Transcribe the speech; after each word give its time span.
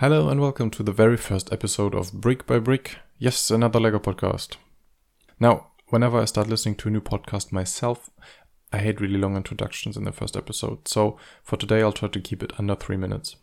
Hello 0.00 0.28
and 0.28 0.42
welcome 0.42 0.68
to 0.72 0.82
the 0.82 0.92
very 0.92 1.16
first 1.16 1.50
episode 1.50 1.94
of 1.94 2.12
Brick 2.12 2.46
by 2.46 2.58
Brick. 2.58 2.98
Yes, 3.18 3.50
another 3.50 3.80
Lego 3.80 3.98
podcast. 3.98 4.56
Now, 5.40 5.68
whenever 5.88 6.20
I 6.20 6.26
start 6.26 6.48
listening 6.48 6.74
to 6.74 6.88
a 6.88 6.90
new 6.90 7.00
podcast 7.00 7.50
myself, 7.50 8.10
I 8.74 8.80
hate 8.80 9.00
really 9.00 9.16
long 9.16 9.36
introductions 9.36 9.96
in 9.96 10.04
the 10.04 10.12
first 10.12 10.36
episode. 10.36 10.86
So 10.86 11.16
for 11.42 11.56
today, 11.56 11.80
I'll 11.80 11.92
try 11.92 12.10
to 12.10 12.20
keep 12.20 12.42
it 12.42 12.52
under 12.58 12.74
three 12.74 12.98
minutes. 12.98 13.36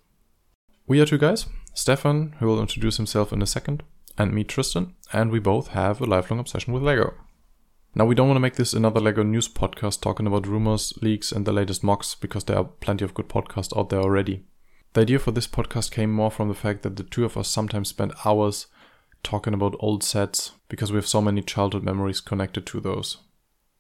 We 0.85 1.01
are 1.01 1.07
two 1.07 1.17
guys, 1.17 1.47
Stefan, 1.73 2.35
who 2.37 2.45
will 2.45 2.61
introduce 2.61 2.97
himself 2.97 3.33
in 3.33 3.41
a 3.41 3.47
second, 3.47 3.81
and 4.15 4.31
me, 4.31 4.43
Tristan, 4.43 4.93
and 5.11 5.31
we 5.31 5.39
both 5.39 5.69
have 5.69 6.01
a 6.01 6.05
lifelong 6.05 6.39
obsession 6.39 6.71
with 6.71 6.83
Lego. 6.83 7.15
Now, 7.95 8.05
we 8.05 8.13
don't 8.13 8.27
want 8.27 8.35
to 8.35 8.41
make 8.41 8.57
this 8.57 8.73
another 8.73 8.99
Lego 8.99 9.23
news 9.23 9.49
podcast 9.49 10.01
talking 10.01 10.27
about 10.27 10.45
rumors, 10.45 10.93
leaks, 11.01 11.31
and 11.31 11.47
the 11.47 11.51
latest 11.51 11.81
MOCs 11.81 12.15
because 12.21 12.43
there 12.43 12.57
are 12.57 12.65
plenty 12.65 13.03
of 13.03 13.15
good 13.15 13.27
podcasts 13.27 13.75
out 13.75 13.89
there 13.89 14.01
already. 14.01 14.43
The 14.93 15.01
idea 15.01 15.17
for 15.17 15.31
this 15.31 15.47
podcast 15.47 15.91
came 15.91 16.11
more 16.11 16.29
from 16.29 16.49
the 16.49 16.53
fact 16.53 16.83
that 16.83 16.95
the 16.95 17.03
two 17.03 17.25
of 17.25 17.35
us 17.35 17.47
sometimes 17.47 17.89
spend 17.89 18.13
hours 18.25 18.67
talking 19.23 19.53
about 19.53 19.75
old 19.79 20.03
sets 20.03 20.51
because 20.69 20.91
we 20.91 20.97
have 20.97 21.07
so 21.07 21.21
many 21.21 21.41
childhood 21.41 21.83
memories 21.83 22.21
connected 22.21 22.65
to 22.67 22.79
those. 22.79 23.17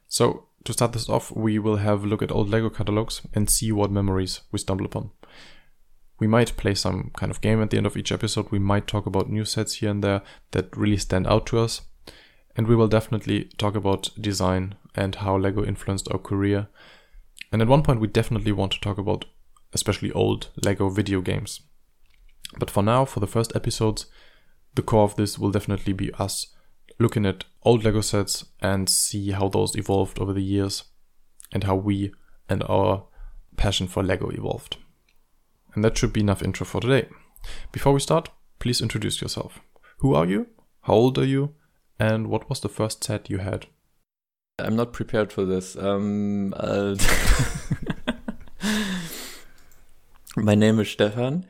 So, 0.07 0.47
to 0.63 0.73
start 0.73 0.93
this 0.93 1.09
off, 1.09 1.31
we 1.31 1.59
will 1.59 1.77
have 1.77 2.03
a 2.03 2.07
look 2.07 2.21
at 2.21 2.31
old 2.31 2.49
Lego 2.49 2.69
catalogs 2.69 3.21
and 3.33 3.49
see 3.49 3.71
what 3.71 3.91
memories 3.91 4.41
we 4.51 4.59
stumble 4.59 4.85
upon. 4.85 5.11
We 6.19 6.27
might 6.27 6.57
play 6.57 6.73
some 6.73 7.11
kind 7.15 7.31
of 7.31 7.41
game 7.41 7.61
at 7.61 7.69
the 7.69 7.77
end 7.77 7.85
of 7.85 7.97
each 7.97 8.11
episode. 8.11 8.49
We 8.49 8.59
might 8.59 8.87
talk 8.87 9.05
about 9.05 9.29
new 9.29 9.45
sets 9.45 9.75
here 9.75 9.91
and 9.91 10.03
there 10.03 10.21
that 10.51 10.75
really 10.75 10.97
stand 10.97 11.27
out 11.27 11.45
to 11.47 11.59
us. 11.59 11.81
And 12.55 12.67
we 12.67 12.75
will 12.75 12.87
definitely 12.87 13.49
talk 13.57 13.75
about 13.75 14.09
design 14.19 14.75
and 14.95 15.15
how 15.15 15.37
Lego 15.37 15.65
influenced 15.65 16.07
our 16.11 16.19
career. 16.19 16.67
And 17.51 17.61
at 17.61 17.67
one 17.67 17.83
point, 17.83 17.99
we 17.99 18.07
definitely 18.07 18.51
want 18.51 18.71
to 18.73 18.79
talk 18.79 18.97
about 18.97 19.25
especially 19.73 20.11
old 20.11 20.49
Lego 20.63 20.89
video 20.89 21.21
games. 21.21 21.61
But 22.57 22.69
for 22.69 22.83
now, 22.83 23.05
for 23.05 23.19
the 23.19 23.27
first 23.27 23.55
episodes, 23.55 24.05
the 24.75 24.81
core 24.81 25.03
of 25.03 25.15
this 25.15 25.37
will 25.37 25.51
definitely 25.51 25.93
be 25.93 26.11
us 26.13 26.47
looking 26.99 27.25
at 27.25 27.45
old 27.63 27.83
Lego 27.83 28.01
sets 28.01 28.45
and 28.61 28.89
see 28.89 29.31
how 29.31 29.47
those 29.47 29.75
evolved 29.75 30.19
over 30.19 30.33
the 30.33 30.43
years 30.43 30.83
and 31.51 31.63
how 31.63 31.75
we 31.75 32.11
and 32.49 32.63
our 32.63 33.05
passion 33.57 33.87
for 33.87 34.03
Lego 34.03 34.29
evolved. 34.29 34.77
And 35.73 35.83
that 35.83 35.97
should 35.97 36.13
be 36.13 36.21
enough 36.21 36.43
intro 36.43 36.65
for 36.65 36.81
today. 36.81 37.07
Before 37.71 37.93
we 37.93 37.99
start, 37.99 38.29
please 38.59 38.81
introduce 38.81 39.21
yourself. 39.21 39.59
Who 39.97 40.13
are 40.13 40.25
you? 40.25 40.47
How 40.81 40.93
old 40.93 41.17
are 41.17 41.25
you? 41.25 41.55
And 41.99 42.27
what 42.27 42.49
was 42.49 42.59
the 42.59 42.69
first 42.69 43.03
set 43.03 43.29
you 43.29 43.39
had? 43.39 43.67
I'm 44.59 44.75
not 44.75 44.93
prepared 44.93 45.31
for 45.33 45.45
this. 45.45 45.75
Um, 45.75 46.53
uh, 46.57 46.95
My 50.35 50.55
name 50.55 50.79
is 50.79 50.89
Stefan, 50.89 51.45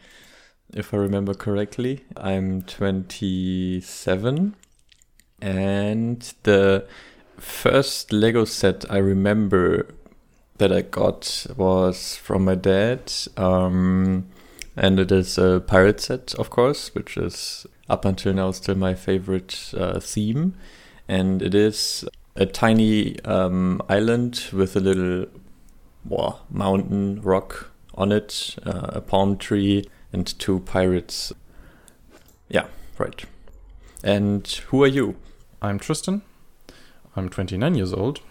if 0.74 0.94
I 0.94 0.98
remember 0.98 1.34
correctly. 1.34 2.04
I'm 2.18 2.64
27, 2.64 4.56
and 5.42 6.34
the 6.44 6.86
first 7.38 8.12
Lego 8.12 8.44
set 8.44 8.84
I 8.92 8.98
remember 8.98 9.88
that 10.58 10.74
I 10.74 10.82
got 10.82 11.46
was 11.56 12.18
from 12.18 12.44
my 12.44 12.56
dad. 12.56 13.10
Um, 13.38 14.28
and 14.76 15.00
it 15.00 15.14
is 15.14 15.38
a 15.38 15.64
pirate 15.66 16.02
set, 16.02 16.36
of 16.36 16.50
course, 16.50 16.94
which 16.94 17.16
is 17.16 17.66
up 17.90 18.04
until 18.04 18.34
now 18.34 18.52
still 18.52 18.76
my 18.76 18.96
favorite 18.96 19.74
uh, 19.78 20.02
theme. 20.02 20.56
And 21.08 21.42
it 21.42 21.56
is 21.56 22.04
a 22.36 22.46
tiny 22.46 23.18
um, 23.22 23.82
island 23.88 24.44
with 24.52 24.76
a 24.76 24.82
little 24.82 25.28
well, 26.04 26.46
mountain 26.50 27.22
rock 27.22 27.70
on 27.96 28.12
it, 28.12 28.56
uh, 28.66 28.92
a 28.94 29.02
palm 29.02 29.38
tree, 29.38 29.86
and 30.12 30.28
two 30.40 30.60
pirates. 30.60 31.34
Yeah, 32.50 32.68
right. 32.98 33.26
And 34.04 34.48
who 34.68 34.84
are 34.84 34.88
you? 34.88 35.16
I'm 35.62 35.80
Tristan. 35.80 36.22
I'm 37.16 37.30
29 37.30 37.76
years 37.76 37.94
old. 37.94 38.22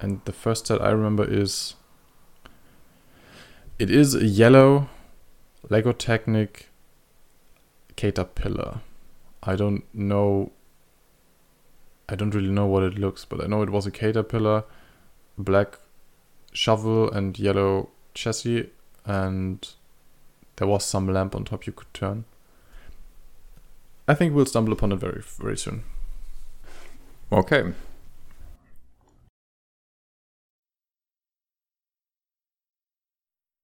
And 0.00 0.20
the 0.24 0.32
first 0.32 0.66
set 0.66 0.80
I 0.80 0.90
remember 0.90 1.24
is. 1.24 1.74
It 3.78 3.90
is 3.90 4.14
a 4.14 4.24
yellow 4.24 4.88
Lego 5.68 5.92
Technic 5.92 6.68
caterpillar. 7.96 8.80
I 9.42 9.56
don't 9.56 9.84
know. 9.94 10.52
I 12.08 12.14
don't 12.14 12.34
really 12.34 12.50
know 12.50 12.66
what 12.66 12.82
it 12.82 12.98
looks, 12.98 13.24
but 13.24 13.42
I 13.42 13.46
know 13.46 13.62
it 13.62 13.70
was 13.70 13.86
a 13.86 13.90
caterpillar, 13.90 14.64
black 15.38 15.78
shovel, 16.52 17.10
and 17.10 17.38
yellow 17.38 17.90
chassis 18.14 18.70
and 19.04 19.70
there 20.56 20.68
was 20.68 20.84
some 20.84 21.08
lamp 21.12 21.34
on 21.34 21.44
top 21.44 21.66
you 21.66 21.72
could 21.72 21.92
turn. 21.94 22.24
I 24.06 24.14
think 24.14 24.34
we'll 24.34 24.46
stumble 24.46 24.72
upon 24.72 24.92
it 24.92 24.96
very 24.96 25.22
very 25.22 25.56
soon. 25.56 25.84
Okay. 27.32 27.72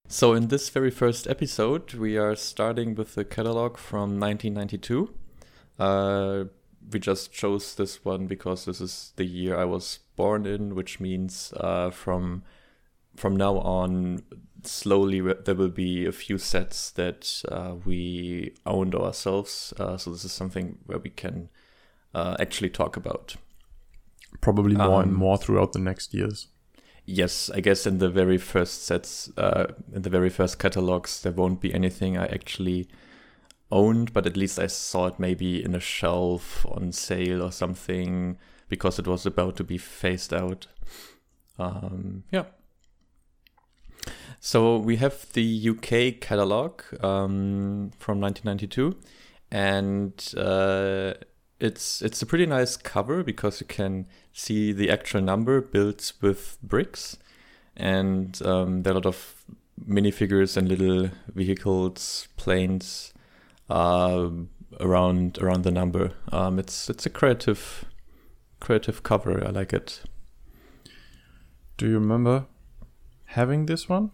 So 0.08 0.34
in 0.34 0.48
this 0.48 0.68
very 0.68 0.90
first 0.90 1.26
episode, 1.26 1.92
we 1.94 2.16
are 2.16 2.36
starting 2.36 2.94
with 2.94 3.16
the 3.16 3.24
catalog 3.24 3.76
from 3.76 4.20
1992. 4.20 5.12
Uh, 5.78 6.44
we 6.92 7.00
just 7.00 7.32
chose 7.32 7.74
this 7.74 8.04
one 8.04 8.26
because 8.26 8.64
this 8.64 8.80
is 8.80 9.12
the 9.16 9.24
year 9.24 9.58
I 9.58 9.64
was 9.64 9.98
born 10.14 10.46
in, 10.46 10.76
which 10.76 11.00
means 11.00 11.52
uh, 11.56 11.90
from 11.90 12.44
from 13.16 13.36
now 13.36 13.58
on, 13.58 14.22
slowly 14.64 15.20
there 15.20 15.54
will 15.54 15.68
be 15.68 16.06
a 16.06 16.12
few 16.12 16.38
sets 16.38 16.90
that 16.92 17.42
uh, 17.48 17.74
we 17.84 18.54
owned 18.64 18.94
ourselves. 18.94 19.72
Uh, 19.78 19.96
so 19.96 20.10
this 20.10 20.24
is 20.24 20.32
something 20.32 20.78
where 20.86 20.98
we 20.98 21.10
can 21.10 21.48
uh, 22.14 22.36
actually 22.38 22.70
talk 22.70 22.96
about. 22.96 23.36
Probably 24.40 24.76
more 24.76 25.02
um, 25.02 25.08
and 25.08 25.14
more 25.14 25.38
throughout 25.38 25.72
the 25.72 25.78
next 25.78 26.12
years. 26.12 26.48
Yes, 27.04 27.50
I 27.54 27.60
guess 27.60 27.86
in 27.86 27.98
the 27.98 28.10
very 28.10 28.36
first 28.36 28.84
sets, 28.84 29.30
uh, 29.36 29.66
in 29.92 30.02
the 30.02 30.10
very 30.10 30.28
first 30.28 30.58
catalogs, 30.58 31.22
there 31.22 31.32
won't 31.32 31.60
be 31.60 31.72
anything 31.72 32.18
I 32.18 32.26
actually 32.26 32.88
owned, 33.70 34.12
but 34.12 34.26
at 34.26 34.36
least 34.36 34.58
I 34.58 34.66
saw 34.66 35.06
it 35.06 35.20
maybe 35.20 35.64
in 35.64 35.74
a 35.74 35.80
shelf 35.80 36.66
on 36.66 36.92
sale 36.92 37.42
or 37.42 37.52
something 37.52 38.38
because 38.68 38.98
it 38.98 39.06
was 39.06 39.24
about 39.24 39.56
to 39.56 39.64
be 39.64 39.78
phased 39.78 40.34
out. 40.34 40.66
Um, 41.58 42.24
yeah. 42.32 42.46
So 44.46 44.76
we 44.76 44.98
have 44.98 45.32
the 45.32 45.70
UK 45.70 46.20
catalog 46.20 46.80
um, 47.02 47.90
from 47.98 48.20
1992, 48.20 48.94
and 49.50 50.12
uh, 50.36 51.14
it's 51.58 52.00
it's 52.00 52.22
a 52.22 52.26
pretty 52.26 52.46
nice 52.46 52.76
cover 52.76 53.24
because 53.24 53.60
you 53.60 53.66
can 53.66 54.06
see 54.32 54.70
the 54.70 54.88
actual 54.88 55.20
number 55.20 55.60
built 55.60 56.12
with 56.20 56.58
bricks, 56.62 57.18
and 57.76 58.40
um, 58.46 58.84
there 58.84 58.92
are 58.92 58.98
a 58.98 59.00
lot 59.00 59.06
of 59.06 59.44
minifigures 59.84 60.56
and 60.56 60.68
little 60.68 61.10
vehicles, 61.34 62.28
planes 62.36 63.12
uh, 63.68 64.30
around 64.78 65.38
around 65.38 65.64
the 65.64 65.72
number. 65.72 66.12
Um, 66.30 66.60
it's 66.60 66.88
it's 66.88 67.04
a 67.04 67.10
creative 67.10 67.84
creative 68.60 69.02
cover. 69.02 69.44
I 69.44 69.50
like 69.50 69.72
it. 69.72 70.02
Do 71.76 71.88
you 71.88 71.98
remember 71.98 72.46
having 73.24 73.66
this 73.66 73.88
one? 73.88 74.12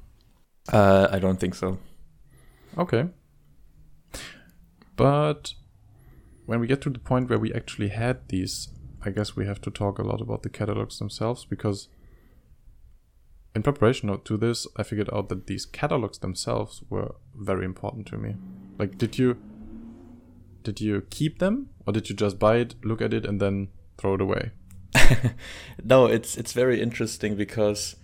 Uh, 0.70 1.08
I 1.10 1.18
don't 1.18 1.40
think 1.40 1.54
so. 1.54 1.78
Okay. 2.78 3.08
But 4.96 5.54
when 6.46 6.60
we 6.60 6.66
get 6.66 6.80
to 6.82 6.90
the 6.90 6.98
point 6.98 7.28
where 7.28 7.38
we 7.38 7.52
actually 7.52 7.88
had 7.88 8.28
these, 8.28 8.68
I 9.02 9.10
guess 9.10 9.36
we 9.36 9.46
have 9.46 9.60
to 9.62 9.70
talk 9.70 9.98
a 9.98 10.02
lot 10.02 10.20
about 10.20 10.42
the 10.42 10.50
catalogs 10.50 10.98
themselves 10.98 11.44
because 11.44 11.88
in 13.54 13.62
preparation 13.62 14.18
to 14.24 14.36
this, 14.36 14.66
I 14.76 14.82
figured 14.82 15.10
out 15.12 15.28
that 15.28 15.46
these 15.46 15.66
catalogs 15.66 16.18
themselves 16.18 16.82
were 16.88 17.14
very 17.34 17.64
important 17.64 18.06
to 18.08 18.16
me. 18.16 18.36
Like, 18.78 18.98
did 18.98 19.18
you 19.18 19.36
did 20.62 20.81
you 20.81 21.02
keep 21.10 21.38
them 21.38 21.70
or 21.87 21.92
did 21.92 22.08
you 22.08 22.14
just 22.14 22.38
buy 22.38 22.56
it, 22.56 22.76
look 22.84 23.02
at 23.02 23.12
it, 23.12 23.26
and 23.26 23.40
then 23.40 23.69
throw 23.98 24.14
it 24.14 24.20
away? 24.20 24.52
no, 25.84 26.06
it's 26.06 26.37
it's 26.37 26.52
very 26.52 26.81
interesting 26.81 27.37
because 27.37 27.96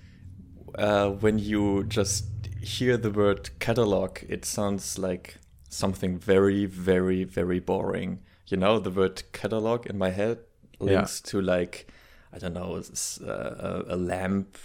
uh, 0.77 1.11
when 1.11 1.39
you 1.39 1.85
just 1.85 2.27
hear 2.61 2.97
the 2.97 3.11
word 3.11 3.51
catalog, 3.59 4.19
it 4.29 4.45
sounds 4.45 4.99
like 4.99 5.39
something 5.69 6.19
very, 6.19 6.67
very, 6.67 7.25
very 7.25 7.61
boring. 7.61 8.21
You 8.47 8.57
know, 8.57 8.79
the 8.79 8.91
word 8.91 9.23
catalog 9.33 9.87
in 9.87 9.99
my 9.99 10.11
head 10.11 10.39
links 10.79 11.23
yeah. 11.25 11.31
to 11.31 11.41
like, 11.43 11.93
I 12.33 12.39
don't 12.39 12.55
know, 12.55 12.83
uh, 13.27 13.83
a 13.87 13.97
lamp 13.97 14.57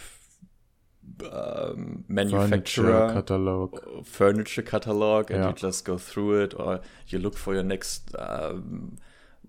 um, 1.31 2.06
manufacturer 2.07 3.10
furniture 3.10 3.13
catalog, 3.13 4.06
furniture 4.06 4.62
catalog, 4.62 5.31
and 5.31 5.44
yeah. 5.44 5.50
you 5.50 5.54
just 5.54 5.86
go 5.86 5.98
through 5.98 6.42
it, 6.42 6.54
or 6.57 6.80
you 7.07 7.19
look 7.19 7.38
for 7.38 7.54
your 7.54 7.63
next 7.63 8.16
um, 8.18 8.98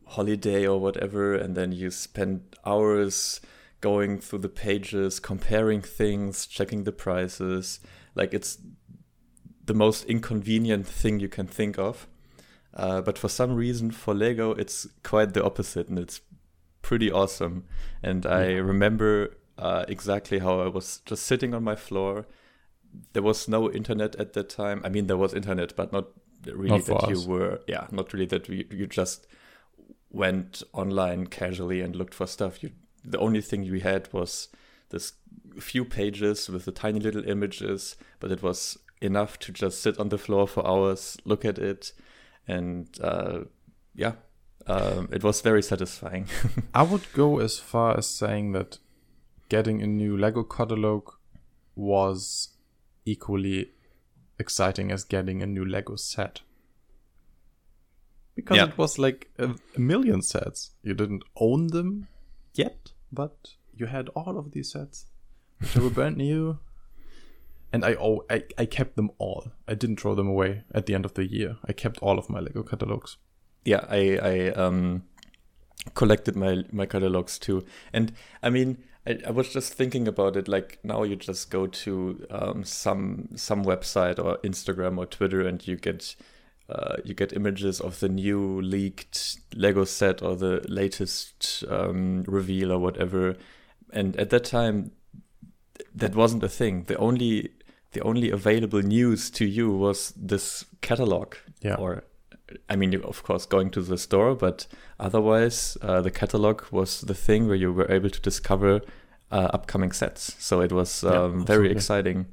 holiday 0.06 0.66
or 0.66 0.80
whatever, 0.80 1.34
and 1.34 1.54
then 1.54 1.72
you 1.72 1.90
spend 1.90 2.42
hours 2.64 3.40
going 3.80 4.18
through 4.18 4.40
the 4.40 4.48
pages, 4.48 5.20
comparing 5.20 5.80
things, 5.80 6.46
checking 6.46 6.84
the 6.84 6.92
prices. 6.92 7.80
Like 8.14 8.34
it's 8.34 8.58
the 9.66 9.74
most 9.74 10.04
inconvenient 10.06 10.86
thing 10.86 11.20
you 11.20 11.28
can 11.28 11.46
think 11.46 11.78
of. 11.78 12.06
Uh, 12.74 13.00
but 13.00 13.16
for 13.18 13.28
some 13.28 13.54
reason, 13.54 13.90
for 13.90 14.14
Lego, 14.14 14.52
it's 14.52 14.86
quite 15.02 15.32
the 15.32 15.44
opposite, 15.44 15.88
and 15.88 15.98
it's 15.98 16.20
pretty 16.82 17.10
awesome. 17.10 17.64
And 18.02 18.26
I 18.26 18.48
Yeah. 18.48 18.58
remember 18.60 19.36
uh, 19.56 19.84
exactly 19.88 20.40
how 20.40 20.60
I 20.60 20.68
was 20.68 21.00
just 21.06 21.24
sitting 21.24 21.54
on 21.54 21.62
my 21.62 21.76
floor. 21.76 22.26
There 23.12 23.22
was 23.22 23.48
no 23.48 23.70
internet 23.70 24.16
at 24.16 24.32
that 24.32 24.48
time. 24.48 24.80
I 24.84 24.88
mean, 24.88 25.06
there 25.06 25.16
was 25.16 25.32
internet, 25.34 25.76
but 25.76 25.92
not 25.92 26.06
really 26.46 26.70
Not 26.70 26.86
that 26.86 27.08
you 27.08 27.20
were. 27.28 27.60
Yeah, 27.68 27.86
not 27.92 28.12
really 28.12 28.26
that 28.26 28.48
you, 28.48 28.66
you 28.70 28.86
just 28.86 29.26
went 30.10 30.62
online 30.72 31.26
casually 31.28 31.80
and 31.80 31.94
looked 31.96 32.14
for 32.14 32.26
stuff. 32.26 32.62
You 32.62 32.70
the 33.04 33.18
only 33.18 33.40
thing 33.40 33.62
you 33.64 33.80
had 33.80 34.12
was 34.12 34.48
this 34.94 35.12
few 35.60 35.84
pages 35.84 36.48
with 36.48 36.64
the 36.64 36.72
tiny 36.72 37.00
little 37.00 37.24
images, 37.28 37.96
but 38.20 38.30
it 38.30 38.42
was 38.42 38.78
enough 39.00 39.38
to 39.40 39.52
just 39.52 39.82
sit 39.82 39.98
on 39.98 40.08
the 40.08 40.18
floor 40.18 40.46
for 40.48 40.66
hours, 40.66 41.16
look 41.24 41.44
at 41.44 41.58
it, 41.58 41.92
and 42.48 42.88
uh, 43.02 43.40
yeah, 43.94 44.14
um, 44.66 45.08
it 45.12 45.22
was 45.22 45.40
very 45.42 45.62
satisfying. 45.62 46.26
I 46.74 46.82
would 46.82 47.12
go 47.12 47.38
as 47.40 47.58
far 47.58 47.96
as 47.98 48.06
saying 48.06 48.52
that 48.52 48.78
getting 49.48 49.82
a 49.82 49.86
new 49.86 50.16
Lego 50.16 50.42
catalog 50.42 51.10
was 51.76 52.56
equally 53.04 53.70
exciting 54.38 54.90
as 54.90 55.04
getting 55.04 55.42
a 55.42 55.46
new 55.46 55.64
Lego 55.64 55.96
set. 55.96 56.40
Because 58.34 58.56
Yeah. 58.56 58.68
it 58.68 58.78
was 58.78 58.98
like 58.98 59.30
a, 59.38 59.54
a 59.76 59.80
million 59.80 60.22
sets. 60.22 60.70
You 60.82 60.94
didn't 60.94 61.24
own 61.36 61.68
them 61.68 62.08
yet, 62.54 62.92
but 63.12 63.54
you 63.76 63.86
had 63.86 64.08
all 64.10 64.38
of 64.38 64.52
these 64.52 64.72
sets, 64.72 65.06
which 65.58 65.76
were 65.76 65.90
brand 65.90 66.16
new. 66.16 66.58
And 67.72 67.84
I, 67.84 67.94
oh, 67.94 68.24
I 68.30 68.44
I 68.56 68.66
kept 68.66 68.94
them 68.96 69.10
all. 69.18 69.50
I 69.66 69.74
didn't 69.74 70.00
throw 70.00 70.14
them 70.14 70.28
away 70.28 70.62
at 70.72 70.86
the 70.86 70.94
end 70.94 71.04
of 71.04 71.14
the 71.14 71.26
year. 71.26 71.56
I 71.66 71.72
kept 71.72 71.98
all 72.00 72.18
of 72.18 72.30
my 72.30 72.38
Lego 72.40 72.62
catalogs. 72.62 73.16
yeah, 73.64 73.84
I 73.88 74.18
I 74.22 74.48
um, 74.50 75.04
collected 75.94 76.36
my 76.36 76.64
my 76.72 76.86
catalogs 76.86 77.38
too, 77.38 77.64
and 77.92 78.12
I 78.42 78.50
mean, 78.50 78.78
I, 79.06 79.18
I 79.26 79.30
was 79.30 79.52
just 79.52 79.74
thinking 79.74 80.06
about 80.08 80.36
it. 80.36 80.48
Like 80.48 80.78
now, 80.82 81.02
you 81.02 81.16
just 81.16 81.50
go 81.50 81.66
to 81.66 82.26
um, 82.30 82.64
some 82.64 83.28
some 83.34 83.64
website 83.64 84.18
or 84.24 84.38
Instagram 84.38 84.98
or 84.98 85.06
Twitter, 85.06 85.40
and 85.40 85.66
you 85.66 85.76
get 85.76 86.14
uh, 86.68 86.96
you 87.04 87.14
get 87.14 87.32
images 87.32 87.80
of 87.80 88.00
the 88.00 88.08
new 88.08 88.60
leaked 88.60 89.38
Lego 89.54 89.84
set 89.84 90.22
or 90.22 90.36
the 90.36 90.64
latest 90.68 91.64
um, 91.68 92.22
reveal 92.26 92.72
or 92.72 92.78
whatever. 92.78 93.36
And 93.94 94.16
at 94.16 94.30
that 94.30 94.44
time, 94.44 94.90
that 95.94 96.14
wasn't 96.14 96.42
a 96.42 96.48
thing. 96.48 96.84
The 96.84 96.96
only 96.96 97.50
the 97.92 98.00
only 98.02 98.30
available 98.30 98.82
news 98.82 99.30
to 99.30 99.44
you 99.44 99.70
was 99.70 100.12
this 100.16 100.64
catalog 100.80 101.36
Yeah. 101.62 101.76
or 101.76 102.02
I 102.68 102.76
mean, 102.76 103.00
of 103.02 103.22
course 103.22 103.46
going 103.46 103.70
to 103.70 103.80
the 103.82 103.96
store, 103.96 104.34
but 104.34 104.66
otherwise, 104.98 105.78
uh, 105.80 106.00
the 106.02 106.10
catalog 106.10 106.62
was 106.72 107.00
the 107.02 107.14
thing 107.14 107.46
where 107.46 107.56
you 107.56 107.72
were 107.72 107.90
able 107.90 108.10
to 108.10 108.20
discover 108.20 108.80
uh, 109.30 109.48
upcoming 109.54 109.92
sets. 109.92 110.34
So 110.38 110.60
it 110.60 110.72
was 110.72 111.02
Yeah, 111.04 111.22
um, 111.22 111.46
very 111.46 111.70
exciting. 111.70 112.26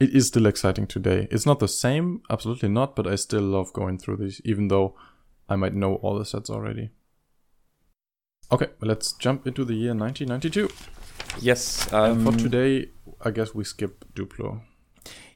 It 0.00 0.14
is 0.14 0.28
still 0.28 0.46
exciting 0.46 0.86
today. 0.86 1.28
It's 1.30 1.46
not 1.46 1.58
the 1.60 1.68
same, 1.68 2.22
absolutely 2.30 2.68
not, 2.68 2.96
but 2.96 3.06
I 3.06 3.16
still 3.16 3.42
love 3.42 3.72
going 3.72 3.98
through 3.98 4.16
these, 4.16 4.40
even 4.44 4.68
though 4.68 4.94
I 5.48 5.56
might 5.56 5.74
know 5.74 5.96
all 5.96 6.18
the 6.18 6.24
sets 6.24 6.50
already. 6.50 6.90
Okay, 8.52 8.68
let's 8.82 9.14
jump 9.14 9.46
into 9.46 9.64
the 9.64 9.72
year 9.72 9.94
1992. 9.94 10.68
Yes. 11.40 11.90
Um, 11.90 12.26
for 12.26 12.38
today, 12.38 12.90
I 13.22 13.30
guess 13.30 13.54
we 13.54 13.64
skip 13.64 14.04
Duplo. 14.14 14.60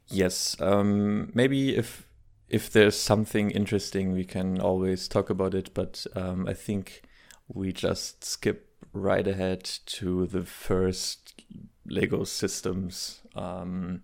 Yes. 0.09 0.55
Um, 0.61 1.31
maybe 1.33 1.75
if 1.75 2.07
if 2.51 2.71
there's 2.71 2.95
something 2.95 3.51
interesting, 3.51 4.13
we 4.13 4.25
can 4.25 4.61
always 4.61 5.09
talk 5.09 5.31
about 5.31 5.55
it. 5.55 5.73
But 5.73 6.07
um, 6.15 6.47
I 6.47 6.53
think 6.53 7.05
we 7.49 7.73
just 7.73 8.23
skip 8.23 8.69
right 8.93 9.27
ahead 9.27 9.65
to 9.65 10.27
the 10.27 10.45
first 10.45 11.43
Lego 11.87 12.25
Systems 12.25 13.23
um, 13.35 14.03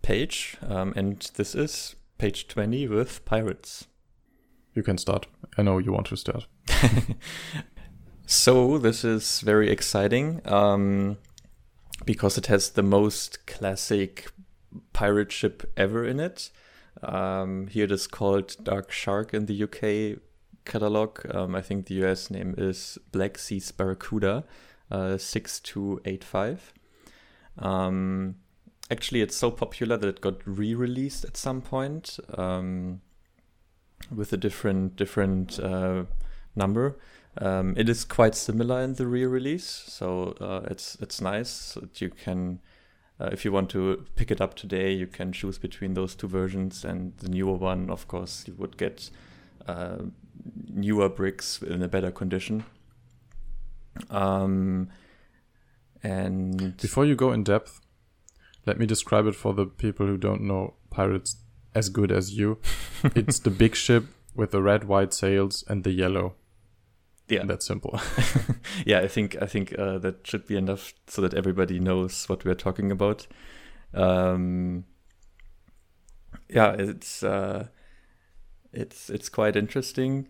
page, 0.00 0.56
um, 0.66 0.94
and 0.96 1.30
this 1.34 1.54
is 1.54 1.96
page 2.16 2.48
twenty 2.48 2.88
with 2.88 3.26
pirates. 3.26 3.88
You 4.74 4.82
can 4.82 4.96
start. 4.96 5.26
I 5.58 5.62
know 5.62 5.76
you 5.76 5.92
want 5.92 6.06
to 6.06 6.16
start. 6.16 6.46
So 8.32 8.78
this 8.78 9.04
is 9.04 9.40
very 9.40 9.68
exciting 9.72 10.40
um, 10.44 11.18
because 12.04 12.38
it 12.38 12.46
has 12.46 12.70
the 12.70 12.82
most 12.82 13.44
classic 13.44 14.30
pirate 14.92 15.32
ship 15.32 15.68
ever 15.76 16.04
in 16.04 16.20
it. 16.20 16.52
Um, 17.02 17.66
here 17.66 17.86
it 17.86 17.90
is 17.90 18.06
called 18.06 18.54
Dark 18.62 18.92
Shark 18.92 19.34
in 19.34 19.46
the 19.46 19.64
UK 19.64 20.20
catalog. 20.64 21.18
Um, 21.34 21.56
I 21.56 21.60
think 21.60 21.86
the 21.86 22.04
US 22.04 22.30
name 22.30 22.54
is 22.56 22.98
Black 23.10 23.36
Seas 23.36 23.72
Barracuda 23.72 24.44
uh, 24.92 25.18
6285. 25.18 26.72
Um, 27.58 28.36
actually, 28.92 29.22
it's 29.22 29.34
so 29.34 29.50
popular 29.50 29.96
that 29.96 30.08
it 30.08 30.20
got 30.20 30.36
re-released 30.46 31.24
at 31.24 31.36
some 31.36 31.60
point 31.60 32.20
um, 32.38 33.00
with 34.14 34.32
a 34.32 34.36
different 34.36 34.94
different 34.94 35.58
uh, 35.58 36.04
number. 36.54 36.96
Um, 37.38 37.74
it 37.76 37.88
is 37.88 38.04
quite 38.04 38.34
similar 38.34 38.80
in 38.80 38.94
the 38.94 39.06
re-release, 39.06 39.64
so 39.64 40.34
uh, 40.40 40.66
it's 40.70 40.96
it's 41.00 41.20
nice 41.20 41.74
that 41.74 42.00
you 42.00 42.10
can, 42.10 42.60
uh, 43.20 43.28
if 43.32 43.44
you 43.44 43.52
want 43.52 43.70
to 43.70 44.04
pick 44.16 44.30
it 44.30 44.40
up 44.40 44.54
today, 44.54 44.92
you 44.92 45.06
can 45.06 45.32
choose 45.32 45.56
between 45.56 45.94
those 45.94 46.14
two 46.14 46.26
versions. 46.26 46.84
And 46.84 47.16
the 47.18 47.28
newer 47.28 47.54
one, 47.54 47.88
of 47.88 48.08
course, 48.08 48.44
you 48.48 48.54
would 48.58 48.76
get 48.76 49.10
uh, 49.66 49.98
newer 50.68 51.08
bricks 51.08 51.62
in 51.62 51.82
a 51.82 51.88
better 51.88 52.10
condition. 52.10 52.64
Um, 54.10 54.88
and 56.02 56.76
Before 56.78 57.04
you 57.04 57.14
go 57.14 57.32
in 57.32 57.44
depth, 57.44 57.80
let 58.66 58.78
me 58.78 58.86
describe 58.86 59.26
it 59.26 59.34
for 59.34 59.54
the 59.54 59.66
people 59.66 60.06
who 60.06 60.16
don't 60.16 60.42
know 60.42 60.74
pirates 60.90 61.36
as 61.74 61.88
good 61.88 62.10
as 62.10 62.36
you. 62.36 62.58
it's 63.14 63.38
the 63.38 63.50
big 63.50 63.74
ship 63.74 64.06
with 64.34 64.50
the 64.50 64.62
red, 64.62 64.84
white 64.84 65.12
sails 65.12 65.64
and 65.68 65.84
the 65.84 65.92
yellow. 65.92 66.34
Yeah, 67.30 67.44
That's 67.44 67.66
simple. 67.66 68.00
yeah, 68.86 69.00
I 69.00 69.08
think 69.08 69.40
I 69.40 69.46
think 69.46 69.78
uh, 69.78 69.98
that 69.98 70.26
should 70.26 70.46
be 70.46 70.56
enough 70.56 70.94
so 71.06 71.22
that 71.22 71.34
everybody 71.34 71.78
knows 71.78 72.28
what 72.28 72.44
we're 72.44 72.54
talking 72.54 72.90
about. 72.90 73.26
Um, 73.94 74.84
yeah, 76.48 76.72
it's 76.72 77.22
uh, 77.22 77.68
it's 78.72 79.10
it's 79.10 79.28
quite 79.28 79.56
interesting, 79.56 80.28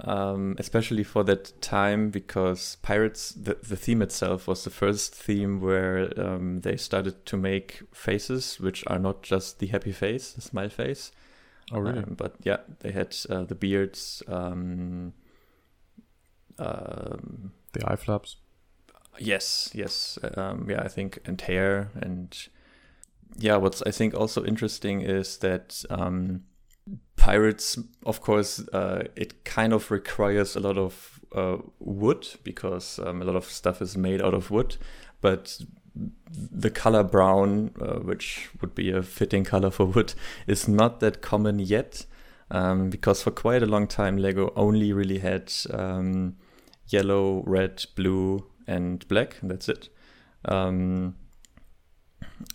um, 0.00 0.56
especially 0.58 1.04
for 1.04 1.24
that 1.24 1.60
time 1.60 2.10
because 2.10 2.76
pirates 2.82 3.30
the 3.30 3.58
the 3.62 3.76
theme 3.76 4.02
itself 4.02 4.46
was 4.46 4.64
the 4.64 4.70
first 4.70 5.14
theme 5.14 5.60
where 5.60 6.12
um, 6.20 6.60
they 6.60 6.76
started 6.76 7.24
to 7.26 7.36
make 7.36 7.82
faces 7.92 8.58
which 8.60 8.84
are 8.86 8.98
not 8.98 9.22
just 9.22 9.58
the 9.58 9.66
happy 9.68 9.92
face, 9.92 10.32
the 10.32 10.40
smile 10.40 10.70
face, 10.70 11.12
oh, 11.72 11.80
really? 11.80 11.98
um, 11.98 12.14
but 12.16 12.36
yeah, 12.42 12.58
they 12.80 12.92
had 12.92 13.16
uh, 13.30 13.44
the 13.44 13.54
beards. 13.54 14.22
Um, 14.28 15.12
um, 16.58 17.52
the 17.72 17.90
eye 17.90 17.96
flaps. 17.96 18.36
yes, 19.18 19.70
yes, 19.74 20.18
um, 20.36 20.66
yeah, 20.68 20.82
I 20.82 20.88
think, 20.88 21.18
and 21.24 21.40
hair, 21.40 21.90
and 22.00 22.36
yeah, 23.36 23.56
what's 23.56 23.82
I 23.82 23.90
think 23.90 24.14
also 24.14 24.44
interesting 24.44 25.00
is 25.00 25.38
that 25.38 25.84
um, 25.90 26.44
pirates, 27.16 27.78
of 28.06 28.20
course, 28.20 28.60
uh, 28.72 29.04
it 29.16 29.44
kind 29.44 29.72
of 29.72 29.90
requires 29.90 30.56
a 30.56 30.60
lot 30.60 30.78
of 30.78 31.20
uh, 31.34 31.58
wood 31.78 32.28
because 32.44 32.98
um, 32.98 33.22
a 33.22 33.24
lot 33.24 33.36
of 33.36 33.44
stuff 33.44 33.82
is 33.82 33.96
made 33.96 34.22
out 34.22 34.34
of 34.34 34.50
wood, 34.50 34.76
but 35.20 35.60
the 35.94 36.70
color 36.70 37.02
brown, 37.02 37.72
uh, 37.80 37.98
which 37.98 38.48
would 38.60 38.74
be 38.74 38.90
a 38.90 39.02
fitting 39.02 39.44
color 39.44 39.70
for 39.70 39.86
wood, 39.86 40.14
is 40.46 40.68
not 40.68 41.00
that 41.00 41.20
common 41.20 41.58
yet. 41.58 42.06
Um, 42.50 42.88
because 42.88 43.22
for 43.22 43.30
quite 43.30 43.62
a 43.62 43.66
long 43.66 43.86
time, 43.86 44.16
Lego 44.16 44.54
only 44.56 44.92
really 44.94 45.18
had 45.18 45.52
um, 45.70 46.36
yellow, 46.88 47.42
red, 47.46 47.84
blue, 47.94 48.46
and 48.66 49.06
black. 49.08 49.36
That's 49.42 49.68
it. 49.68 49.88
Um, 50.44 51.16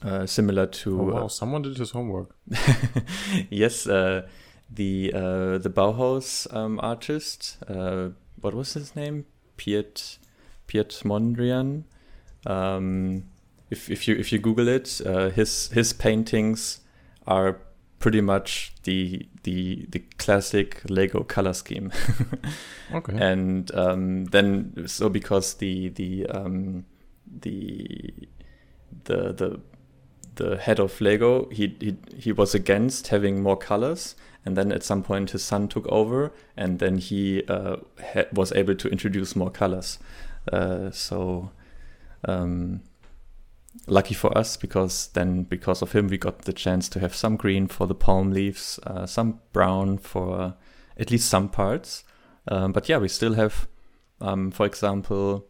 uh, 0.01 0.25
similar 0.25 0.67
to 0.67 1.13
Oh, 1.13 1.25
uh, 1.25 1.27
someone 1.27 1.61
did 1.61 1.77
his 1.77 1.91
homework. 1.91 2.35
yes, 3.49 3.87
uh, 3.87 4.27
the 4.69 5.11
uh, 5.13 5.57
the 5.57 5.69
Bauhaus 5.69 6.53
um, 6.55 6.79
artist. 6.81 7.57
Uh, 7.67 8.09
what 8.41 8.53
was 8.53 8.73
his 8.73 8.95
name? 8.95 9.25
Piet 9.57 10.17
Piet 10.67 11.01
Mondrian. 11.03 11.83
Um, 12.45 13.25
if 13.69 13.89
if 13.89 14.07
you 14.07 14.15
if 14.15 14.31
you 14.31 14.39
Google 14.39 14.67
it, 14.67 15.01
uh, 15.05 15.29
his 15.29 15.69
his 15.71 15.93
paintings 15.93 16.81
are 17.27 17.59
pretty 18.03 18.19
much 18.19 18.73
the 18.83 19.25
the 19.43 19.85
the 19.89 19.99
classic 20.17 20.81
Lego 20.89 21.23
color 21.23 21.53
scheme. 21.53 21.89
Okay. 22.93 23.17
and 23.17 23.73
um, 23.73 24.25
then 24.25 24.83
so 24.87 25.07
because 25.09 25.53
the 25.55 25.87
the 25.89 26.27
um, 26.27 26.85
the 27.25 28.27
the 29.05 29.31
the 29.33 29.59
the 30.35 30.57
head 30.57 30.79
of 30.79 30.99
Lego, 30.99 31.47
he, 31.49 31.75
he 31.79 31.95
he 32.15 32.31
was 32.33 32.53
against 32.53 33.07
having 33.07 33.41
more 33.41 33.55
colors, 33.57 34.15
and 34.45 34.57
then 34.57 34.71
at 34.73 34.83
some 34.83 35.01
point 35.01 35.31
his 35.31 35.41
son 35.43 35.69
took 35.69 35.87
over, 35.87 36.33
and 36.57 36.79
then 36.79 36.97
he 36.97 37.41
uh, 37.47 37.77
ha- 38.13 38.27
was 38.33 38.51
able 38.51 38.75
to 38.75 38.89
introduce 38.89 39.33
more 39.33 39.49
colors. 39.49 39.97
Uh, 40.51 40.91
so 40.91 41.51
um, 42.27 42.81
lucky 43.87 44.13
for 44.13 44.35
us 44.37 44.55
because 44.57 45.07
then 45.07 45.43
because 45.43 45.81
of 45.81 45.91
him 45.91 46.07
we 46.07 46.17
got 46.17 46.43
the 46.43 46.53
chance 46.53 46.87
to 46.89 46.99
have 46.99 47.15
some 47.15 47.35
green 47.35 47.67
for 47.67 47.87
the 47.87 47.95
palm 47.95 48.31
leaves, 48.31 48.79
uh, 48.83 49.05
some 49.05 49.39
brown 49.51 49.97
for 49.97 50.55
at 50.97 51.11
least 51.11 51.29
some 51.29 51.49
parts. 51.49 52.03
Um, 52.47 52.71
but 52.71 52.89
yeah, 52.89 52.97
we 52.97 53.07
still 53.07 53.33
have, 53.33 53.67
um, 54.21 54.51
for 54.51 54.65
example, 54.65 55.47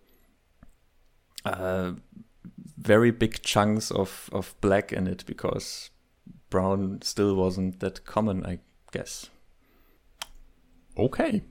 uh, 1.46 1.94
very 2.78 3.12
big 3.12 3.42
chunks 3.42 3.92
of, 3.92 4.30
of 4.32 4.56
black 4.62 4.92
in 4.92 5.08
it 5.08 5.24
because 5.26 5.90
brown 6.50 7.02
still 7.02 7.36
wasn't 7.36 7.80
that 7.80 8.06
common, 8.06 8.46
I 8.46 8.60
guess. 8.92 9.30
Okay. 10.98 11.44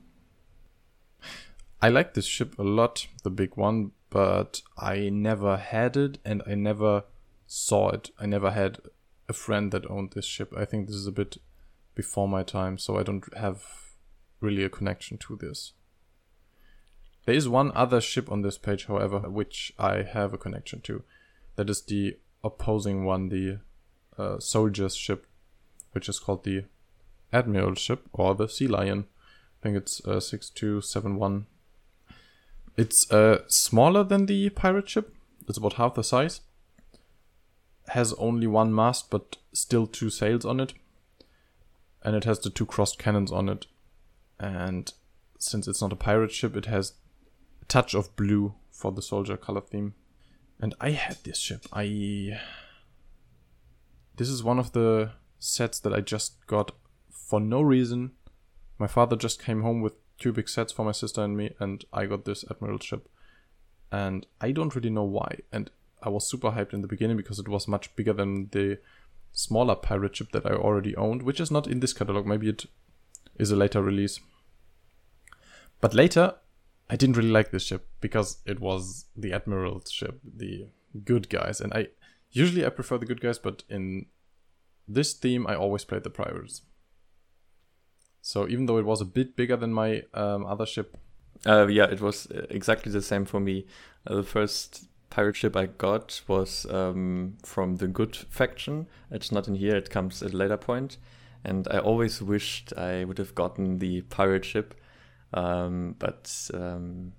I 1.81 1.89
like 1.89 2.13
this 2.13 2.25
ship 2.25 2.57
a 2.57 2.63
lot, 2.63 3.07
the 3.23 3.29
big 3.29 3.57
one, 3.57 3.91
but 4.13 4.61
I 4.77 5.09
never 5.09 5.57
had 5.57 5.97
it 5.97 6.19
and 6.23 6.43
I 6.45 6.53
never 6.53 7.05
saw 7.47 7.89
it. 7.89 8.11
I 8.19 8.27
never 8.27 8.51
had 8.51 8.77
a 9.27 9.33
friend 9.33 9.71
that 9.71 9.89
owned 9.89 10.11
this 10.11 10.25
ship. 10.25 10.53
I 10.55 10.65
think 10.65 10.85
this 10.85 10.95
is 10.95 11.07
a 11.07 11.11
bit 11.11 11.37
before 11.95 12.27
my 12.27 12.43
time, 12.43 12.77
so 12.77 12.99
I 12.99 13.01
don't 13.01 13.25
have 13.35 13.63
really 14.39 14.63
a 14.63 14.69
connection 14.69 15.17
to 15.17 15.35
this. 15.35 15.73
There 17.25 17.33
is 17.33 17.49
one 17.49 17.71
other 17.73 17.99
ship 17.99 18.31
on 18.31 18.43
this 18.43 18.59
page, 18.59 18.85
however, 18.85 19.21
which 19.21 19.73
I 19.79 20.03
have 20.03 20.31
a 20.31 20.37
connection 20.37 20.81
to. 20.81 21.03
That 21.55 21.71
is 21.71 21.81
the 21.81 22.17
opposing 22.43 23.05
one, 23.05 23.29
the 23.29 23.61
uh, 24.15 24.39
soldier's 24.39 24.95
ship, 24.95 25.25
which 25.93 26.07
is 26.07 26.19
called 26.19 26.43
the 26.43 26.65
Admiral 27.31 27.73
ship 27.73 28.07
or 28.13 28.35
the 28.35 28.47
Sea 28.47 28.67
Lion. 28.67 29.05
I 29.59 29.63
think 29.63 29.75
it's 29.77 30.05
uh, 30.05 30.19
6271. 30.19 31.47
It's 32.75 33.11
uh, 33.11 33.43
smaller 33.47 34.03
than 34.03 34.25
the 34.25 34.49
pirate 34.49 34.89
ship. 34.89 35.13
It's 35.47 35.57
about 35.57 35.73
half 35.73 35.95
the 35.95 36.03
size. 36.03 36.41
Has 37.89 38.13
only 38.13 38.47
one 38.47 38.73
mast, 38.73 39.09
but 39.09 39.37
still 39.53 39.85
two 39.85 40.09
sails 40.09 40.45
on 40.45 40.59
it. 40.59 40.73
And 42.01 42.15
it 42.15 42.23
has 42.23 42.39
the 42.39 42.49
two 42.49 42.65
crossed 42.65 42.97
cannons 42.97 43.31
on 43.31 43.49
it. 43.49 43.67
And 44.39 44.91
since 45.37 45.67
it's 45.67 45.81
not 45.81 45.93
a 45.93 45.97
pirate 45.97 46.31
ship, 46.31 46.55
it 46.55 46.65
has 46.65 46.93
a 47.61 47.65
touch 47.65 47.93
of 47.93 48.15
blue 48.15 48.55
for 48.71 48.91
the 48.91 49.01
soldier 49.01 49.37
color 49.37 49.61
theme. 49.61 49.93
And 50.59 50.73
I 50.79 50.91
had 50.91 51.17
this 51.23 51.37
ship. 51.37 51.65
I. 51.71 52.39
This 54.15 54.29
is 54.29 54.43
one 54.43 54.59
of 54.59 54.71
the 54.71 55.11
sets 55.39 55.79
that 55.79 55.93
I 55.93 56.01
just 56.01 56.45
got 56.47 56.71
for 57.11 57.39
no 57.39 57.61
reason. 57.61 58.11
My 58.79 58.87
father 58.87 59.15
just 59.15 59.43
came 59.43 59.61
home 59.61 59.81
with 59.81 59.93
two 60.23 60.31
big 60.31 60.47
sets 60.47 60.71
for 60.71 60.85
my 60.85 60.93
sister 60.93 61.21
and 61.21 61.35
me, 61.35 61.53
and 61.59 61.83
I 61.91 62.05
got 62.05 62.23
this 62.23 62.45
Admiral 62.49 62.79
ship. 62.79 63.09
And 63.91 64.25
I 64.39 64.51
don't 64.51 64.73
really 64.73 64.89
know 64.89 65.03
why. 65.03 65.39
And 65.51 65.69
I 66.01 66.07
was 66.07 66.25
super 66.25 66.51
hyped 66.51 66.73
in 66.73 66.81
the 66.81 66.87
beginning 66.87 67.17
because 67.17 67.39
it 67.39 67.49
was 67.49 67.67
much 67.67 67.93
bigger 67.97 68.13
than 68.13 68.47
the 68.51 68.79
smaller 69.33 69.75
pirate 69.75 70.15
ship 70.15 70.31
that 70.31 70.45
I 70.45 70.51
already 70.51 70.95
owned, 70.95 71.23
which 71.23 71.41
is 71.41 71.51
not 71.51 71.67
in 71.67 71.81
this 71.81 71.91
catalog. 71.91 72.25
Maybe 72.25 72.47
it 72.47 72.65
is 73.37 73.51
a 73.51 73.57
later 73.57 73.81
release. 73.81 74.21
But 75.81 75.93
later, 75.93 76.35
I 76.89 76.95
didn't 76.95 77.17
really 77.17 77.29
like 77.29 77.51
this 77.51 77.65
ship 77.65 77.85
because 77.99 78.37
it 78.45 78.61
was 78.61 79.05
the 79.17 79.33
Admiral's 79.33 79.91
ship, 79.91 80.21
the 80.23 80.67
good 81.03 81.29
guys. 81.29 81.59
And 81.59 81.73
I 81.73 81.87
usually 82.31 82.65
I 82.65 82.69
prefer 82.69 82.97
the 82.97 83.05
good 83.05 83.19
guys, 83.19 83.39
but 83.39 83.63
in 83.69 84.05
this 84.87 85.11
theme, 85.11 85.45
I 85.47 85.55
always 85.55 85.83
played 85.83 86.03
the 86.03 86.09
pirates. 86.09 86.61
So 88.25 88.47
even 88.47 88.67
though 88.67 88.77
it 88.77 88.85
was 88.85 89.01
a 89.01 89.05
bit 89.05 89.35
bigger 89.35 89.57
than 89.57 89.73
my 89.73 90.03
um, 90.13 90.45
other 90.45 90.65
ship, 90.65 90.97
uh, 91.45 91.67
yeah, 91.67 91.83
it 91.83 91.99
was 91.99 92.25
uh, 92.31 92.45
exactly 92.49 92.89
the 92.89 93.01
same 93.01 93.25
for 93.25 93.41
me. 93.41 93.67
Uh, 94.07 94.15
the 94.15 94.23
first 94.23 94.85
pirate 95.09 95.35
ship 95.35 95.57
I 95.57 95.65
got 95.65 96.21
was 96.25 96.65
um, 96.71 97.35
from 97.43 97.75
the 97.75 97.87
good 97.87 98.15
faction. 98.15 98.87
It's 99.11 99.29
not 99.29 99.49
in 99.49 99.55
here; 99.55 99.75
it 99.75 99.89
comes 99.89 100.23
at 100.23 100.33
a 100.33 100.37
later 100.37 100.55
point. 100.55 100.97
And 101.43 101.67
I 101.69 101.79
always 101.79 102.21
wished 102.21 102.71
I 102.77 103.03
would 103.03 103.17
have 103.17 103.35
gotten 103.35 103.79
the 103.79 104.03
pirate 104.03 104.45
ship, 104.45 104.73
um, 105.33 105.97
but 105.99 106.49
um, 106.53 107.11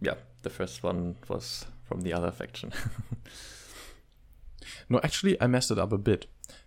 yeah, 0.00 0.14
the 0.42 0.50
first 0.50 0.84
one 0.84 1.16
was 1.26 1.66
from 1.82 2.02
the 2.02 2.12
other 2.12 2.30
faction. 2.30 2.72
no, 4.88 5.00
actually, 5.02 5.42
I 5.42 5.48
messed 5.48 5.72
it 5.72 5.80
up 5.80 5.92
a 5.92 5.98
bit. 5.98 6.26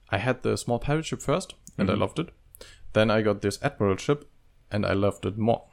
I 0.10 0.18
had 0.18 0.44
the 0.44 0.58
small 0.58 0.80
pirate 0.80 1.06
ship 1.06 1.22
first, 1.22 1.56
and 1.78 1.88
mm-hmm. 1.88 1.98
I 1.98 2.02
loved 2.02 2.20
it. 2.20 2.32
Then 2.94 3.12
I 3.12 3.22
got 3.22 3.42
this 3.42 3.60
admiral 3.62 3.98
ship, 3.98 4.30
and 4.72 4.86
I 4.86 4.94
loved 4.94 5.26
it 5.26 5.38
more. 5.38 5.66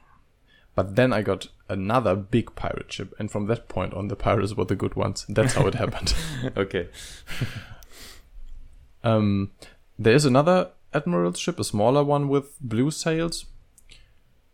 But 0.75 0.95
then 0.95 1.11
I 1.11 1.23
got 1.23 1.47
another 1.69 2.15
big 2.15 2.55
pirate 2.55 2.91
ship, 2.91 3.13
and 3.17 3.31
from 3.31 3.47
that 3.47 3.67
point 3.67 3.93
on, 3.93 4.09
the 4.09 4.15
pirates 4.15 4.53
were 4.53 4.65
the 4.65 4.75
good 4.75 4.95
ones. 4.95 5.25
That's 5.27 5.53
how 5.53 5.65
it 5.67 5.73
happened. 5.83 6.13
okay. 6.57 6.89
um, 9.03 9.51
there 9.97 10.13
is 10.13 10.25
another 10.25 10.71
admiral 10.93 11.33
ship, 11.33 11.59
a 11.59 11.63
smaller 11.63 12.03
one 12.03 12.27
with 12.27 12.55
blue 12.61 12.91
sails. 12.91 13.45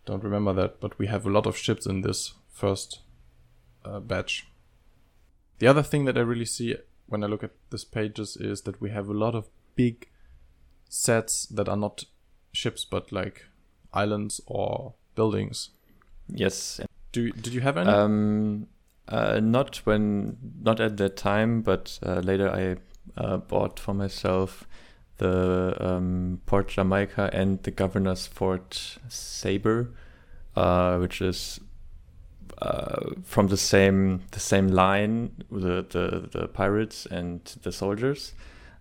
Don't 0.06 0.24
remember 0.24 0.54
that, 0.54 0.80
but 0.80 0.98
we 0.98 1.08
have 1.08 1.26
a 1.26 1.30
lot 1.30 1.46
of 1.46 1.58
ships 1.58 1.86
in 1.86 2.02
this 2.02 2.34
first 2.50 3.02
uh, 3.86 4.00
batch. 4.00 4.48
The 5.60 5.68
other 5.68 5.84
thing 5.84 6.06
that 6.06 6.18
I 6.18 6.22
really 6.22 6.46
see 6.46 6.76
when 7.08 7.24
I 7.24 7.28
look 7.28 7.44
at 7.44 7.52
these 7.70 7.86
pages 7.86 8.38
is 8.38 8.62
that 8.62 8.82
we 8.82 8.90
have 8.90 9.08
a 9.08 9.14
lot 9.14 9.36
of 9.36 9.48
big 9.76 10.08
sets 10.90 11.46
that 11.48 11.70
are 11.70 11.78
not 11.78 12.06
ships, 12.54 12.86
but 12.86 13.12
like 13.12 13.46
islands 13.94 14.42
or 14.48 14.94
buildings. 15.16 15.70
Yes. 16.28 16.80
Do 17.12 17.32
did 17.32 17.54
you 17.54 17.62
have 17.62 17.78
any? 17.78 17.90
Um, 17.90 18.68
uh, 19.08 19.40
not 19.42 19.78
when, 19.84 20.38
not 20.62 20.80
at 20.80 20.98
that 20.98 21.18
time, 21.18 21.62
but 21.62 22.00
uh, 22.06 22.20
later 22.20 22.50
I 22.50 23.22
uh, 23.22 23.38
bought 23.38 23.80
for 23.80 23.94
myself 23.94 24.66
the 25.18 25.76
um, 25.80 26.42
Port 26.46 26.70
Jamaica 26.70 27.30
and 27.34 27.62
the 27.64 27.72
Governor's 27.72 28.26
Fort 28.26 28.98
Sabre, 29.10 29.92
uh, 30.56 30.98
which 30.98 31.22
is 31.22 31.60
uh, 32.62 33.12
from 33.24 33.48
the 33.48 33.58
same 33.58 34.22
the 34.32 34.40
same 34.40 34.70
line, 34.70 35.32
the 35.52 35.86
the, 35.88 36.30
the 36.32 36.48
pirates 36.48 37.06
and 37.06 37.44
the 37.62 37.72
soldiers 37.72 38.34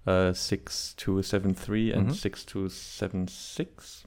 uh, 0.06 0.32
6273 0.32 1.92
and 1.92 2.02
mm-hmm. 2.02 2.12
6276 2.12 4.04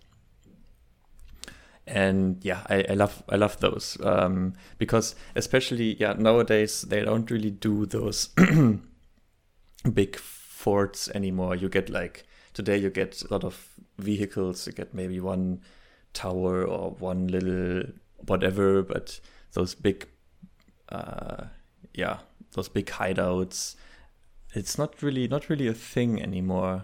and 1.88 2.44
yeah 2.44 2.62
I, 2.68 2.84
I 2.90 2.94
love 2.96 3.22
i 3.30 3.36
love 3.36 3.60
those 3.60 3.96
um, 4.04 4.54
because 4.80 5.16
especially 5.36 5.96
yeah 6.00 6.14
nowadays 6.18 6.82
they 6.82 7.06
don't 7.06 7.30
really 7.30 7.52
do 7.52 7.86
those 7.86 8.30
big 9.94 10.18
forts 10.66 11.10
anymore. 11.10 11.56
You 11.56 11.70
get 11.70 11.90
like 11.90 12.24
today 12.54 12.78
you 12.78 12.90
get 12.90 13.22
a 13.22 13.28
lot 13.32 13.44
of 13.44 13.70
vehicles. 14.00 14.66
You 14.66 14.74
get 14.74 14.94
maybe 14.94 15.20
one 15.20 15.62
tower 16.14 16.64
or 16.64 16.92
one 16.92 17.28
little 17.28 17.84
whatever 18.26 18.82
but 18.82 19.20
those 19.54 19.76
big 19.76 20.08
uh, 20.90 21.44
yeah 21.94 22.18
those 22.54 22.70
big 22.70 22.88
hideouts 22.88 23.76
it's 24.56 24.78
not 24.78 25.02
really 25.02 25.28
not 25.28 25.50
really 25.50 25.68
a 25.68 25.74
thing 25.74 26.22
anymore 26.22 26.84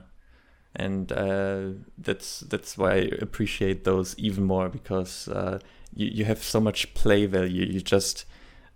and 0.75 1.11
uh, 1.11 1.69
that's 1.97 2.41
that's 2.41 2.77
why 2.77 2.93
I 2.93 3.09
appreciate 3.21 3.83
those 3.83 4.17
even 4.17 4.45
more 4.45 4.69
because 4.69 5.27
uh, 5.27 5.59
you 5.93 6.07
you 6.07 6.25
have 6.25 6.41
so 6.41 6.61
much 6.61 6.93
play 6.93 7.25
value. 7.25 7.65
You 7.65 7.81
just 7.81 8.25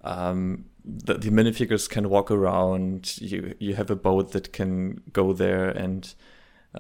um, 0.04 0.66
the, 0.84 1.16
the 1.16 1.30
minifigures 1.30 1.90
can 1.90 2.10
walk 2.10 2.32
around. 2.32 3.18
You 3.22 3.56
you 3.60 3.76
have 3.76 3.90
a 3.90 3.96
boat 3.96 4.34
that 4.34 4.52
can 4.52 5.02
go 5.14 5.32
there, 5.32 5.70
and 5.70 6.14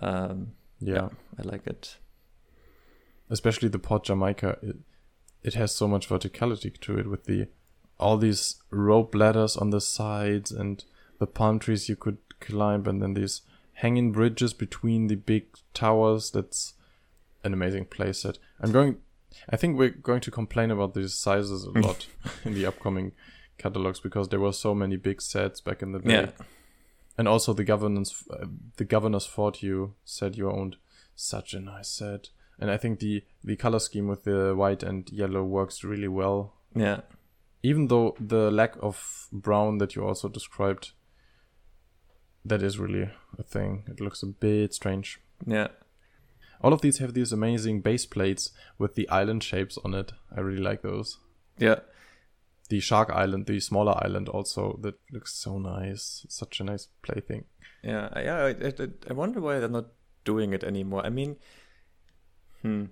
um, 0.01 0.51
yeah. 0.79 0.93
yeah. 0.93 1.09
I 1.39 1.43
like 1.43 1.65
it. 1.65 1.97
Especially 3.29 3.69
the 3.69 3.79
Port 3.79 4.03
Jamaica, 4.03 4.57
it, 4.61 4.75
it 5.41 5.53
has 5.55 5.73
so 5.73 5.87
much 5.87 6.09
verticality 6.09 6.77
to 6.81 6.99
it 6.99 7.07
with 7.07 7.23
the 7.23 7.47
all 7.97 8.17
these 8.17 8.57
rope 8.69 9.15
ladders 9.15 9.55
on 9.55 9.69
the 9.69 9.79
sides 9.79 10.51
and 10.51 10.83
the 11.19 11.27
palm 11.27 11.59
trees 11.59 11.89
you 11.89 11.95
could 11.95 12.17
climb, 12.39 12.85
and 12.85 13.01
then 13.01 13.13
these 13.13 13.41
hanging 13.73 14.11
bridges 14.11 14.53
between 14.53 15.07
the 15.07 15.15
big 15.15 15.45
towers. 15.73 16.31
That's 16.31 16.73
an 17.43 17.53
amazing 17.53 17.85
playset. 17.85 18.37
I'm 18.59 18.71
going. 18.71 18.97
I 19.49 19.57
think 19.57 19.77
we're 19.77 19.89
going 19.89 20.21
to 20.21 20.31
complain 20.31 20.71
about 20.71 20.93
these 20.93 21.13
sizes 21.13 21.65
a 21.65 21.71
lot 21.71 22.07
in 22.45 22.53
the 22.53 22.65
upcoming 22.65 23.11
catalogs 23.57 23.99
because 23.99 24.29
there 24.29 24.39
were 24.39 24.53
so 24.53 24.73
many 24.73 24.95
big 24.95 25.21
sets 25.21 25.61
back 25.61 25.81
in 25.81 25.91
the 25.91 25.99
day. 25.99 26.13
Yeah. 26.13 26.31
And 27.17 27.27
also 27.27 27.53
the 27.53 27.63
governance, 27.63 28.23
uh, 28.29 28.45
the 28.77 28.83
governor's 28.83 29.25
fort 29.25 29.61
you 29.61 29.95
said 30.03 30.35
you 30.35 30.49
owned, 30.49 30.77
such 31.15 31.53
a 31.53 31.59
nice 31.59 31.89
set. 31.89 32.29
And 32.59 32.71
I 32.71 32.77
think 32.77 32.99
the 32.99 33.23
the 33.43 33.55
color 33.55 33.79
scheme 33.79 34.07
with 34.07 34.23
the 34.23 34.53
white 34.55 34.83
and 34.83 35.09
yellow 35.11 35.43
works 35.43 35.83
really 35.83 36.07
well. 36.07 36.53
Yeah. 36.73 37.01
Even 37.63 37.87
though 37.87 38.15
the 38.19 38.51
lack 38.51 38.75
of 38.81 39.27
brown 39.31 39.79
that 39.79 39.95
you 39.95 40.05
also 40.05 40.29
described 40.29 40.91
that 42.45 42.61
is 42.61 42.77
really 42.79 43.09
a 43.37 43.43
thing. 43.43 43.83
It 43.87 43.99
looks 43.99 44.23
a 44.23 44.27
bit 44.27 44.73
strange. 44.73 45.19
Yeah. 45.45 45.67
All 46.61 46.73
of 46.73 46.81
these 46.81 46.99
have 46.99 47.13
these 47.13 47.31
amazing 47.33 47.81
base 47.81 48.05
plates 48.05 48.51
with 48.77 48.95
the 48.95 49.07
island 49.09 49.43
shapes 49.43 49.77
on 49.83 49.93
it. 49.93 50.13
I 50.35 50.39
really 50.39 50.61
like 50.61 50.81
those. 50.81 51.17
Yeah. 51.57 51.79
The 52.69 52.79
Shark 52.79 53.09
Island, 53.11 53.45
the 53.45 53.59
smaller 53.59 53.93
island, 54.03 54.29
also 54.29 54.79
that 54.81 54.95
looks 55.11 55.33
so 55.35 55.57
nice. 55.59 56.25
Such 56.29 56.59
a 56.59 56.63
nice 56.63 56.87
plaything. 57.03 57.45
Yeah, 57.83 58.09
I- 58.13 58.23
yeah. 58.23 58.43
I, 58.45 58.49
I, 58.83 58.87
I 59.09 59.13
wonder 59.13 59.39
why 59.41 59.59
they're 59.59 59.69
not 59.69 59.87
doing 60.23 60.53
it 60.53 60.63
anymore. 60.63 61.05
I 61.05 61.09
mean, 61.09 61.35
hmm, 62.61 62.85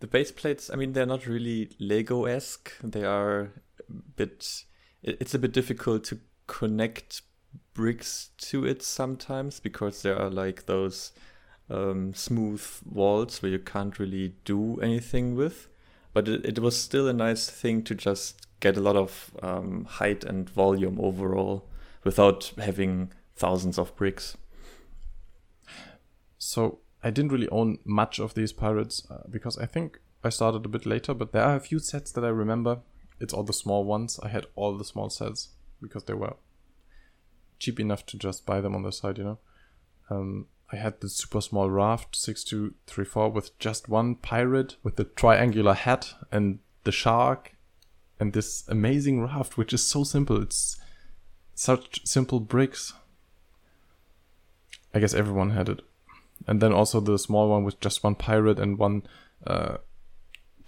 the 0.00 0.06
base 0.06 0.32
plates. 0.32 0.70
I 0.70 0.76
mean, 0.76 0.92
they're 0.92 1.04
not 1.04 1.26
really 1.26 1.70
Lego 1.78 2.24
esque. 2.24 2.72
They 2.82 3.04
are 3.04 3.40
a 3.40 3.92
bit. 4.16 4.64
It's 5.02 5.34
a 5.34 5.38
bit 5.38 5.52
difficult 5.52 6.04
to 6.04 6.20
connect 6.46 7.20
bricks 7.78 8.30
to 8.38 8.66
it 8.66 8.82
sometimes 8.82 9.60
because 9.60 10.02
there 10.02 10.18
are 10.20 10.30
like 10.30 10.66
those 10.66 11.12
um, 11.70 12.12
smooth 12.12 12.60
walls 12.84 13.40
where 13.40 13.52
you 13.52 13.60
can't 13.60 14.00
really 14.00 14.34
do 14.44 14.80
anything 14.80 15.36
with. 15.36 15.68
But 16.12 16.26
it, 16.26 16.44
it 16.44 16.58
was 16.58 16.76
still 16.76 17.06
a 17.06 17.12
nice 17.12 17.48
thing 17.48 17.84
to 17.84 17.94
just 17.94 18.48
get 18.58 18.76
a 18.76 18.80
lot 18.80 18.96
of 18.96 19.30
um, 19.44 19.84
height 19.84 20.24
and 20.24 20.50
volume 20.50 20.98
overall 21.00 21.68
without 22.02 22.52
having 22.58 23.12
thousands 23.36 23.78
of 23.78 23.94
bricks. 23.94 24.36
So 26.36 26.80
I 27.04 27.10
didn't 27.10 27.30
really 27.30 27.48
own 27.50 27.78
much 27.84 28.18
of 28.18 28.34
these 28.34 28.52
pirates 28.52 29.06
uh, 29.08 29.22
because 29.30 29.56
I 29.56 29.66
think 29.66 30.00
I 30.24 30.30
started 30.30 30.66
a 30.66 30.68
bit 30.68 30.84
later, 30.84 31.14
but 31.14 31.30
there 31.30 31.44
are 31.44 31.54
a 31.54 31.60
few 31.60 31.78
sets 31.78 32.10
that 32.10 32.24
I 32.24 32.28
remember. 32.28 32.80
It's 33.20 33.32
all 33.32 33.44
the 33.44 33.52
small 33.52 33.84
ones. 33.84 34.18
I 34.20 34.30
had 34.30 34.46
all 34.56 34.76
the 34.76 34.84
small 34.84 35.10
sets 35.10 35.50
because 35.80 36.02
they 36.02 36.14
were 36.14 36.34
cheap 37.58 37.80
enough 37.80 38.06
to 38.06 38.18
just 38.18 38.46
buy 38.46 38.60
them 38.60 38.74
on 38.74 38.82
the 38.82 38.92
side, 38.92 39.18
you 39.18 39.24
know. 39.24 39.38
Um, 40.10 40.46
I 40.72 40.76
had 40.76 41.00
the 41.00 41.08
super 41.08 41.40
small 41.40 41.70
raft 41.70 42.14
6234 42.16 43.30
with 43.30 43.58
just 43.58 43.88
one 43.88 44.14
pirate 44.16 44.76
with 44.82 44.96
the 44.96 45.04
triangular 45.04 45.74
hat 45.74 46.14
and 46.30 46.58
the 46.84 46.92
shark 46.92 47.54
and 48.20 48.32
this 48.32 48.66
amazing 48.68 49.22
raft, 49.22 49.56
which 49.56 49.72
is 49.72 49.84
so 49.84 50.04
simple. 50.04 50.42
It's 50.42 50.78
such 51.54 52.06
simple 52.06 52.40
bricks. 52.40 52.92
I 54.94 55.00
guess 55.00 55.14
everyone 55.14 55.50
had 55.50 55.68
it 55.68 55.82
and 56.46 56.60
then 56.60 56.72
also 56.72 57.00
the 57.00 57.18
small 57.18 57.48
one 57.48 57.64
with 57.64 57.80
just 57.80 58.04
one 58.04 58.14
pirate 58.14 58.58
and 58.58 58.78
one 58.78 59.02
uh, 59.46 59.78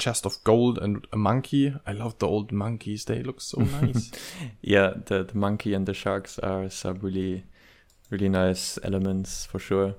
chest 0.00 0.26
of 0.26 0.42
gold 0.42 0.78
and 0.78 1.06
a 1.12 1.16
monkey. 1.16 1.74
I 1.86 1.92
love 1.92 2.18
the 2.18 2.26
old 2.26 2.50
monkeys; 2.50 3.04
they 3.04 3.22
look 3.22 3.40
so 3.40 3.60
nice. 3.80 4.10
Yeah, 4.62 4.94
the, 5.06 5.24
the 5.24 5.38
monkey 5.38 5.74
and 5.74 5.86
the 5.86 5.94
sharks 5.94 6.38
are 6.40 6.68
some 6.70 6.98
really, 7.00 7.44
really 8.10 8.28
nice 8.28 8.78
elements 8.82 9.46
for 9.46 9.58
sure. 9.58 9.94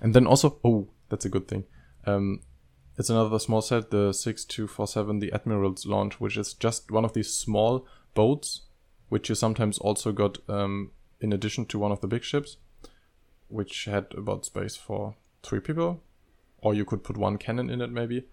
and 0.00 0.14
then 0.14 0.26
also, 0.26 0.58
oh, 0.64 0.88
that's 1.08 1.24
a 1.24 1.28
good 1.28 1.48
thing. 1.48 1.64
Um, 2.06 2.40
it's 2.96 3.10
another 3.10 3.38
small 3.38 3.60
set, 3.62 3.90
the 3.90 4.12
six 4.12 4.44
two 4.44 4.66
four 4.66 4.86
seven, 4.86 5.18
the 5.18 5.32
Admiral's 5.32 5.86
launch, 5.86 6.20
which 6.20 6.36
is 6.36 6.54
just 6.54 6.90
one 6.90 7.04
of 7.04 7.12
these 7.12 7.32
small 7.32 7.86
boats, 8.14 8.62
which 9.08 9.28
you 9.28 9.34
sometimes 9.34 9.78
also 9.78 10.12
got 10.12 10.38
um, 10.48 10.90
in 11.20 11.32
addition 11.32 11.66
to 11.66 11.78
one 11.78 11.92
of 11.92 12.00
the 12.00 12.08
big 12.08 12.24
ships, 12.24 12.56
which 13.48 13.84
had 13.84 14.06
about 14.16 14.44
space 14.44 14.76
for 14.76 15.14
three 15.42 15.60
people, 15.60 16.02
or 16.60 16.74
you 16.74 16.84
could 16.84 17.04
put 17.04 17.16
one 17.16 17.38
cannon 17.38 17.70
in 17.70 17.80
it 17.80 17.90
maybe. 17.90 18.24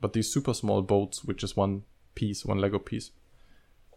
But 0.00 0.12
these 0.12 0.32
super 0.32 0.54
small 0.54 0.82
boats, 0.82 1.24
which 1.24 1.42
is 1.42 1.56
one 1.56 1.82
piece, 2.14 2.44
one 2.44 2.58
Lego 2.58 2.78
piece, 2.78 3.10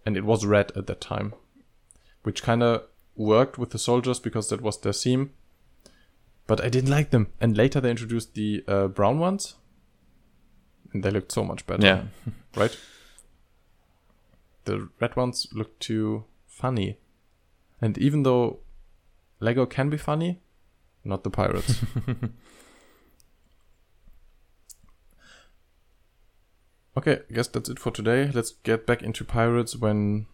and 0.05 0.17
it 0.17 0.25
was 0.25 0.45
red 0.45 0.71
at 0.75 0.87
that 0.87 1.01
time, 1.01 1.33
which 2.23 2.43
kind 2.43 2.63
of 2.63 2.83
worked 3.15 3.57
with 3.57 3.69
the 3.69 3.79
soldiers 3.79 4.19
because 4.19 4.49
that 4.49 4.61
was 4.61 4.79
their 4.79 4.93
theme. 4.93 5.31
But 6.47 6.61
I 6.61 6.69
didn't 6.69 6.89
like 6.89 7.11
them, 7.11 7.27
and 7.39 7.55
later 7.55 7.79
they 7.79 7.91
introduced 7.91 8.33
the 8.33 8.63
uh, 8.67 8.87
brown 8.87 9.19
ones, 9.19 9.55
and 10.91 11.03
they 11.03 11.11
looked 11.11 11.31
so 11.31 11.43
much 11.43 11.65
better 11.67 11.85
Yeah. 11.85 12.03
right? 12.55 12.75
The 14.65 14.89
red 14.99 15.15
ones 15.15 15.47
look 15.53 15.77
too 15.79 16.25
funny. 16.47 16.97
And 17.79 17.97
even 17.97 18.23
though 18.23 18.59
Lego 19.39 19.65
can 19.65 19.89
be 19.89 19.97
funny, 19.97 20.39
not 21.03 21.23
the 21.23 21.29
pirates. 21.29 21.81
okay, 26.97 27.19
I 27.29 27.33
guess 27.33 27.47
that's 27.47 27.69
it 27.69 27.79
for 27.79 27.91
today. 27.91 28.29
Let's 28.33 28.51
get 28.63 28.85
back 28.85 29.01
into 29.01 29.23
pirates 29.23 29.75
when 29.75 30.27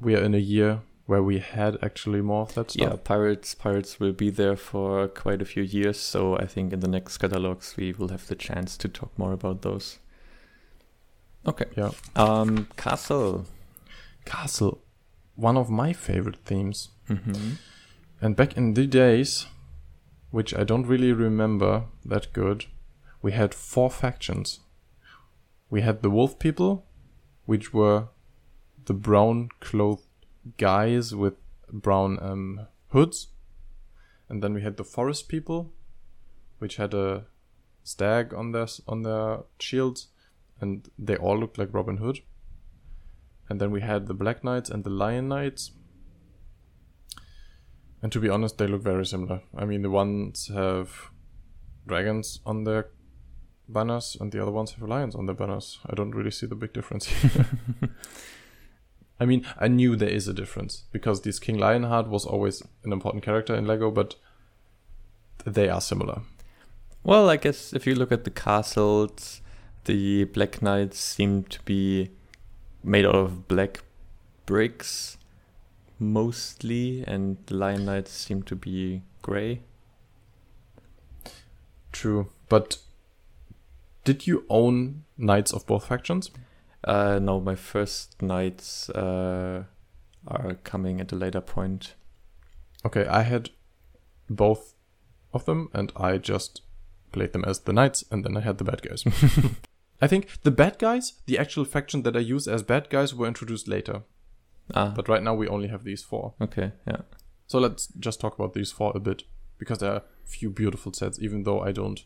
we 0.00 0.14
are 0.14 0.22
in 0.22 0.34
a 0.34 0.38
year 0.38 0.80
where 1.06 1.22
we 1.22 1.38
had 1.38 1.78
actually 1.82 2.20
more 2.20 2.42
of 2.42 2.54
that 2.54 2.70
stuff. 2.70 2.90
Yeah, 2.90 2.96
pirates 3.02 3.54
pirates 3.54 3.98
will 3.98 4.12
be 4.12 4.28
there 4.28 4.56
for 4.56 5.08
quite 5.08 5.40
a 5.40 5.46
few 5.46 5.62
years, 5.62 5.98
so 5.98 6.36
I 6.36 6.44
think 6.44 6.72
in 6.72 6.80
the 6.80 6.88
next 6.88 7.16
catalogs 7.16 7.74
we 7.78 7.92
will 7.92 8.08
have 8.08 8.26
the 8.26 8.34
chance 8.34 8.76
to 8.76 8.88
talk 8.88 9.18
more 9.18 9.32
about 9.32 9.62
those. 9.62 9.98
Okay. 11.46 11.64
Yeah. 11.76 11.92
Um, 12.14 12.68
castle. 12.76 13.46
Castle, 14.26 14.82
one 15.34 15.56
of 15.56 15.70
my 15.70 15.94
favorite 15.94 16.44
themes. 16.44 16.90
Mm-hmm. 17.08 17.52
And 18.20 18.36
back 18.36 18.56
in 18.58 18.74
the 18.74 18.86
days, 18.86 19.46
which 20.30 20.54
I 20.54 20.64
don't 20.64 20.86
really 20.86 21.12
remember 21.12 21.84
that 22.04 22.34
good, 22.34 22.66
we 23.22 23.32
had 23.32 23.54
four 23.54 23.90
factions. 23.90 24.60
We 25.70 25.82
had 25.82 26.02
the 26.02 26.10
wolf 26.10 26.38
people, 26.38 26.86
which 27.44 27.72
were 27.72 28.08
the 28.86 28.94
brown 28.94 29.50
clothed 29.60 30.06
guys 30.56 31.14
with 31.14 31.34
brown 31.70 32.18
um, 32.22 32.66
hoods. 32.88 33.28
And 34.28 34.42
then 34.42 34.54
we 34.54 34.62
had 34.62 34.76
the 34.76 34.84
forest 34.84 35.28
people, 35.28 35.72
which 36.58 36.76
had 36.76 36.94
a 36.94 37.26
stag 37.82 38.34
on 38.34 38.52
their 38.52 38.66
on 38.86 39.02
their 39.02 39.40
shields, 39.58 40.08
and 40.60 40.88
they 40.98 41.16
all 41.16 41.38
looked 41.38 41.58
like 41.58 41.72
Robin 41.72 41.96
Hood. 41.98 42.20
And 43.48 43.60
then 43.60 43.70
we 43.70 43.80
had 43.80 44.06
the 44.06 44.14
black 44.14 44.44
knights 44.44 44.68
and 44.68 44.84
the 44.84 44.90
lion 44.90 45.28
knights, 45.28 45.70
and 48.02 48.12
to 48.12 48.20
be 48.20 48.28
honest, 48.28 48.58
they 48.58 48.66
look 48.66 48.82
very 48.82 49.06
similar. 49.06 49.40
I 49.56 49.64
mean, 49.64 49.82
the 49.82 49.90
ones 49.90 50.50
have 50.54 51.10
dragons 51.86 52.40
on 52.44 52.64
their 52.64 52.90
banners, 53.68 54.16
and 54.20 54.32
the 54.32 54.40
other 54.40 54.50
ones 54.50 54.72
have 54.72 54.88
lions 54.88 55.14
on 55.14 55.26
their 55.26 55.34
banners. 55.34 55.78
I 55.86 55.94
don't 55.94 56.14
really 56.14 56.30
see 56.30 56.46
the 56.46 56.54
big 56.54 56.72
difference 56.72 57.06
here. 57.06 57.46
I 59.20 59.24
mean, 59.24 59.44
I 59.58 59.68
knew 59.68 59.96
there 59.96 60.08
is 60.08 60.28
a 60.28 60.32
difference 60.32 60.84
because 60.92 61.22
this 61.22 61.38
King 61.38 61.58
Lionheart 61.58 62.08
was 62.08 62.24
always 62.24 62.62
an 62.84 62.92
important 62.92 63.24
character 63.24 63.54
in 63.54 63.66
Lego, 63.66 63.90
but 63.90 64.14
they 65.44 65.68
are 65.68 65.80
similar. 65.80 66.22
Well, 67.02 67.28
I 67.28 67.36
guess 67.36 67.72
if 67.72 67.86
you 67.86 67.94
look 67.94 68.12
at 68.12 68.24
the 68.24 68.30
castles, 68.30 69.40
the 69.84 70.24
Black 70.24 70.62
Knights 70.62 70.98
seem 71.00 71.44
to 71.44 71.60
be 71.62 72.10
made 72.84 73.04
out 73.04 73.14
of 73.14 73.48
black 73.48 73.80
bricks 74.46 75.18
mostly, 75.98 77.04
and 77.06 77.38
the 77.46 77.54
Lion 77.54 77.84
Knights 77.84 78.12
seem 78.12 78.42
to 78.44 78.54
be 78.54 79.02
gray. 79.22 79.60
True, 81.90 82.30
but 82.48 82.78
did 84.08 84.26
you 84.26 84.44
own 84.48 85.04
knights 85.18 85.52
of 85.52 85.66
both 85.66 85.84
factions? 85.86 86.30
Uh, 86.82 87.18
no, 87.20 87.40
my 87.40 87.54
first 87.54 88.22
knights 88.22 88.88
uh, 88.90 89.64
are 90.26 90.54
coming 90.64 90.98
at 91.00 91.12
a 91.12 91.16
later 91.16 91.42
point. 91.42 91.94
Okay, 92.86 93.04
I 93.06 93.20
had 93.22 93.50
both 94.30 94.74
of 95.34 95.44
them, 95.44 95.68
and 95.74 95.92
I 95.94 96.16
just 96.16 96.62
played 97.12 97.32
them 97.34 97.44
as 97.44 97.60
the 97.60 97.72
knights, 97.74 98.02
and 98.10 98.24
then 98.24 98.34
I 98.34 98.40
had 98.40 98.56
the 98.56 98.64
bad 98.64 98.80
guys. 98.80 99.04
I 100.00 100.06
think 100.06 100.28
the 100.42 100.50
bad 100.50 100.78
guys, 100.78 101.12
the 101.26 101.38
actual 101.38 101.66
faction 101.66 102.02
that 102.04 102.16
I 102.16 102.20
use 102.20 102.48
as 102.48 102.62
bad 102.62 102.88
guys, 102.88 103.14
were 103.14 103.26
introduced 103.28 103.68
later. 103.68 104.04
Ah, 104.74 104.92
But 104.96 105.08
right 105.08 105.22
now 105.22 105.34
we 105.34 105.48
only 105.48 105.68
have 105.68 105.84
these 105.84 106.02
four. 106.02 106.32
okay, 106.40 106.72
yeah. 106.86 107.02
So 107.46 107.58
let's 107.58 107.88
just 107.98 108.20
talk 108.20 108.38
about 108.38 108.54
these 108.54 108.72
four 108.72 108.92
a 108.94 109.00
bit, 109.00 109.24
because 109.58 109.78
there 109.80 109.92
are 109.92 109.96
a 109.96 110.02
few 110.24 110.48
beautiful 110.50 110.94
sets, 110.94 111.18
even 111.20 111.42
though 111.42 111.60
I 111.60 111.72
don't 111.72 112.00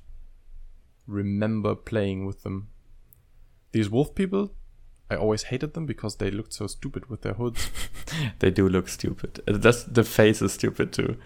remember 1.06 1.74
playing 1.74 2.26
with 2.26 2.42
them. 2.42 2.68
These 3.72 3.90
wolf 3.90 4.14
people, 4.14 4.52
I 5.10 5.16
always 5.16 5.44
hated 5.44 5.74
them 5.74 5.86
because 5.86 6.16
they 6.16 6.30
looked 6.30 6.52
so 6.52 6.66
stupid 6.66 7.06
with 7.10 7.22
their 7.22 7.34
hoods. 7.34 7.70
They 8.40 8.50
do 8.50 8.68
look 8.68 8.88
stupid. 8.88 9.40
Uh, 9.48 9.56
That's, 9.56 9.84
the 9.84 10.04
face 10.04 10.42
is 10.42 10.52
stupid 10.52 10.92
too. 10.92 11.16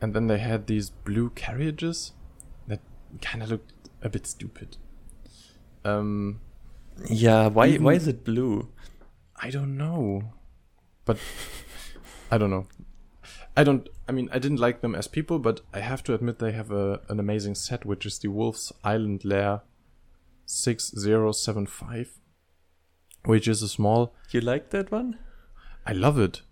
And 0.00 0.12
then 0.14 0.26
they 0.26 0.38
had 0.38 0.66
these 0.66 0.90
blue 0.90 1.30
carriages 1.30 2.12
that 2.66 2.80
kind 3.22 3.42
of 3.42 3.50
looked 3.50 3.72
a 4.02 4.08
bit 4.08 4.26
stupid. 4.26 4.76
Um, 5.84 6.40
Yeah, 7.08 7.48
why 7.48 7.68
Even- 7.68 7.84
why 7.84 7.94
is 7.94 8.08
it 8.08 8.24
blue? 8.24 8.68
I 9.36 9.50
don't 9.50 9.76
know, 9.76 10.32
but 11.04 11.18
I 12.30 12.38
don't 12.38 12.50
know. 12.50 12.66
I 13.56 13.64
don't. 13.64 13.88
I 14.06 14.12
mean, 14.12 14.28
I 14.32 14.38
didn't 14.38 14.60
like 14.60 14.80
them 14.82 14.94
as 14.94 15.08
people, 15.08 15.38
but 15.38 15.60
I 15.72 15.80
have 15.80 16.02
to 16.04 16.14
admit 16.14 16.38
they 16.38 16.52
have 16.52 16.70
a 16.70 17.00
an 17.08 17.18
amazing 17.20 17.54
set, 17.54 17.84
which 17.86 18.04
is 18.06 18.18
the 18.18 18.28
Wolf's 18.28 18.72
Island 18.82 19.24
Lair 19.24 19.62
six 20.46 20.92
zero 20.98 21.32
seven 21.32 21.66
five, 21.66 22.18
which 23.24 23.48
is 23.48 23.62
a 23.62 23.68
small. 23.68 24.14
You 24.30 24.40
like 24.40 24.70
that 24.70 24.90
one? 24.92 25.18
I 25.86 25.92
love 25.92 26.18
it. 26.18 26.42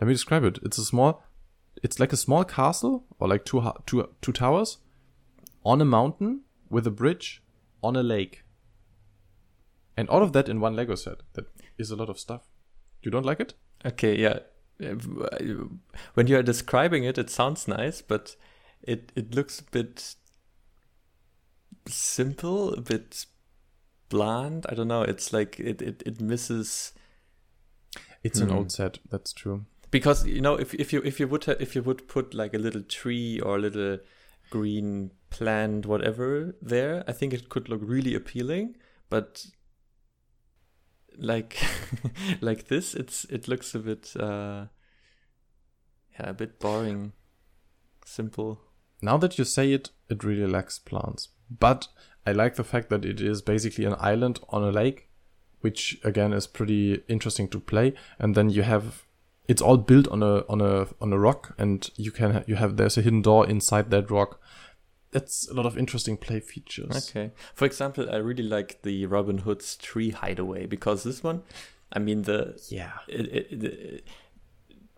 let 0.00 0.06
me 0.08 0.14
describe 0.14 0.44
it. 0.44 0.58
It's 0.62 0.78
a 0.78 0.84
small, 0.84 1.22
it's 1.82 2.00
like 2.00 2.12
a 2.12 2.16
small 2.16 2.44
castle 2.44 3.04
or 3.18 3.28
like 3.28 3.44
two 3.44 3.62
two 3.86 4.08
two 4.22 4.32
towers 4.32 4.78
on 5.64 5.80
a 5.80 5.84
mountain 5.84 6.42
with 6.70 6.86
a 6.86 6.90
bridge 6.90 7.42
on 7.82 7.96
a 7.96 8.02
lake. 8.02 8.42
And 9.96 10.08
all 10.08 10.22
of 10.22 10.32
that 10.32 10.48
in 10.48 10.60
one 10.60 10.74
Lego 10.76 10.94
set. 10.94 11.18
That 11.34 11.46
is 11.76 11.90
a 11.90 11.96
lot 11.96 12.08
of 12.08 12.18
stuff. 12.18 12.48
You 13.02 13.10
don't 13.10 13.26
like 13.26 13.40
it? 13.40 13.54
Okay, 13.84 14.16
yeah. 14.16 14.38
When 16.14 16.26
you 16.26 16.36
are 16.38 16.42
describing 16.42 17.04
it, 17.04 17.18
it 17.18 17.30
sounds 17.30 17.68
nice, 17.68 18.02
but 18.02 18.36
it 18.82 19.12
it 19.14 19.34
looks 19.34 19.60
a 19.60 19.64
bit 19.70 20.14
simple, 21.86 22.74
a 22.74 22.80
bit 22.80 23.26
bland. 24.08 24.66
I 24.68 24.74
don't 24.74 24.88
know. 24.88 25.02
It's 25.02 25.32
like 25.32 25.58
it 25.60 25.82
it, 25.82 26.02
it 26.06 26.20
misses 26.20 26.92
It's 28.22 28.40
an 28.40 28.48
Hmm. 28.48 28.56
old 28.56 28.72
set. 28.72 28.98
That's 29.10 29.32
true. 29.32 29.64
because 29.90 30.24
you 30.26 30.40
know 30.40 30.54
if 30.54 30.72
if 30.74 30.92
you 30.92 31.00
if 31.04 31.18
you 31.18 31.26
would 31.28 31.44
ha- 31.46 31.56
if 31.60 31.74
you 31.74 31.82
would 31.82 32.06
put 32.06 32.32
like 32.34 32.54
a 32.54 32.58
little 32.58 32.82
tree 32.82 33.40
or 33.40 33.56
a 33.56 33.60
little 33.60 33.98
green 34.50 35.10
plant 35.30 35.86
whatever 35.86 36.54
there, 36.62 37.02
I 37.08 37.12
think 37.12 37.32
it 37.32 37.48
could 37.48 37.68
look 37.68 37.80
really 37.82 38.14
appealing. 38.14 38.76
But 39.08 39.46
like 41.18 41.58
like 42.40 42.68
this, 42.68 42.94
it's 42.94 43.24
it 43.26 43.48
looks 43.48 43.74
a 43.74 43.78
bit 43.78 44.12
uh 44.18 44.66
yeah 46.18 46.30
a 46.30 46.34
bit 46.34 46.58
boring, 46.58 47.12
simple. 48.04 48.60
Now 49.02 49.16
that 49.18 49.38
you 49.38 49.44
say 49.44 49.72
it, 49.72 49.90
it 50.08 50.24
really 50.24 50.46
lacks 50.46 50.78
plants. 50.78 51.28
But 51.50 51.88
I 52.26 52.32
like 52.32 52.56
the 52.56 52.64
fact 52.64 52.90
that 52.90 53.04
it 53.04 53.20
is 53.20 53.42
basically 53.42 53.84
an 53.84 53.96
island 53.98 54.40
on 54.50 54.62
a 54.62 54.70
lake, 54.70 55.08
which 55.60 55.98
again 56.04 56.32
is 56.32 56.46
pretty 56.46 57.02
interesting 57.08 57.48
to 57.48 57.60
play. 57.60 57.94
And 58.18 58.34
then 58.34 58.50
you 58.50 58.62
have 58.62 59.06
it's 59.48 59.62
all 59.62 59.78
built 59.78 60.06
on 60.08 60.22
a 60.22 60.44
on 60.48 60.60
a 60.60 60.86
on 61.00 61.12
a 61.12 61.18
rock, 61.18 61.54
and 61.58 61.90
you 61.96 62.12
can 62.12 62.44
you 62.46 62.56
have 62.56 62.76
there's 62.76 62.98
a 62.98 63.02
hidden 63.02 63.22
door 63.22 63.48
inside 63.48 63.90
that 63.90 64.10
rock. 64.10 64.40
That's 65.12 65.48
a 65.48 65.54
lot 65.54 65.66
of 65.66 65.76
interesting 65.76 66.16
play 66.16 66.38
features. 66.40 67.10
Okay. 67.10 67.32
For 67.54 67.64
example, 67.64 68.08
I 68.10 68.16
really 68.16 68.44
like 68.44 68.82
the 68.82 69.06
Robin 69.06 69.38
Hood's 69.38 69.76
tree 69.76 70.10
hideaway 70.10 70.66
because 70.66 71.02
this 71.02 71.22
one, 71.22 71.42
I 71.92 71.98
mean 71.98 72.22
the 72.22 72.60
Yeah. 72.68 72.92
it, 73.08 73.26
it, 73.26 73.64
it, 73.64 74.04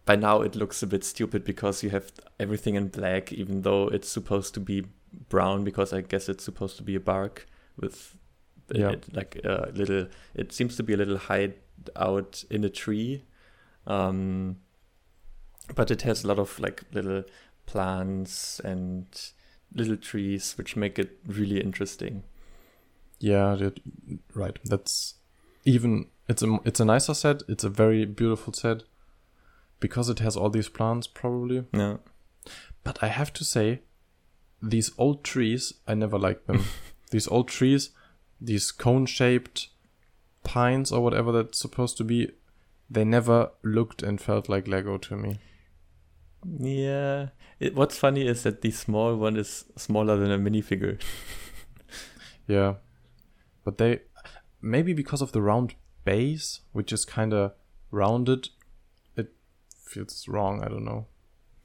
by 0.05 0.17
now 0.17 0.43
it 0.43 0.55
looks 0.55 0.83
a 0.83 0.87
bit 0.87 1.05
stupid 1.05 1.45
because 1.45 1.83
you 1.83 1.91
have 1.91 2.13
everything 2.39 2.75
in 2.75 2.89
black, 2.89 3.33
even 3.33 3.63
though 3.63 3.89
it's 3.89 4.09
supposed 4.09 4.53
to 4.55 4.61
be 4.61 4.85
brown 5.29 5.65
because 5.65 5.93
I 5.93 6.01
guess 6.03 6.29
it's 6.29 6.45
supposed 6.45 6.77
to 6.79 6.83
be 6.83 6.95
a 6.97 7.01
bark 7.01 7.47
with 7.79 8.17
Yeah. 8.75 8.97
like 9.13 9.41
a 9.45 9.71
little. 9.75 10.09
It 10.35 10.53
seems 10.53 10.77
to 10.77 10.83
be 10.83 10.93
a 10.93 10.97
little 10.97 11.19
hide 11.19 11.55
out 11.97 12.45
in 12.51 12.65
a 12.65 12.69
tree, 12.71 13.25
um, 13.87 14.57
but 15.75 15.91
it 15.91 16.03
has 16.03 16.25
a 16.25 16.29
lot 16.29 16.39
of 16.39 16.59
like 16.61 16.83
little 16.93 17.25
plants 17.67 18.61
and 18.61 19.07
little 19.75 19.97
trees 19.97 20.55
which 20.59 20.77
make 20.77 20.99
it 20.99 21.19
really 21.27 21.61
interesting. 21.61 22.23
Yeah, 23.19 23.55
that- 23.57 23.81
right. 24.35 24.59
That's 24.65 25.15
even 25.65 26.07
it's 26.29 26.43
a 26.43 26.59
it's 26.65 26.81
a 26.81 26.85
nicer 26.85 27.15
set. 27.15 27.43
It's 27.49 27.65
a 27.65 27.69
very 27.71 28.05
beautiful 28.05 28.53
set 28.53 28.83
because 29.81 30.09
it 30.09 30.19
has 30.21 30.37
all 30.37 30.51
these 30.51 30.69
plants 30.69 31.07
probably. 31.07 31.65
Yeah. 31.73 31.97
But 32.85 32.99
I 33.03 33.09
have 33.09 33.33
to 33.35 33.45
say, 33.45 33.83
these 34.61 34.91
old 34.99 35.23
trees, 35.25 35.75
I 35.87 35.95
never 35.95 36.19
liked 36.19 36.47
them. 36.47 36.65
these 37.11 37.29
old 37.29 37.49
trees, 37.49 37.91
these 38.41 38.73
cone 38.73 39.07
shaped 39.07 39.69
pines 40.43 40.91
or 40.91 41.01
whatever 41.01 41.31
that's 41.31 41.59
supposed 41.59 41.97
to 41.99 42.05
be, 42.05 42.31
they 42.91 43.05
never 43.05 43.51
looked 43.63 44.03
and 44.03 44.21
felt 44.21 44.49
like 44.49 44.67
Lego 44.67 44.99
to 44.99 45.17
me. 45.17 45.39
Yeah. 46.59 47.29
It, 47.63 47.77
what's 47.77 47.97
funny 47.97 48.27
is 48.27 48.43
that 48.43 48.63
the 48.63 48.73
small 48.73 49.15
one 49.17 49.37
is 49.37 49.65
smaller 49.77 50.17
than 50.17 50.31
a 50.31 50.39
minifigure. 50.39 51.01
Yeah. 52.49 52.75
But 53.65 53.79
they, 53.79 54.01
maybe 54.61 54.93
because 54.93 55.23
of 55.23 55.31
the 55.31 55.41
round 55.41 55.77
base, 56.05 56.61
which 56.73 56.93
is 56.93 57.05
kind 57.05 57.33
of 57.33 57.53
rounded, 57.93 58.49
it 59.17 59.33
feels 59.87 60.27
wrong. 60.27 60.63
I 60.63 60.69
don't 60.69 60.85
know. 60.85 61.07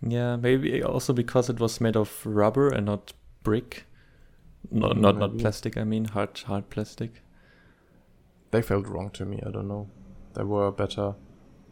Yeah, 0.02 0.36
maybe 0.36 0.84
also 0.84 1.14
because 1.14 1.50
it 1.50 1.60
was 1.60 1.82
made 1.82 1.96
of 1.96 2.24
rubber 2.26 2.70
and 2.70 2.86
not 2.86 3.14
brick. 3.44 3.86
No, 4.70 4.90
not 4.90 5.18
not 5.18 5.38
plastic. 5.40 5.78
I 5.78 5.84
mean 5.84 6.06
hard 6.06 6.38
hard 6.46 6.70
plastic. 6.70 7.24
They 8.52 8.62
felt 8.62 8.88
wrong 8.88 9.10
to 9.12 9.26
me. 9.26 9.42
I 9.46 9.50
don't 9.50 9.68
know. 9.68 9.90
There 10.36 10.46
were 10.46 10.72
better 10.72 11.16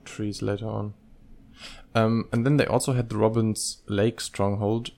trees 0.03 0.41
later 0.41 0.67
on. 0.67 0.95
Um, 1.93 2.27
and 2.31 2.45
then 2.45 2.57
they 2.57 2.65
also 2.65 2.93
had 2.93 3.09
the 3.09 3.17
Robin's 3.17 3.81
Lake 3.87 4.19
stronghold, 4.19 4.91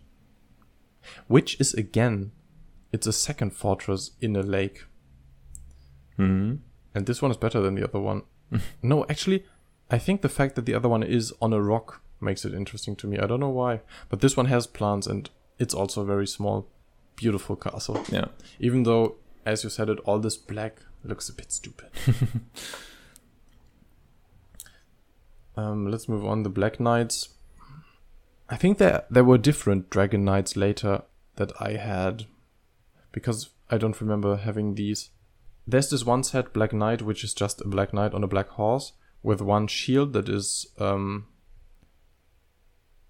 which 1.28 1.60
is 1.60 1.74
again, 1.74 2.32
it's 2.91 3.08
a 3.08 3.13
second 3.13 3.52
fortress 3.52 4.12
in 4.22 4.36
a 4.36 4.41
lake. 4.41 4.86
Hmm. 6.15 6.56
And 6.96 7.06
this 7.06 7.22
one 7.22 7.32
is 7.32 7.38
better 7.38 7.62
than 7.62 7.76
the 7.76 7.84
other 7.84 8.00
one. 8.00 8.24
no, 8.82 9.06
actually, 9.10 9.46
I 9.91 9.98
think 10.00 10.22
the 10.22 10.30
fact 10.30 10.56
that 10.56 10.65
the 10.65 10.74
other 10.74 10.89
one 10.89 11.04
is 11.04 11.34
on 11.41 11.54
a 11.54 11.62
rock 11.62 12.02
makes 12.20 12.43
it 12.43 12.54
interesting 12.54 12.96
to 12.98 13.08
me. 13.08 13.20
I 13.20 13.28
don't 13.28 13.39
know 13.39 13.50
why, 13.50 13.82
but 14.10 14.22
this 14.22 14.36
one 14.36 14.48
has 14.48 14.65
plants 14.65 15.06
and 15.06 15.30
it's 15.60 15.74
also 15.74 16.02
a 16.02 16.06
very 16.06 16.28
small, 16.28 16.67
beautiful 17.15 17.56
castle. 17.56 18.04
Yeah. 18.10 18.26
Even 18.60 18.84
though, 18.84 19.15
as 19.46 19.63
you 19.63 19.70
said 19.70 19.89
it, 19.89 20.00
all 20.00 20.20
this 20.20 20.38
black 20.38 20.82
looks 21.04 21.30
a 21.30 21.34
bit 21.34 21.52
stupid. 21.52 21.89
um, 25.58 25.89
let's 25.89 26.08
move 26.08 26.26
on. 26.26 26.43
The 26.43 26.50
Black 26.50 26.80
Knights. 26.80 27.30
I 28.50 28.56
think 28.56 28.78
there 28.78 29.04
there 29.10 29.26
were 29.26 29.38
different 29.38 29.89
Dragon 29.89 30.24
Knights 30.24 30.56
later 30.56 31.02
that 31.36 31.52
I 31.60 31.74
had, 31.74 32.26
because 33.12 33.50
I 33.70 33.78
don't 33.78 34.00
remember 34.00 34.38
having 34.38 34.76
these. 34.76 35.10
There's 35.65 35.89
this 35.89 36.06
one 36.06 36.24
set 36.24 36.54
Black 36.54 36.72
Knight, 36.72 37.02
which 37.02 37.24
is 37.24 37.34
just 37.34 37.60
a 37.62 37.67
Black 37.67 37.93
Knight 37.93 38.13
on 38.13 38.24
a 38.24 38.28
black 38.28 38.50
horse 38.50 38.93
with 39.24 39.41
one 39.41 39.67
shield 39.67 40.13
that 40.13 40.30
is 40.30 40.67
um 40.80 41.28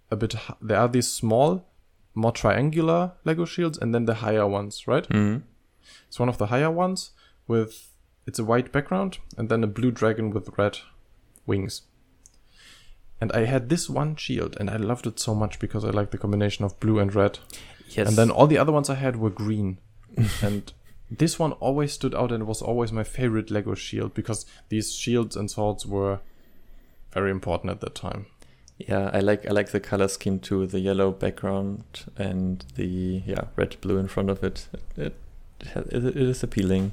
a 0.10 0.16
bit. 0.16 0.36
There 0.62 0.80
are 0.80 0.88
these 0.88 1.12
small, 1.12 1.68
more 2.16 2.32
triangular 2.32 3.14
Lego 3.26 3.46
shields, 3.46 3.78
and 3.78 3.94
then 3.94 4.06
the 4.06 4.16
higher 4.16 4.48
ones, 4.48 4.88
right? 4.88 5.06
Hmm. 5.06 5.38
It's 6.08 6.20
one 6.20 6.30
of 6.30 6.38
the 6.38 6.48
higher 6.48 6.72
ones 6.72 7.12
with 7.48 7.92
it's 8.26 8.40
a 8.40 8.46
white 8.46 8.72
background 8.72 9.20
and 9.38 9.50
then 9.50 9.64
a 9.64 9.68
blue 9.68 9.92
dragon 9.92 10.32
with 10.32 10.58
red 10.58 10.80
wings. 11.46 11.84
And 13.20 13.32
I 13.32 13.46
had 13.46 13.70
this 13.70 13.90
one 13.90 14.16
shield 14.16 14.56
and 14.60 14.70
I 14.70 14.78
loved 14.78 15.08
it 15.08 15.20
so 15.20 15.34
much 15.34 15.60
because 15.60 15.84
I 15.84 15.90
like 15.90 16.12
the 16.12 16.18
combination 16.18 16.66
of 16.66 16.80
blue 16.80 17.00
and 17.00 17.14
red. 17.14 17.40
Yes. 17.90 18.08
And 18.08 18.18
then 18.18 18.30
all 18.30 18.48
the 18.48 18.58
other 18.58 18.72
ones 18.72 18.90
I 18.90 18.96
had 18.96 19.16
were 19.16 19.30
green. 19.30 19.80
and 20.42 20.72
this 21.10 21.40
one 21.40 21.54
always 21.54 21.94
stood 21.94 22.14
out 22.14 22.32
and 22.32 22.46
was 22.46 22.62
always 22.62 22.92
my 22.92 23.04
favorite 23.04 23.50
Lego 23.50 23.74
shield 23.76 24.14
because 24.14 24.46
these 24.70 24.94
shields 24.94 25.36
and 25.36 25.50
swords 25.50 25.86
were 25.86 26.20
very 27.12 27.32
important 27.32 27.72
at 27.72 27.82
that 27.82 27.96
time. 27.96 28.28
yeah, 28.78 29.10
I 29.12 29.20
like 29.22 29.48
I 29.48 29.52
like 29.52 29.72
the 29.72 29.80
color 29.80 30.08
scheme 30.08 30.40
too. 30.40 30.68
The 30.68 30.80
yellow 30.80 31.12
background 31.12 32.06
and 32.16 32.64
the 32.76 33.24
yeah 33.26 33.46
red 33.56 33.78
blue 33.82 33.98
in 33.98 34.08
front 34.08 34.30
of 34.30 34.44
it. 34.44 34.68
It 34.96 35.16
it, 35.62 35.88
it 35.92 36.16
is 36.16 36.44
appealing. 36.44 36.92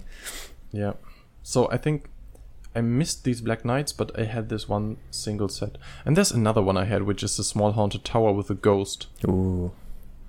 Yeah. 0.72 0.94
So 1.42 1.70
I 1.70 1.76
think 1.76 2.08
I 2.74 2.80
missed 2.80 3.24
these 3.24 3.40
Black 3.40 3.64
Knights, 3.64 3.92
but 3.92 4.18
I 4.18 4.24
had 4.24 4.48
this 4.48 4.68
one 4.68 4.96
single 5.10 5.48
set. 5.48 5.78
And 6.04 6.16
there's 6.16 6.32
another 6.32 6.62
one 6.62 6.76
I 6.76 6.84
had, 6.84 7.02
which 7.02 7.22
is 7.22 7.38
a 7.38 7.44
small 7.44 7.72
haunted 7.72 8.04
tower 8.04 8.32
with 8.32 8.50
a 8.50 8.54
ghost. 8.54 9.06
Ooh. 9.28 9.72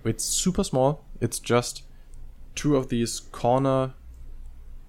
It's 0.03 0.23
super 0.23 0.63
small. 0.63 1.03
It's 1.19 1.39
just 1.39 1.83
two 2.53 2.75
of 2.75 2.89
these 2.89 3.19
corner 3.19 3.93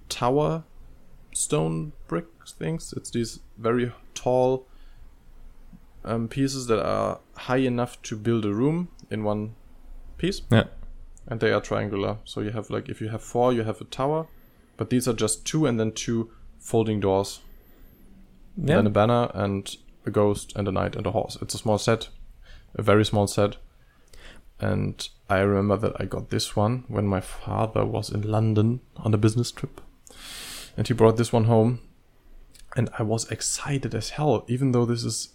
tower 0.08 0.64
stone 1.32 1.92
brick 2.08 2.26
things. 2.46 2.92
It's 2.96 3.10
these 3.10 3.40
very 3.56 3.92
tall 4.14 4.66
um, 6.04 6.28
pieces 6.28 6.66
that 6.66 6.84
are 6.84 7.20
high 7.36 7.58
enough 7.58 8.00
to 8.02 8.16
build 8.16 8.44
a 8.44 8.52
room 8.52 8.88
in 9.10 9.24
one 9.24 9.54
piece. 10.18 10.42
Yeah. 10.50 10.64
And 11.26 11.40
they 11.40 11.52
are 11.52 11.60
triangular. 11.60 12.18
So 12.24 12.40
you 12.40 12.50
have 12.50 12.70
like 12.70 12.88
if 12.88 13.00
you 13.00 13.08
have 13.08 13.22
four, 13.22 13.52
you 13.52 13.64
have 13.64 13.80
a 13.80 13.84
tower, 13.84 14.26
but 14.76 14.90
these 14.90 15.08
are 15.08 15.12
just 15.12 15.44
two 15.44 15.66
and 15.66 15.80
then 15.80 15.92
two 15.92 16.30
folding 16.58 17.00
doors. 17.00 17.40
Yeah. 18.56 18.76
Then 18.76 18.86
a 18.86 18.90
banner 18.90 19.30
and 19.34 19.76
a 20.04 20.10
ghost 20.10 20.52
and 20.56 20.66
a 20.68 20.72
knight 20.72 20.96
and 20.96 21.06
a 21.06 21.10
horse. 21.10 21.36
It's 21.42 21.54
a 21.54 21.58
small 21.58 21.78
set, 21.78 22.08
a 22.74 22.82
very 22.82 23.04
small 23.04 23.26
set. 23.26 23.56
And 24.58 25.06
I 25.28 25.40
remember 25.40 25.76
that 25.76 26.00
I 26.00 26.06
got 26.06 26.30
this 26.30 26.56
one 26.56 26.84
when 26.88 27.06
my 27.06 27.20
father 27.20 27.84
was 27.84 28.10
in 28.10 28.22
London 28.22 28.80
on 28.96 29.12
a 29.12 29.18
business 29.18 29.50
trip. 29.50 29.80
And 30.76 30.88
he 30.88 30.94
brought 30.94 31.16
this 31.16 31.32
one 31.32 31.44
home. 31.44 31.80
And 32.74 32.88
I 32.98 33.02
was 33.02 33.30
excited 33.30 33.94
as 33.94 34.10
hell, 34.10 34.44
even 34.48 34.72
though 34.72 34.84
this 34.84 35.04
is 35.04 35.30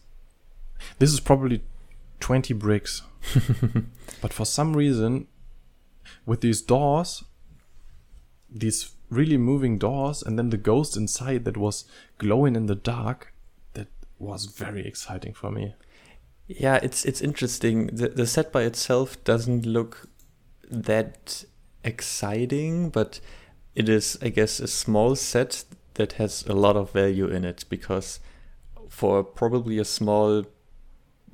this 1.00 1.12
is 1.12 1.20
probably 1.20 1.64
20 2.20 2.54
bricks. 2.56 3.02
but 4.22 4.34
for 4.34 4.46
some 4.46 4.76
reason, 4.76 5.28
with 6.26 6.42
these 6.42 6.62
doors, 6.62 7.24
these 8.50 8.92
really 9.12 9.38
moving 9.38 9.78
doors, 9.78 10.24
and 10.24 10.40
then 10.40 10.50
the 10.50 10.58
ghost 10.58 10.98
inside 10.98 11.46
that 11.46 11.58
was 11.58 11.86
glowing 12.18 12.56
in 12.56 12.66
the 12.66 12.76
dark, 12.76 13.34
that 13.74 13.90
was 14.18 14.46
very 14.46 14.88
exciting 14.88 15.34
for 15.34 15.52
me. 15.52 15.76
Yeah, 16.48 16.80
it's 16.82 17.06
it's 17.06 17.22
interesting. 17.22 17.88
The 17.88 18.10
the 18.10 18.26
set 18.26 18.52
by 18.52 18.64
itself 18.64 19.22
doesn't 19.24 19.66
look 19.66 20.08
that 20.70 21.44
exciting, 21.84 22.90
but 22.90 23.20
it 23.76 23.90
is, 23.90 24.18
I 24.22 24.30
guess, 24.30 24.60
a 24.60 24.68
small 24.68 25.16
set 25.16 25.66
that 25.96 26.14
has 26.14 26.46
a 26.48 26.54
lot 26.54 26.76
of 26.76 26.92
value 26.92 27.28
in 27.28 27.46
it 27.46 27.66
because 27.70 28.20
for 28.90 29.24
probably 29.24 29.78
a 29.78 29.86
small 29.86 30.46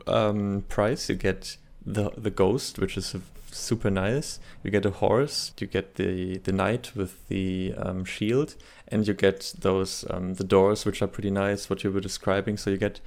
um, 0.05 0.65
price, 0.67 1.09
you 1.09 1.15
get 1.15 1.57
the 1.85 2.09
the 2.17 2.31
ghost, 2.31 2.79
which 2.79 2.97
is 2.97 3.15
super 3.57 3.89
nice. 3.89 4.39
You 4.63 4.71
get 4.71 4.85
a 4.85 4.91
horse, 4.91 5.53
you 5.59 5.67
get 5.67 5.95
the 5.95 6.37
the 6.37 6.51
knight 6.51 6.95
with 6.95 7.27
the 7.27 7.73
um, 7.77 8.05
shield, 8.05 8.55
and 8.87 9.07
you 9.07 9.13
get 9.13 9.53
those 9.59 10.05
um, 10.09 10.35
the 10.35 10.43
doors, 10.43 10.85
which 10.85 11.01
are 11.01 11.07
pretty 11.07 11.31
nice. 11.31 11.69
What 11.69 11.83
you 11.83 11.91
were 11.91 12.01
describing, 12.01 12.57
so 12.57 12.69
you 12.69 12.77
get 12.77 12.99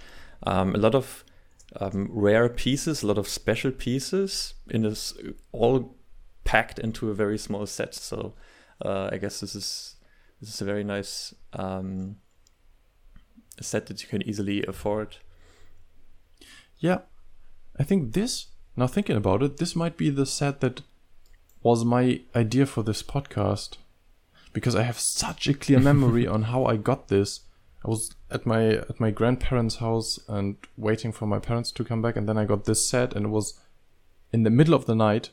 um, 0.43 0.75
a 0.75 0.79
lot 0.79 0.95
of 0.95 1.25
um, 1.81 2.09
rare 2.11 2.49
pieces, 2.49 3.03
a 3.03 3.07
lot 3.07 3.19
of 3.19 3.29
special 3.29 3.71
pieces 3.71 4.55
in 4.69 4.83
this 4.83 5.15
all 5.53 5.97
packed 6.45 6.79
into 6.79 7.11
a 7.11 7.15
very 7.15 7.39
small 7.39 7.67
set. 7.67 7.95
So 7.95 8.35
uh, 8.85 9.11
I 9.13 9.19
guess 9.19 9.41
this 9.41 9.55
is 9.55 9.97
this 10.41 10.55
is 10.55 10.61
a 10.61 10.65
very 10.65 10.85
nice 10.85 11.35
um, 11.53 12.17
set 13.61 13.87
that 13.87 14.03
you 14.03 14.09
can 14.09 14.23
easily 14.23 14.65
afford. 14.67 15.19
Yeah, 16.79 17.01
I 17.79 17.85
think 17.85 18.15
this. 18.15 18.47
Now 18.81 18.87
thinking 18.87 19.19
about 19.19 19.43
it, 19.43 19.59
this 19.59 19.77
might 19.77 19.99
be 19.99 20.09
the 20.09 20.25
set 20.25 20.61
that 20.63 20.81
was 21.63 21.85
my 21.85 22.23
idea 22.35 22.65
for 22.65 22.83
this 22.83 23.03
podcast 23.03 23.77
because 24.55 24.75
I 24.75 24.85
have 24.85 24.99
such 24.99 25.47
a 25.47 25.53
clear 25.53 25.79
memory 25.79 26.27
on 26.35 26.45
how 26.45 26.65
I 26.65 26.79
got 26.79 27.09
this. 27.09 27.41
I 27.85 27.89
was 27.91 28.15
at 28.31 28.47
my 28.47 28.69
at 28.69 28.99
my 28.99 29.11
grandparents' 29.11 29.77
house 29.77 30.19
and 30.29 30.57
waiting 30.79 31.13
for 31.13 31.27
my 31.27 31.39
parents 31.39 31.71
to 31.73 31.85
come 31.85 32.01
back, 32.01 32.17
and 32.17 32.27
then 32.27 32.39
I 32.39 32.47
got 32.47 32.65
this 32.65 32.89
set, 32.89 33.13
and 33.13 33.27
it 33.27 33.29
was 33.29 33.61
in 34.33 34.45
the 34.45 34.57
middle 34.59 34.73
of 34.73 34.87
the 34.87 34.95
night. 34.95 35.29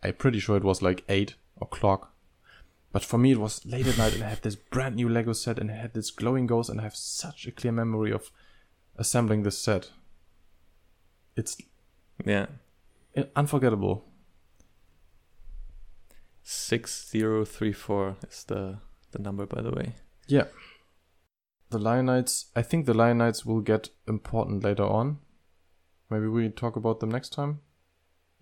I'm 0.00 0.14
pretty 0.14 0.38
sure 0.38 0.56
it 0.56 0.62
was 0.62 0.80
like 0.80 1.02
eight 1.08 1.34
o'clock, 1.60 2.14
but 2.92 3.02
for 3.02 3.18
me 3.18 3.32
it 3.32 3.40
was 3.40 3.66
late 3.66 3.88
at 3.88 3.98
night, 3.98 4.14
and 4.14 4.22
I 4.22 4.28
had 4.28 4.42
this 4.42 4.54
brand 4.54 4.94
new 4.94 5.08
Lego 5.08 5.32
set, 5.32 5.58
and 5.58 5.68
I 5.68 5.74
had 5.74 5.94
this 5.94 6.12
glowing 6.12 6.46
ghost, 6.46 6.70
and 6.70 6.78
I 6.78 6.84
have 6.84 6.94
such 6.94 7.44
a 7.48 7.50
clear 7.50 7.72
memory 7.72 8.12
of 8.12 8.30
assembling 8.96 9.42
this 9.42 9.58
set. 9.58 9.90
It's 11.34 11.56
yeah 12.24 12.46
unforgettable. 13.36 14.04
Six 16.42 17.08
zero 17.10 17.44
three 17.44 17.72
four 17.72 18.16
is 18.30 18.44
the 18.44 18.78
the 19.12 19.18
number, 19.18 19.46
by 19.46 19.62
the 19.62 19.70
way. 19.70 19.94
Yeah. 20.26 20.44
The 21.70 21.78
Lion 21.78 22.06
Knights, 22.06 22.46
I 22.56 22.62
think 22.62 22.86
the 22.86 22.94
Lion 22.94 23.18
Knights 23.18 23.44
will 23.44 23.60
get 23.60 23.90
important 24.06 24.64
later 24.64 24.84
on. 24.84 25.18
Maybe 26.10 26.26
we 26.26 26.48
talk 26.48 26.76
about 26.76 27.00
them 27.00 27.10
next 27.10 27.34
time. 27.34 27.60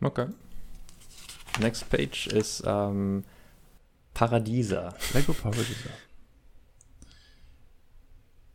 Okay. 0.03 0.27
Next 1.61 1.85
page 1.91 2.29
is 2.29 2.65
um, 2.65 3.25
Paradisa. 4.15 4.93
Lego 5.15 5.33
Paradisa. 5.33 5.91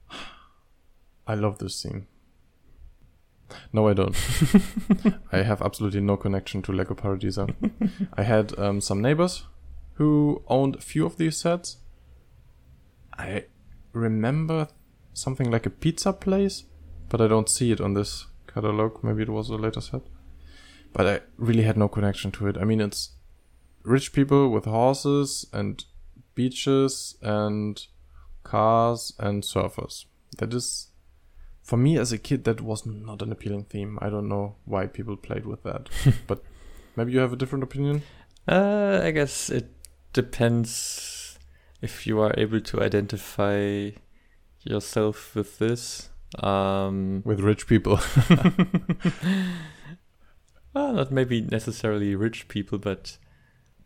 I 1.28 1.36
love 1.36 1.58
this 1.58 1.76
scene. 1.76 2.08
No, 3.74 3.88
I 3.88 3.94
don't. 3.94 4.16
I 5.32 5.44
have 5.44 5.62
absolutely 5.62 6.02
no 6.02 6.18
connection 6.18 6.62
to 6.64 6.72
Lego 6.72 6.96
Paradisa. 6.96 7.54
I 8.14 8.24
had 8.24 8.58
um, 8.60 8.82
some 8.82 9.02
neighbors 9.02 9.44
who 9.94 10.44
owned 10.48 10.76
a 10.76 10.82
few 10.82 11.06
of 11.06 11.18
these 11.18 11.38
sets. 11.38 11.78
I 13.18 13.46
remember 13.94 14.68
something 15.14 15.52
like 15.52 15.66
a 15.66 15.70
pizza 15.70 16.14
place, 16.14 16.64
but 17.10 17.22
I 17.22 17.28
don't 17.28 17.50
see 17.50 17.72
it 17.72 17.82
on 17.82 17.94
this 17.94 18.28
catalog. 18.48 19.04
Maybe 19.04 19.24
it 19.24 19.30
was 19.30 19.50
a 19.50 19.56
later 19.56 19.82
set. 19.82 20.02
But 20.94 21.08
I 21.08 21.20
really 21.38 21.64
had 21.64 21.78
no 21.78 21.88
connection 21.88 22.32
to 22.32 22.48
it. 22.48 22.58
I 22.58 22.66
mean, 22.66 22.82
it's 22.82 23.12
rich 23.84 24.14
people 24.14 24.50
with 24.50 24.66
horses 24.66 25.46
and 25.54 25.84
beaches 26.36 27.16
and 27.22 27.86
cars 28.44 29.14
and 29.20 29.44
surfers. 29.44 30.06
That 30.38 30.54
is, 30.54 30.88
for 31.62 31.78
me 31.78 31.98
as 31.98 32.12
a 32.12 32.18
kid, 32.18 32.44
that 32.46 32.62
was 32.62 32.86
not 32.86 33.22
an 33.22 33.32
appealing 33.32 33.66
theme. 33.66 33.98
I 34.02 34.10
don't 34.10 34.28
know 34.28 34.56
why 34.66 34.88
people 34.88 35.16
played 35.16 35.46
with 35.46 35.64
that. 35.64 35.90
but 36.28 36.44
maybe 36.96 37.12
you 37.12 37.20
have 37.20 37.34
a 37.34 37.38
different 37.38 37.64
opinion? 37.64 38.04
Uh, 38.48 39.02
I 39.04 39.12
guess 39.12 39.50
it 39.50 39.70
depends 40.14 41.38
if 41.82 42.06
you 42.08 42.20
are 42.20 42.34
able 42.38 42.62
to 42.62 42.82
identify 42.82 43.92
yourself 44.64 45.36
with 45.36 45.60
this. 45.60 46.10
Um, 46.40 47.22
with 47.26 47.42
rich 47.42 47.68
people. 47.68 48.00
well, 50.74 50.94
not 50.94 51.12
maybe 51.12 51.42
necessarily 51.42 52.16
rich 52.16 52.48
people, 52.48 52.78
but 52.78 53.18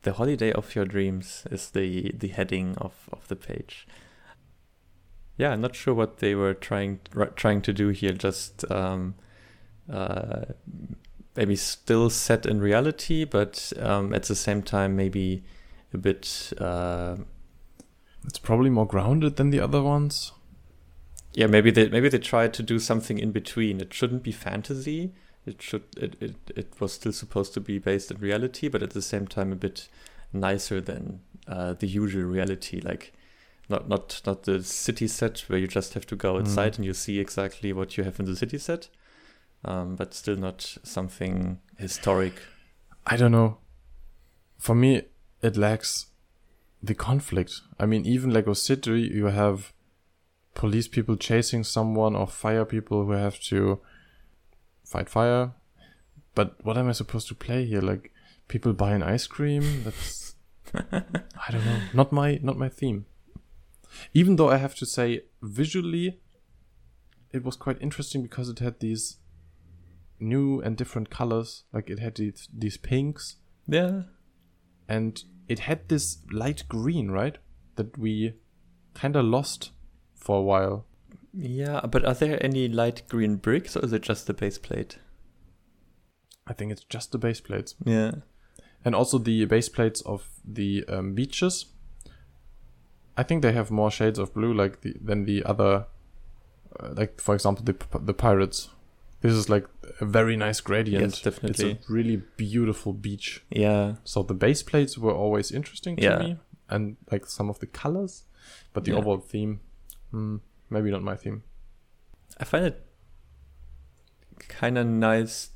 the 0.03 0.13
holiday 0.13 0.51
of 0.51 0.75
your 0.75 0.85
dreams 0.85 1.45
is 1.49 1.71
the 1.71 2.11
the 2.15 2.27
heading 2.27 2.75
of 2.77 3.09
of 3.11 3.27
the 3.27 3.35
page. 3.35 3.87
Yeah, 5.37 5.51
I'm 5.51 5.61
not 5.61 5.75
sure 5.75 5.93
what 5.93 6.17
they 6.17 6.33
were 6.35 6.53
trying 6.53 6.99
trying 7.35 7.61
to 7.61 7.73
do 7.73 7.89
here. 7.89 8.13
Just 8.13 8.69
um, 8.71 9.15
uh, 9.91 10.45
maybe 11.35 11.55
still 11.55 12.09
set 12.09 12.45
in 12.45 12.59
reality, 12.61 13.25
but 13.25 13.73
um, 13.79 14.13
at 14.13 14.23
the 14.23 14.35
same 14.35 14.61
time 14.61 14.95
maybe 14.95 15.43
a 15.93 15.97
bit. 15.97 16.53
Uh, 16.57 17.17
it's 18.25 18.39
probably 18.39 18.69
more 18.69 18.87
grounded 18.87 19.35
than 19.35 19.51
the 19.51 19.59
other 19.59 19.83
ones. 19.83 20.31
Yeah, 21.33 21.47
maybe 21.47 21.69
they 21.69 21.89
maybe 21.89 22.09
they 22.09 22.19
tried 22.19 22.53
to 22.55 22.63
do 22.63 22.79
something 22.79 23.19
in 23.19 23.31
between. 23.31 23.81
It 23.81 23.93
shouldn't 23.93 24.23
be 24.23 24.31
fantasy. 24.31 25.13
It 25.45 25.61
should 25.61 25.83
it, 25.97 26.15
it, 26.21 26.35
it 26.55 26.73
was 26.79 26.93
still 26.93 27.11
supposed 27.11 27.53
to 27.55 27.59
be 27.59 27.77
based 27.77 28.09
in 28.09 28.17
reality, 28.17 28.69
but 28.69 28.81
at 28.81 28.91
the 28.91 29.01
same 29.01 29.27
time 29.27 29.51
a 29.51 29.55
bit 29.55 29.89
nicer 30.31 30.79
than 30.79 31.19
uh, 31.47 31.73
the 31.73 31.87
usual 31.87 32.23
reality. 32.23 32.79
Like 32.79 33.13
not 33.69 33.89
not 33.89 34.21
not 34.25 34.43
the 34.43 34.63
city 34.63 35.07
set 35.07 35.39
where 35.47 35.59
you 35.59 35.67
just 35.67 35.93
have 35.93 36.05
to 36.07 36.15
go 36.15 36.37
outside 36.37 36.73
mm. 36.73 36.77
and 36.77 36.85
you 36.85 36.93
see 36.93 37.19
exactly 37.19 37.73
what 37.73 37.97
you 37.97 38.03
have 38.03 38.19
in 38.19 38.25
the 38.25 38.35
city 38.35 38.57
set, 38.57 38.89
um, 39.63 39.95
but 39.95 40.13
still 40.13 40.35
not 40.35 40.77
something 40.83 41.59
historic. 41.77 42.33
I 43.05 43.17
don't 43.17 43.31
know. 43.31 43.57
For 44.57 44.75
me, 44.75 45.03
it 45.41 45.57
lacks 45.57 46.07
the 46.81 46.95
conflict. 46.95 47.61
I 47.79 47.85
mean, 47.85 48.05
even 48.05 48.31
Lego 48.31 48.53
City, 48.53 49.01
you 49.01 49.25
have 49.25 49.73
police 50.53 50.87
people 50.87 51.15
chasing 51.17 51.63
someone 51.63 52.15
or 52.15 52.27
fire 52.27 52.65
people 52.65 53.05
who 53.05 53.11
have 53.11 53.39
to 53.41 53.79
fight 54.83 55.09
fire. 55.09 55.51
But 56.33 56.55
what 56.63 56.77
am 56.77 56.89
I 56.89 56.93
supposed 56.93 57.27
to 57.29 57.35
play 57.35 57.65
here? 57.65 57.81
Like 57.81 58.11
people 58.47 58.73
buying 58.73 59.03
ice 59.03 59.27
cream? 59.27 59.83
That's 59.83 60.35
I 60.73 61.51
don't 61.51 61.65
know. 61.65 61.79
Not 61.93 62.11
my 62.11 62.39
not 62.41 62.57
my 62.57 62.69
theme. 62.69 63.05
Even 64.13 64.35
though 64.35 64.49
I 64.49 64.57
have 64.57 64.75
to 64.75 64.85
say 64.85 65.21
visually 65.41 66.19
it 67.31 67.43
was 67.43 67.55
quite 67.57 67.81
interesting 67.81 68.23
because 68.23 68.47
it 68.49 68.59
had 68.59 68.79
these 68.79 69.17
new 70.19 70.61
and 70.61 70.77
different 70.77 71.09
colors. 71.09 71.65
Like 71.73 71.89
it 71.89 71.99
had 71.99 72.15
these 72.15 72.47
these 72.53 72.77
pinks. 72.77 73.37
Yeah. 73.67 74.03
And 74.87 75.21
it 75.47 75.59
had 75.59 75.89
this 75.89 76.19
light 76.31 76.63
green, 76.69 77.11
right? 77.11 77.37
That 77.75 77.97
we 77.97 78.35
kinda 78.93 79.21
lost 79.21 79.71
for 80.15 80.39
a 80.39 80.43
while. 80.43 80.85
Yeah, 81.33 81.81
but 81.81 82.05
are 82.05 82.13
there 82.13 82.43
any 82.43 82.69
light 82.69 83.03
green 83.09 83.35
bricks 83.35 83.75
or 83.75 83.83
is 83.83 83.91
it 83.91 84.03
just 84.03 84.27
the 84.27 84.33
base 84.33 84.57
plate? 84.57 84.99
I 86.47 86.53
think 86.53 86.71
it's 86.71 86.85
just 86.85 87.11
the 87.11 87.17
base 87.17 87.41
plates. 87.41 87.75
Yeah. 87.83 88.11
And 88.85 88.95
also 88.95 89.17
the 89.17 89.45
base 89.45 89.67
plates 89.67 90.01
of 90.01 90.29
the 90.45 90.85
um, 90.87 91.13
beaches. 91.13 91.65
I 93.17 93.23
think 93.23 93.41
they 93.41 93.51
have 93.53 93.71
more 93.71 93.91
shades 93.91 94.19
of 94.19 94.33
blue 94.33 94.53
like 94.53 94.81
the, 94.81 94.95
than 95.01 95.25
the 95.25 95.43
other 95.43 95.87
uh, 96.79 96.89
like 96.93 97.21
for 97.21 97.33
example 97.35 97.63
the 97.63 97.75
the 97.99 98.13
pirates. 98.13 98.69
This 99.21 99.33
is 99.33 99.49
like 99.49 99.65
a 99.99 100.05
very 100.05 100.37
nice 100.37 100.61
gradient. 100.61 101.03
Yes, 101.03 101.21
definitely. 101.21 101.71
It's 101.71 101.89
a 101.89 101.91
really 101.91 102.21
beautiful 102.37 102.93
beach. 102.93 103.43
Yeah. 103.49 103.95
So 104.03 104.21
the 104.21 104.35
base 104.35 104.61
plates 104.61 104.97
were 104.97 105.13
always 105.13 105.51
interesting 105.51 105.95
to 105.95 106.03
yeah. 106.03 106.17
me 106.19 106.37
and 106.69 106.97
like 107.11 107.25
some 107.25 107.49
of 107.49 107.57
the 107.59 107.65
colors, 107.65 108.23
but 108.73 108.83
the 108.83 108.91
yeah. 108.91 108.97
overall 108.97 109.17
theme 109.17 109.61
Mm, 110.15 110.39
maybe 110.69 110.91
not 110.91 111.03
my 111.03 111.15
theme. 111.15 111.43
I 112.39 112.45
find 112.45 112.65
it 112.65 112.81
kind 114.47 114.77
of 114.77 114.85
nice 114.85 115.49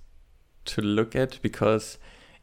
to 0.66 0.82
look 0.82 1.16
at 1.16 1.42
because 1.42 1.98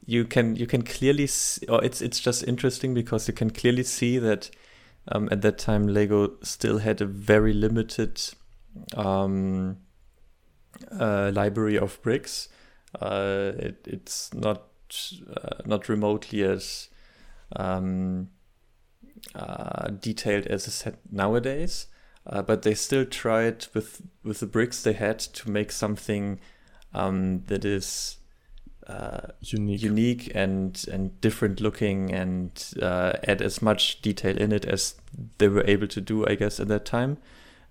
you 0.05 0.24
can 0.24 0.57
you 0.57 0.66
can 0.66 0.83
clearly 0.83 1.26
see, 1.26 1.66
or 1.66 1.85
it's 1.85 2.00
it's 2.00 2.20
just 2.20 2.42
interesting 2.44 2.94
because 2.94 3.29
you 3.29 3.35
can 3.35 3.50
clearly 3.50 3.83
see 3.83 4.18
that 4.18 4.50
um, 5.09 5.29
at 5.31 5.42
that 5.42 5.59
time 5.59 5.87
Lego 5.87 6.35
still 6.42 6.79
had 6.79 7.01
a 7.01 7.07
very 7.07 7.53
limited 7.53 8.21
um, 8.97 9.79
uh, 10.99 11.31
library 11.35 11.79
of 11.79 12.01
bricks. 12.03 12.49
Uh, 13.01 13.53
it, 13.59 13.87
it's 13.87 14.33
not 14.35 14.62
uh, 15.37 15.62
not 15.64 15.88
remotely 15.88 16.42
as 16.42 16.88
um, 17.55 18.29
uh, 19.35 19.88
detailed 19.88 20.47
as 20.47 20.64
set 20.64 20.99
nowadays. 21.11 21.87
Uh, 22.29 22.42
but 22.42 22.62
they 22.62 22.75
still 22.75 23.05
tried 23.05 23.66
with 23.73 24.03
with 24.25 24.40
the 24.40 24.47
bricks 24.47 24.83
they 24.83 24.92
had 24.92 25.19
to 25.19 25.51
make 25.51 25.71
something 25.71 26.40
um, 26.92 27.45
that 27.47 27.64
is 27.64 28.19
uh, 28.87 29.29
Unique. 29.40 29.83
unique 29.83 30.33
and 30.35 30.85
and 30.92 31.20
different 31.20 31.61
looking 31.61 32.12
and 32.12 32.72
uh, 32.81 33.14
add 33.27 33.42
as 33.42 33.61
much 33.61 34.01
detail 34.03 34.37
in 34.37 34.53
it 34.53 34.64
as 34.64 34.94
they 35.38 35.49
were 35.49 35.64
able 35.66 35.88
to 35.88 36.01
do, 36.01 36.27
I 36.27 36.35
guess, 36.37 36.61
at 36.61 36.68
that 36.68 36.85
time. 36.85 37.18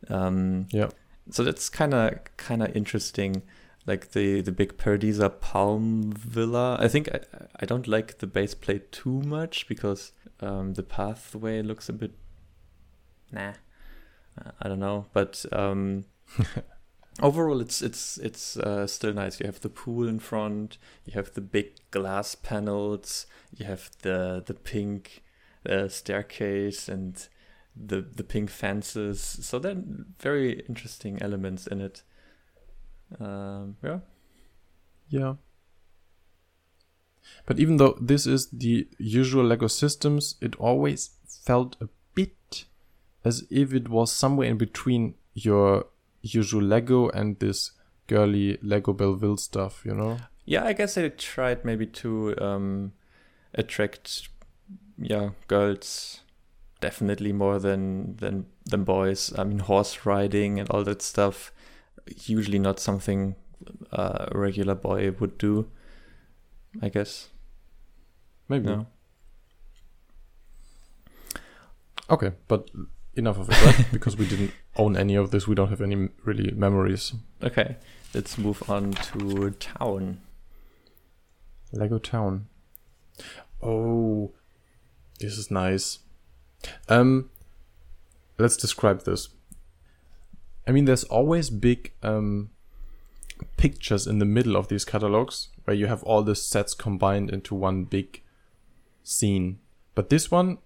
Um, 0.10 0.67
Yeah. 0.71 0.89
So 1.32 1.43
that's 1.43 1.69
kind 1.69 1.93
of 1.93 2.19
kind 2.38 2.62
of 2.62 2.75
interesting, 2.75 3.41
like 3.88 4.12
the 4.12 4.41
the 4.41 4.51
big 4.51 4.78
Paradisa 4.78 5.30
Palm 5.39 6.12
Villa. 6.12 6.78
I 6.80 6.88
think 6.88 7.10
I 7.13 7.19
I 7.60 7.65
don't 7.65 7.88
like 7.88 8.19
the 8.19 8.28
base 8.28 8.54
plate 8.54 8.91
too 8.91 9.21
much 9.21 9.67
because 9.67 10.12
um, 10.41 10.73
the 10.73 10.84
pathway 10.84 11.62
looks 11.63 11.89
a 11.89 11.93
bit 11.93 12.12
nah. 13.32 13.54
Uh, 14.38 14.51
I 14.62 14.67
don't 14.67 14.80
know, 14.80 15.06
but 15.13 15.45
um, 15.51 16.06
overall 17.21 17.62
it's 17.62 17.82
it's 17.82 18.17
it's 18.17 18.58
uh, 18.58 18.88
still 18.88 19.13
nice. 19.13 19.39
You 19.39 19.45
have 19.45 19.62
the 19.62 19.69
pool 19.69 20.08
in 20.08 20.19
front. 20.19 20.78
You 21.06 21.13
have 21.13 21.34
the 21.34 21.41
big 21.41 21.73
glass 21.91 22.36
panels. 22.36 23.25
You 23.56 23.65
have 23.65 23.89
the 24.01 24.43
the 24.45 24.54
pink 24.54 25.23
uh, 25.69 25.88
staircase 25.88 26.89
and 26.89 27.28
the 27.75 28.01
the 28.01 28.23
pink 28.23 28.49
fences. 28.49 29.21
So 29.21 29.60
there 29.60 29.73
are 29.73 29.84
very 30.19 30.62
interesting 30.67 31.21
elements 31.21 31.67
in 31.67 31.82
it. 31.82 32.04
Um, 33.19 33.78
yeah. 33.84 33.99
Yeah. 35.10 35.36
But 37.45 37.60
even 37.60 37.78
though 37.78 37.97
this 37.99 38.28
is 38.28 38.49
the 38.49 38.88
usual 38.97 39.45
Lego 39.45 39.67
systems, 39.67 40.36
it 40.41 40.56
always 40.58 41.12
felt 41.28 41.75
a 41.82 41.89
bit 42.13 42.65
as 43.23 43.45
if 43.49 43.73
it 43.73 43.89
was 43.89 44.12
somewhere 44.12 44.47
in 44.47 44.58
between 44.58 45.15
your 45.34 45.86
usual 46.33 46.63
Lego 46.63 47.09
and 47.09 47.39
this 47.39 47.71
girly 48.07 48.57
Lego 48.61 48.93
Belleville 48.93 49.38
stuff, 49.38 49.83
you 49.85 49.93
know? 49.93 50.17
Yeah, 50.45 50.65
I 50.65 50.73
guess 50.73 50.95
they 50.95 51.09
tried 51.09 51.65
maybe 51.65 51.88
to 51.88 52.35
um, 52.39 52.93
attract 53.53 54.29
yeah 54.97 55.31
girls 55.47 56.21
definitely 56.81 57.33
more 57.33 57.59
than 57.59 58.15
than 58.17 58.45
than 58.65 58.83
boys. 58.83 59.33
I 59.38 59.43
mean, 59.43 59.59
horse 59.59 60.05
riding 60.05 60.59
and 60.59 60.69
all 60.69 60.83
that 60.83 61.01
stuff 61.01 61.51
usually 62.25 62.59
not 62.59 62.79
something 62.79 63.35
uh, 63.91 64.27
a 64.31 64.38
regular 64.38 64.75
boy 64.75 65.11
would 65.19 65.38
do. 65.38 65.67
I 66.81 66.89
guess. 66.89 67.29
Maybe. 68.49 68.67
No. 68.67 68.88
Okay, 72.09 72.33
but 72.47 72.69
enough 73.15 73.38
of 73.39 73.49
it, 73.49 73.65
right? 73.65 73.86
because 73.91 74.17
we 74.17 74.28
didn't 74.28 74.51
own 74.75 74.95
any 74.97 75.15
of 75.15 75.32
this, 75.32 75.47
we 75.47 75.56
don't 75.56 75.69
have 75.69 75.82
any 75.82 76.10
really 76.23 76.51
memories. 76.51 77.13
Okay, 77.43 77.78
let's 78.13 78.38
move 78.38 78.69
on 78.69 78.91
to 78.91 79.51
town. 79.51 80.19
Lego 81.71 81.97
Town. 81.97 82.47
Oh, 83.62 84.32
this 85.19 85.38
is 85.38 85.51
nice. 85.51 85.99
Um, 86.89 87.30
let's 88.38 88.58
describe 88.58 89.04
this. 89.04 89.30
I 90.67 90.71
mean, 90.71 90.86
there's 90.86 91.04
always 91.06 91.49
big 91.49 91.91
um 92.01 92.49
pictures 93.58 94.08
in 94.08 94.19
the 94.19 94.25
middle 94.25 94.56
of 94.56 94.69
these 94.69 94.86
catalogs 94.86 95.49
where 95.65 95.75
you 95.75 95.88
have 95.88 96.04
all 96.04 96.23
the 96.23 96.36
sets 96.36 96.73
combined 96.73 97.30
into 97.30 97.54
one 97.54 97.84
big 97.84 98.21
scene. 99.04 99.60
But 99.93 100.10
this 100.10 100.32
one 100.32 100.60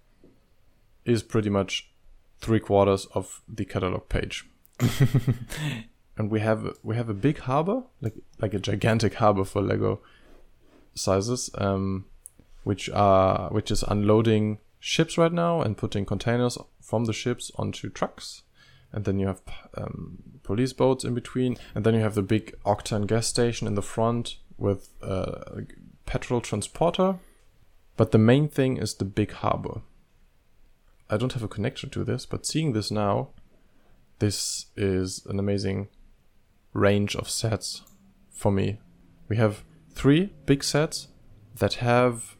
is 1.04 1.22
pretty 1.22 1.50
much 1.50 1.89
three 2.40 2.60
quarters 2.60 3.06
of 3.14 3.42
the 3.48 3.64
catalog 3.64 4.08
page. 4.08 4.46
and 6.16 6.30
we 6.30 6.40
have 6.40 6.76
we 6.82 6.96
have 6.96 7.08
a 7.08 7.14
big 7.14 7.38
harbor, 7.38 7.82
like 8.00 8.14
like 8.40 8.54
a 8.54 8.58
gigantic 8.58 9.14
harbor 9.14 9.44
for 9.44 9.62
Lego 9.62 10.00
sizes, 10.94 11.50
um, 11.54 12.06
which 12.64 12.88
are 12.90 13.48
which 13.50 13.70
is 13.70 13.82
unloading 13.84 14.58
ships 14.78 15.18
right 15.18 15.32
now 15.32 15.60
and 15.60 15.76
putting 15.76 16.06
containers 16.06 16.56
from 16.80 17.04
the 17.04 17.12
ships 17.12 17.50
onto 17.56 17.90
trucks. 17.90 18.42
And 18.92 19.04
then 19.04 19.20
you 19.20 19.28
have 19.28 19.40
um, 19.76 20.18
police 20.42 20.72
boats 20.72 21.04
in 21.04 21.14
between, 21.14 21.56
and 21.74 21.84
then 21.84 21.94
you 21.94 22.00
have 22.00 22.16
the 22.16 22.22
big 22.22 22.54
octane 22.66 23.06
gas 23.06 23.28
station 23.28 23.68
in 23.68 23.76
the 23.76 23.82
front 23.82 24.38
with 24.58 24.88
uh, 25.02 25.40
a 25.58 25.62
petrol 26.06 26.40
transporter. 26.40 27.18
But 27.96 28.10
the 28.10 28.18
main 28.18 28.48
thing 28.48 28.78
is 28.78 28.94
the 28.94 29.04
big 29.04 29.32
harbor. 29.32 29.82
I 31.10 31.16
don't 31.16 31.32
have 31.32 31.42
a 31.42 31.48
connection 31.48 31.90
to 31.90 32.04
this, 32.04 32.24
but 32.24 32.46
seeing 32.46 32.72
this 32.72 32.90
now, 32.90 33.30
this 34.20 34.66
is 34.76 35.26
an 35.26 35.40
amazing 35.40 35.88
range 36.72 37.16
of 37.16 37.28
sets 37.28 37.82
for 38.30 38.52
me. 38.52 38.78
We 39.28 39.36
have 39.36 39.64
three 39.92 40.32
big 40.46 40.62
sets 40.62 41.08
that 41.56 41.74
have 41.74 42.36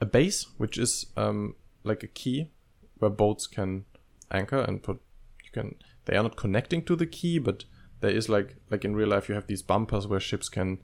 a 0.00 0.06
base, 0.06 0.46
which 0.56 0.78
is 0.78 1.06
um, 1.18 1.54
like 1.82 2.02
a 2.02 2.06
quay 2.06 2.50
where 2.98 3.10
boats 3.10 3.46
can 3.46 3.84
anchor 4.30 4.60
and 4.60 4.82
put. 4.82 5.00
You 5.44 5.50
can. 5.52 5.74
They 6.06 6.16
are 6.16 6.22
not 6.22 6.36
connecting 6.36 6.82
to 6.84 6.96
the 6.96 7.06
quay, 7.06 7.38
but 7.38 7.64
there 8.00 8.10
is 8.10 8.28
like 8.28 8.56
like 8.70 8.84
in 8.84 8.96
real 8.96 9.08
life 9.08 9.28
you 9.28 9.34
have 9.34 9.46
these 9.46 9.62
bumpers 9.62 10.06
where 10.06 10.20
ships 10.20 10.48
can 10.48 10.78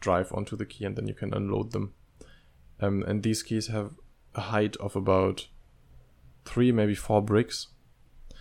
drive 0.00 0.32
onto 0.32 0.56
the 0.56 0.66
quay 0.66 0.86
and 0.86 0.96
then 0.96 1.06
you 1.06 1.14
can 1.14 1.34
unload 1.34 1.72
them. 1.72 1.92
Um, 2.80 3.02
and 3.02 3.22
these 3.22 3.42
quays 3.42 3.66
have 3.66 3.92
a 4.34 4.40
height 4.40 4.76
of 4.76 4.96
about 4.96 5.48
three, 6.50 6.72
maybe 6.72 6.94
four 6.94 7.22
bricks. 7.22 7.68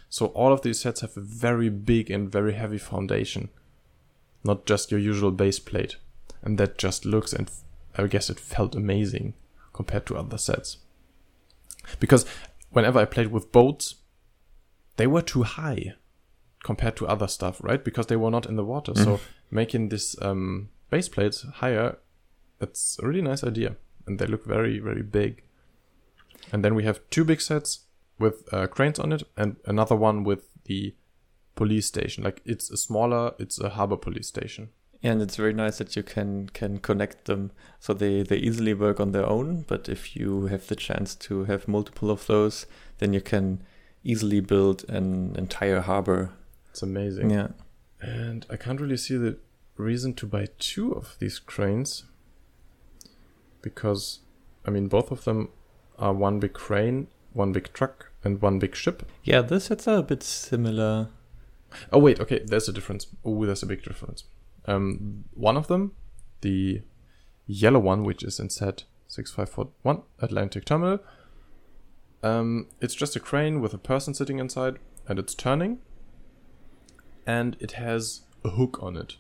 So 0.09 0.27
all 0.27 0.51
of 0.51 0.61
these 0.61 0.81
sets 0.81 1.01
have 1.01 1.15
a 1.15 1.21
very 1.21 1.69
big 1.69 2.09
and 2.09 2.31
very 2.31 2.53
heavy 2.53 2.79
foundation, 2.79 3.49
not 4.43 4.65
just 4.65 4.89
your 4.89 4.99
usual 4.99 5.31
base 5.31 5.59
plate. 5.59 5.97
And 6.41 6.57
that 6.57 6.77
just 6.77 7.05
looks 7.05 7.33
and 7.33 7.51
I 7.95 8.07
guess 8.07 8.29
it 8.29 8.39
felt 8.39 8.75
amazing 8.75 9.33
compared 9.73 10.05
to 10.07 10.17
other 10.17 10.37
sets. 10.37 10.77
Because 11.99 12.25
whenever 12.71 12.99
I 12.99 13.05
played 13.05 13.31
with 13.31 13.51
boats, 13.51 13.95
they 14.97 15.07
were 15.07 15.21
too 15.21 15.43
high 15.43 15.93
compared 16.63 16.95
to 16.97 17.07
other 17.07 17.27
stuff, 17.27 17.61
right? 17.63 17.83
Because 17.83 18.07
they 18.07 18.15
were 18.15 18.31
not 18.31 18.45
in 18.45 18.55
the 18.55 18.65
water. 18.65 18.93
So 18.95 19.19
making 19.51 19.89
this 19.89 20.15
um, 20.21 20.69
base 20.89 21.09
plates 21.09 21.45
higher, 21.55 21.97
that's 22.57 22.97
a 23.01 23.07
really 23.07 23.21
nice 23.21 23.43
idea. 23.43 23.75
And 24.07 24.17
they 24.17 24.25
look 24.25 24.45
very, 24.45 24.79
very 24.79 25.03
big. 25.03 25.43
And 26.51 26.65
then 26.65 26.73
we 26.73 26.83
have 26.83 27.01
two 27.09 27.23
big 27.23 27.41
sets 27.41 27.81
with 28.19 28.51
uh, 28.53 28.67
cranes 28.67 28.99
on 28.99 29.11
it, 29.11 29.23
and 29.37 29.55
another 29.65 29.95
one 29.95 30.23
with 30.23 30.49
the 30.65 30.95
police 31.55 31.87
station. 31.87 32.23
Like 32.23 32.41
it's 32.45 32.69
a 32.69 32.77
smaller, 32.77 33.33
it's 33.39 33.59
a 33.59 33.69
harbor 33.69 33.97
police 33.97 34.27
station. 34.27 34.69
And 35.01 35.21
it's 35.21 35.37
very 35.37 35.53
nice 35.53 35.77
that 35.77 35.95
you 35.95 36.03
can 36.03 36.49
can 36.49 36.79
connect 36.79 37.25
them 37.25 37.51
so 37.79 37.93
they, 37.93 38.21
they 38.21 38.35
easily 38.35 38.73
work 38.73 38.99
on 38.99 39.13
their 39.13 39.25
own. 39.25 39.63
But 39.65 39.87
if 39.87 40.15
you 40.15 40.47
have 40.47 40.67
the 40.67 40.75
chance 40.75 41.15
to 41.15 41.45
have 41.45 41.69
multiple 41.69 42.11
of 42.11 42.27
those, 42.27 42.65
then 42.97 43.13
you 43.13 43.21
can 43.21 43.63
easily 44.03 44.41
build 44.41 44.85
an 44.89 45.35
entire 45.37 45.81
harbor. 45.81 46.31
It's 46.69 46.83
amazing. 46.83 47.29
Yeah. 47.29 47.49
And 48.01 48.45
I 48.49 48.57
can't 48.57 48.81
really 48.81 48.97
see 48.97 49.17
the 49.17 49.37
reason 49.77 50.13
to 50.15 50.25
buy 50.25 50.47
two 50.57 50.91
of 50.91 51.15
these 51.19 51.39
cranes 51.39 52.03
because, 53.61 54.19
I 54.65 54.69
mean, 54.69 54.87
both 54.87 55.11
of 55.11 55.23
them 55.23 55.49
are 55.97 56.13
one 56.13 56.39
big 56.39 56.53
crane, 56.53 57.07
one 57.33 57.51
big 57.51 57.71
truck, 57.73 58.08
and 58.23 58.41
one 58.41 58.59
big 58.59 58.75
ship. 58.75 59.09
Yeah, 59.23 59.41
the 59.41 59.59
sets 59.59 59.87
are 59.87 59.99
a 59.99 60.03
bit 60.03 60.23
similar. 60.23 61.09
Oh 61.91 61.99
wait, 61.99 62.19
okay, 62.19 62.39
there's 62.45 62.67
a 62.67 62.73
difference. 62.73 63.07
Oh, 63.23 63.45
there's 63.45 63.63
a 63.63 63.67
big 63.67 63.83
difference. 63.83 64.23
Um, 64.65 65.25
one 65.33 65.57
of 65.57 65.67
them, 65.67 65.93
the 66.41 66.81
yellow 67.45 67.79
one, 67.79 68.03
which 68.03 68.23
is 68.23 68.39
in 68.39 68.49
set 68.49 68.83
six 69.07 69.31
five 69.31 69.49
four 69.49 69.69
one 69.81 70.03
Atlantic 70.19 70.65
Terminal. 70.65 70.99
Um, 72.21 72.67
it's 72.81 72.95
just 72.95 73.15
a 73.15 73.19
crane 73.19 73.61
with 73.61 73.73
a 73.73 73.77
person 73.77 74.13
sitting 74.13 74.39
inside, 74.39 74.79
and 75.07 75.19
it's 75.19 75.33
turning. 75.33 75.79
And 77.25 77.55
it 77.59 77.73
has 77.73 78.21
a 78.43 78.49
hook 78.49 78.79
on 78.81 78.97
it, 78.97 79.17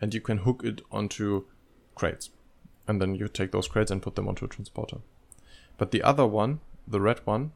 and 0.00 0.12
you 0.12 0.20
can 0.20 0.38
hook 0.38 0.62
it 0.64 0.82
onto 0.90 1.44
crates, 1.94 2.30
and 2.86 3.00
then 3.00 3.14
you 3.14 3.28
take 3.28 3.52
those 3.52 3.68
crates 3.68 3.90
and 3.90 4.02
put 4.02 4.14
them 4.14 4.28
onto 4.28 4.44
a 4.44 4.48
transporter. 4.48 4.98
But 5.78 5.90
the 5.90 6.02
other 6.02 6.26
one, 6.26 6.60
the 6.86 7.00
red 7.00 7.20
one, 7.24 7.52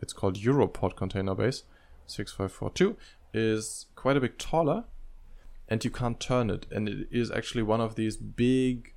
it's 0.00 0.12
called 0.12 0.36
Europort 0.36 0.96
Container 0.96 1.34
Base 1.34 1.64
6542, 2.06 2.96
is 3.32 3.86
quite 3.94 4.16
a 4.16 4.20
bit 4.20 4.38
taller 4.38 4.84
and 5.68 5.84
you 5.84 5.90
can't 5.90 6.20
turn 6.20 6.50
it. 6.50 6.66
And 6.70 6.88
it 6.88 7.08
is 7.10 7.30
actually 7.30 7.62
one 7.62 7.80
of 7.80 7.96
these 7.96 8.16
big, 8.16 8.94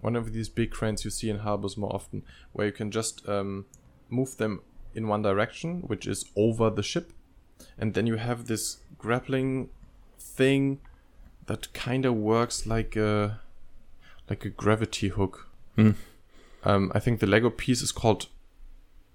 one 0.00 0.16
of 0.16 0.32
these 0.32 0.48
big 0.48 0.70
cranes 0.70 1.04
you 1.04 1.10
see 1.10 1.30
in 1.30 1.40
harbors 1.40 1.76
more 1.76 1.94
often, 1.94 2.22
where 2.52 2.66
you 2.66 2.72
can 2.72 2.90
just 2.90 3.28
um, 3.28 3.66
move 4.08 4.36
them 4.36 4.62
in 4.94 5.08
one 5.08 5.22
direction, 5.22 5.82
which 5.82 6.06
is 6.06 6.24
over 6.36 6.70
the 6.70 6.82
ship. 6.82 7.12
And 7.78 7.94
then 7.94 8.06
you 8.06 8.16
have 8.16 8.46
this 8.46 8.78
grappling 8.98 9.68
thing 10.18 10.80
that 11.46 11.72
kind 11.72 12.04
of 12.06 12.14
works 12.14 12.66
like 12.66 12.96
a 12.96 13.40
like 14.30 14.44
a 14.44 14.50
gravity 14.50 15.08
hook. 15.08 15.48
Hmm. 15.76 15.90
Um, 16.64 16.92
I 16.94 17.00
think 17.00 17.20
the 17.20 17.26
Lego 17.26 17.50
piece 17.50 17.82
is 17.82 17.92
called. 17.92 18.28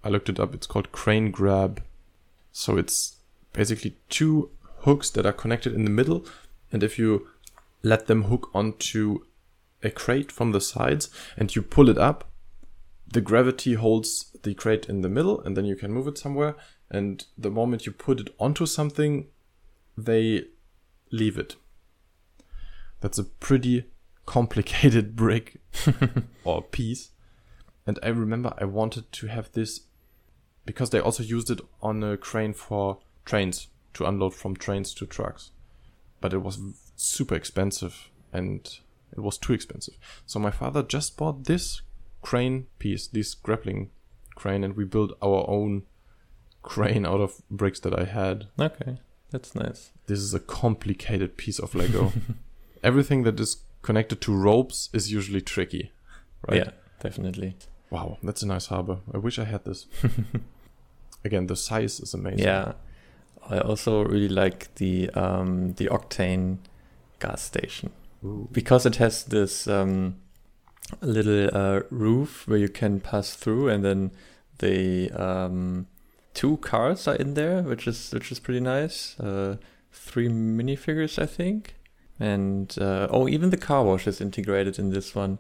I 0.08 0.10
looked 0.10 0.30
it 0.30 0.40
up. 0.40 0.54
It's 0.54 0.68
called 0.68 0.94
crane 0.94 1.32
grab. 1.32 1.84
So 2.54 2.78
it's 2.78 3.18
basically 3.52 3.98
two 4.08 4.52
hooks 4.80 5.10
that 5.10 5.26
are 5.26 5.34
connected 5.34 5.74
in 5.74 5.84
the 5.84 5.90
middle, 5.90 6.26
and 6.72 6.82
if 6.82 6.98
you 6.98 7.28
let 7.84 8.08
them 8.08 8.24
hook 8.24 8.50
onto 8.54 9.20
a 9.84 9.90
crate 9.90 10.32
from 10.32 10.54
the 10.54 10.62
sides 10.62 11.10
and 11.36 11.54
you 11.56 11.62
pull 11.62 11.90
it 11.90 11.98
up. 11.98 12.32
The 13.08 13.22
gravity 13.22 13.74
holds 13.74 14.36
the 14.44 14.54
crate 14.54 14.90
in 14.90 15.02
the 15.02 15.10
middle 15.10 15.42
and 15.42 15.56
then 15.56 15.66
you 15.66 15.76
can 15.76 15.94
move 15.94 16.08
it 16.08 16.18
somewhere. 16.18 16.56
And 16.90 17.26
the 17.38 17.52
moment 17.52 17.86
you 17.86 17.92
put 17.92 18.20
it 18.20 18.34
onto 18.40 18.66
something, 18.66 19.28
they 19.98 20.46
leave 21.12 21.38
it. 21.38 21.56
That's 23.02 23.20
a 23.20 23.24
pretty 23.24 23.86
complicated 24.26 25.16
brick 25.22 25.62
or 26.44 26.62
piece. 26.62 27.12
And 27.86 28.00
I 28.02 28.10
remember 28.10 28.54
I 28.58 28.66
wanted 28.66 29.12
to 29.14 29.28
have 29.28 29.52
this 29.52 29.82
because 30.68 30.92
they 30.92 31.00
also 31.00 31.24
used 31.24 31.50
it 31.50 31.62
on 31.82 32.04
a 32.04 32.18
crane 32.18 32.54
for 32.54 33.00
trains 33.26 33.70
to 33.94 34.06
unload 34.06 34.36
from 34.36 34.56
trains 34.56 34.94
to 34.94 35.08
trucks. 35.08 35.50
But 36.22 36.34
it 36.34 36.40
was 36.40 36.60
super 36.96 37.34
expensive 37.34 38.10
and 38.34 38.78
it 39.12 39.22
was 39.22 39.38
too 39.38 39.54
expensive. 39.54 39.96
So 40.26 40.40
my 40.40 40.52
father 40.52 40.84
just 40.84 41.18
bought 41.18 41.46
this 41.46 41.82
crane 42.22 42.68
piece, 42.78 43.08
this 43.08 43.34
grappling 43.34 43.90
crane, 44.36 44.64
and 44.64 44.76
we 44.76 44.84
built 44.84 45.18
our 45.22 45.50
own 45.50 45.84
crane 46.62 47.06
out 47.06 47.22
of 47.22 47.42
bricks 47.50 47.80
that 47.80 47.98
I 47.98 48.04
had. 48.04 48.48
Okay, 48.60 49.00
that's 49.32 49.56
nice. 49.56 49.92
This 50.08 50.20
is 50.20 50.34
a 50.34 50.40
complicated 50.40 51.38
piece 51.38 51.60
of 51.60 51.74
Lego. 51.74 52.12
Everything 52.84 53.24
that 53.24 53.40
is 53.40 53.64
connected 53.82 54.20
to 54.22 54.36
ropes 54.36 54.90
is 54.92 55.12
usually 55.12 55.42
tricky, 55.42 55.92
right? 56.48 56.58
Yeah, 56.58 56.72
definitely. 57.00 57.56
Wow, 57.90 58.18
that's 58.22 58.44
a 58.44 58.48
nice 58.48 58.66
harbor. 58.66 58.98
I 59.14 59.18
wish 59.18 59.40
I 59.40 59.46
had 59.46 59.64
this. 59.64 59.88
Again, 61.24 61.48
the 61.48 61.56
size 61.56 62.00
is 62.00 62.14
amazing. 62.14 62.40
Yeah, 62.40 62.74
I 63.50 63.60
also 63.60 64.04
really 64.04 64.30
like 64.30 64.74
the 64.76 65.10
um, 65.12 65.74
the 65.74 65.88
Octane 65.88 66.58
gas 67.20 67.42
station 67.42 67.92
Ooh. 68.24 68.48
because 68.52 68.86
it 68.86 68.98
has 68.98 69.24
this 69.24 69.68
um, 69.68 70.18
little 71.02 71.50
uh, 71.54 71.82
roof 71.90 72.48
where 72.48 72.60
you 72.60 72.70
can 72.70 73.00
pass 73.00 73.36
through, 73.36 73.70
and 73.70 73.84
then 73.84 74.12
the 74.60 75.12
um, 75.12 75.88
two 76.34 76.58
cars 76.58 77.08
are 77.08 77.16
in 77.16 77.34
there, 77.34 77.62
which 77.62 77.88
is 77.88 78.12
which 78.12 78.32
is 78.32 78.40
pretty 78.40 78.60
nice. 78.60 79.20
Uh, 79.20 79.58
three 79.92 80.30
minifigures, 80.30 81.22
I 81.22 81.26
think, 81.26 81.76
and 82.20 82.76
uh, 82.80 83.08
oh, 83.10 83.28
even 83.28 83.50
the 83.50 83.58
car 83.58 83.84
wash 83.84 84.08
is 84.08 84.22
integrated 84.22 84.80
in 84.80 84.92
this 84.92 85.16
one. 85.16 85.40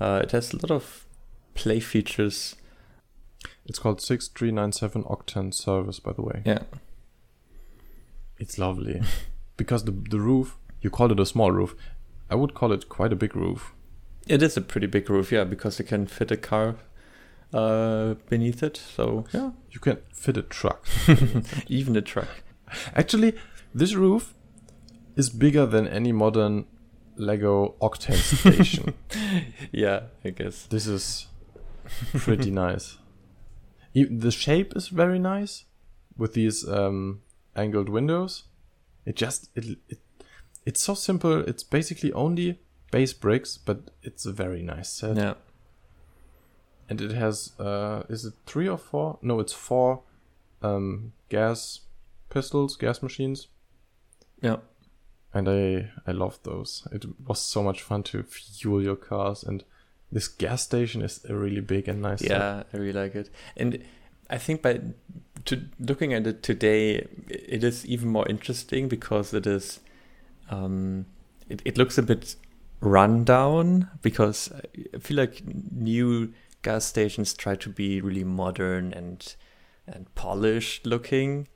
Uh, 0.00 0.20
it 0.22 0.32
has 0.32 0.52
a 0.52 0.56
lot 0.56 0.70
of 0.70 1.06
play 1.54 1.80
features. 1.80 2.54
It's 3.68 3.78
called 3.78 4.00
6397 4.00 5.04
Octane 5.04 5.52
Service, 5.54 6.00
by 6.00 6.12
the 6.12 6.22
way. 6.22 6.42
Yeah, 6.44 6.62
It's 8.38 8.58
lovely. 8.58 9.02
because 9.56 9.84
the, 9.84 9.92
the 9.92 10.18
roof, 10.20 10.56
you 10.80 10.90
called 10.90 11.12
it 11.12 11.20
a 11.20 11.26
small 11.26 11.52
roof. 11.52 11.74
I 12.30 12.34
would 12.34 12.54
call 12.54 12.72
it 12.72 12.88
quite 12.88 13.12
a 13.12 13.16
big 13.16 13.36
roof. 13.36 13.72
it 14.26 14.42
is 14.42 14.56
a 14.56 14.60
pretty 14.60 14.86
big 14.86 15.08
roof, 15.10 15.30
yeah, 15.32 15.44
because 15.44 15.78
you 15.78 15.84
can 15.84 16.06
fit 16.06 16.30
a 16.30 16.36
car 16.36 16.76
uh, 17.52 18.14
beneath 18.28 18.62
it. 18.62 18.76
So 18.76 19.24
yeah, 19.32 19.50
You 19.70 19.80
can 19.80 19.98
fit 20.12 20.36
a 20.36 20.42
truck. 20.42 20.86
even 21.68 21.96
a 21.96 22.02
truck. 22.02 22.28
Actually, 22.94 23.34
this 23.74 23.94
roof 23.94 24.34
is 25.16 25.30
bigger 25.30 25.66
than 25.66 25.86
any 25.88 26.12
modern 26.12 26.66
Lego 27.16 27.74
Octane 27.80 28.22
station. 28.38 28.94
Yeah, 29.72 30.02
I 30.24 30.30
guess. 30.30 30.66
this 30.66 30.86
is 30.86 31.26
pretty 32.14 32.50
nice. 32.50 32.98
The 33.94 34.30
shape 34.30 34.76
is 34.76 34.88
very 34.88 35.18
nice 35.18 35.64
with 36.16 36.34
these 36.34 36.66
um, 36.68 37.22
angled 37.56 37.88
windows. 37.88 38.44
It 39.04 39.16
just 39.16 39.50
it, 39.54 39.78
it 39.88 39.98
it's 40.64 40.82
so 40.82 40.94
simple. 40.94 41.40
It's 41.40 41.62
basically 41.62 42.12
only 42.12 42.60
base 42.90 43.12
bricks, 43.12 43.58
but 43.58 43.90
it's 44.02 44.26
a 44.26 44.32
very 44.32 44.62
nice 44.62 44.90
set. 44.90 45.16
Yeah, 45.16 45.34
And 46.88 47.00
it 47.00 47.12
has 47.12 47.52
uh, 47.58 48.02
is 48.08 48.24
it 48.24 48.34
three 48.46 48.68
or 48.68 48.78
four? 48.78 49.18
No, 49.22 49.40
it's 49.40 49.52
four 49.52 50.02
um, 50.62 51.12
gas 51.28 51.80
pistols, 52.30 52.76
gas 52.76 53.02
machines. 53.02 53.48
yeah, 54.42 54.56
and 55.32 55.48
I 55.48 55.90
I 56.06 56.12
love 56.12 56.38
those. 56.42 56.86
It 56.92 57.04
was 57.26 57.40
so 57.40 57.62
much 57.62 57.82
fun 57.82 58.02
to 58.04 58.22
fuel 58.22 58.82
your 58.82 58.96
cars, 58.96 59.42
and 59.42 59.64
this 60.10 60.28
gas 60.28 60.62
station 60.62 61.02
is 61.02 61.24
a 61.28 61.34
really 61.34 61.60
big 61.60 61.88
and 61.88 62.02
nice. 62.02 62.22
yeah. 62.22 62.62
I 62.72 62.76
really 62.76 62.92
like 62.92 63.14
it, 63.14 63.30
and 63.56 63.82
I 64.30 64.38
think 64.38 64.62
by 64.62 64.80
to 65.44 65.62
looking 65.78 66.12
at 66.12 66.26
it 66.26 66.42
today, 66.42 67.06
it 67.28 67.64
is 67.64 67.86
even 67.86 68.08
more 68.08 68.28
interesting 68.28 68.88
because 68.88 69.32
it 69.32 69.46
is. 69.46 69.80
Um, 70.50 71.06
it, 71.48 71.62
it 71.64 71.78
looks 71.78 71.98
a 71.98 72.02
bit 72.02 72.36
run 72.80 73.24
down 73.24 73.88
because 74.02 74.52
I 74.94 74.98
feel 74.98 75.16
like 75.16 75.42
new 75.72 76.32
gas 76.62 76.84
stations 76.84 77.34
try 77.34 77.54
to 77.56 77.68
be 77.68 78.00
really 78.00 78.24
modern 78.24 78.92
and 78.92 79.34
and 79.86 80.12
polished 80.14 80.86
looking, 80.86 81.48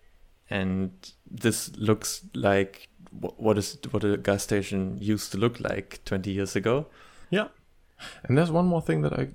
and 0.49 0.93
this 1.31 1.75
looks 1.77 2.23
like 2.35 2.89
what 3.21 3.59
is 3.59 3.79
what 3.91 4.05
a 4.05 4.17
gas 4.17 4.43
station 4.43 4.97
used 5.01 5.33
to 5.33 5.39
look 5.39 5.61
like 5.61 6.01
20 6.05 6.31
years 6.31 6.57
ago. 6.57 6.87
And 8.25 8.37
there's 8.37 8.51
one 8.51 8.67
more 8.67 8.83
thing 8.83 9.03
that 9.03 9.13
I 9.13 9.29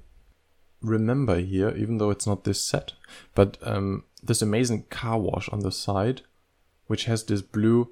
remember 0.82 1.40
here, 1.40 1.70
even 1.76 1.98
though 1.98 2.10
it's 2.10 2.28
not 2.28 2.44
this 2.44 2.66
set, 2.66 2.94
but 3.36 3.58
um, 3.62 4.04
this 4.22 4.42
amazing 4.42 4.84
car 4.90 5.20
wash 5.20 5.50
on 5.50 5.60
the 5.60 5.72
side, 5.72 6.22
which 6.88 7.06
has 7.06 7.24
this 7.24 7.42
blue 7.42 7.92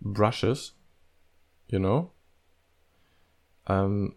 brushes, 0.00 0.72
you 1.68 1.78
know. 1.78 2.10
Um, 3.66 4.14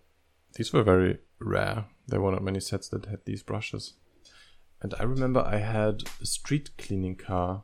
these 0.55 0.73
were 0.73 0.83
very 0.83 1.19
rare. 1.39 1.85
There 2.07 2.21
were 2.21 2.31
not 2.31 2.43
many 2.43 2.59
sets 2.59 2.89
that 2.89 3.05
had 3.05 3.25
these 3.25 3.43
brushes. 3.43 3.93
And 4.81 4.93
I 4.99 5.03
remember 5.03 5.41
I 5.41 5.57
had 5.57 6.03
a 6.21 6.25
street 6.25 6.71
cleaning 6.77 7.15
car, 7.15 7.63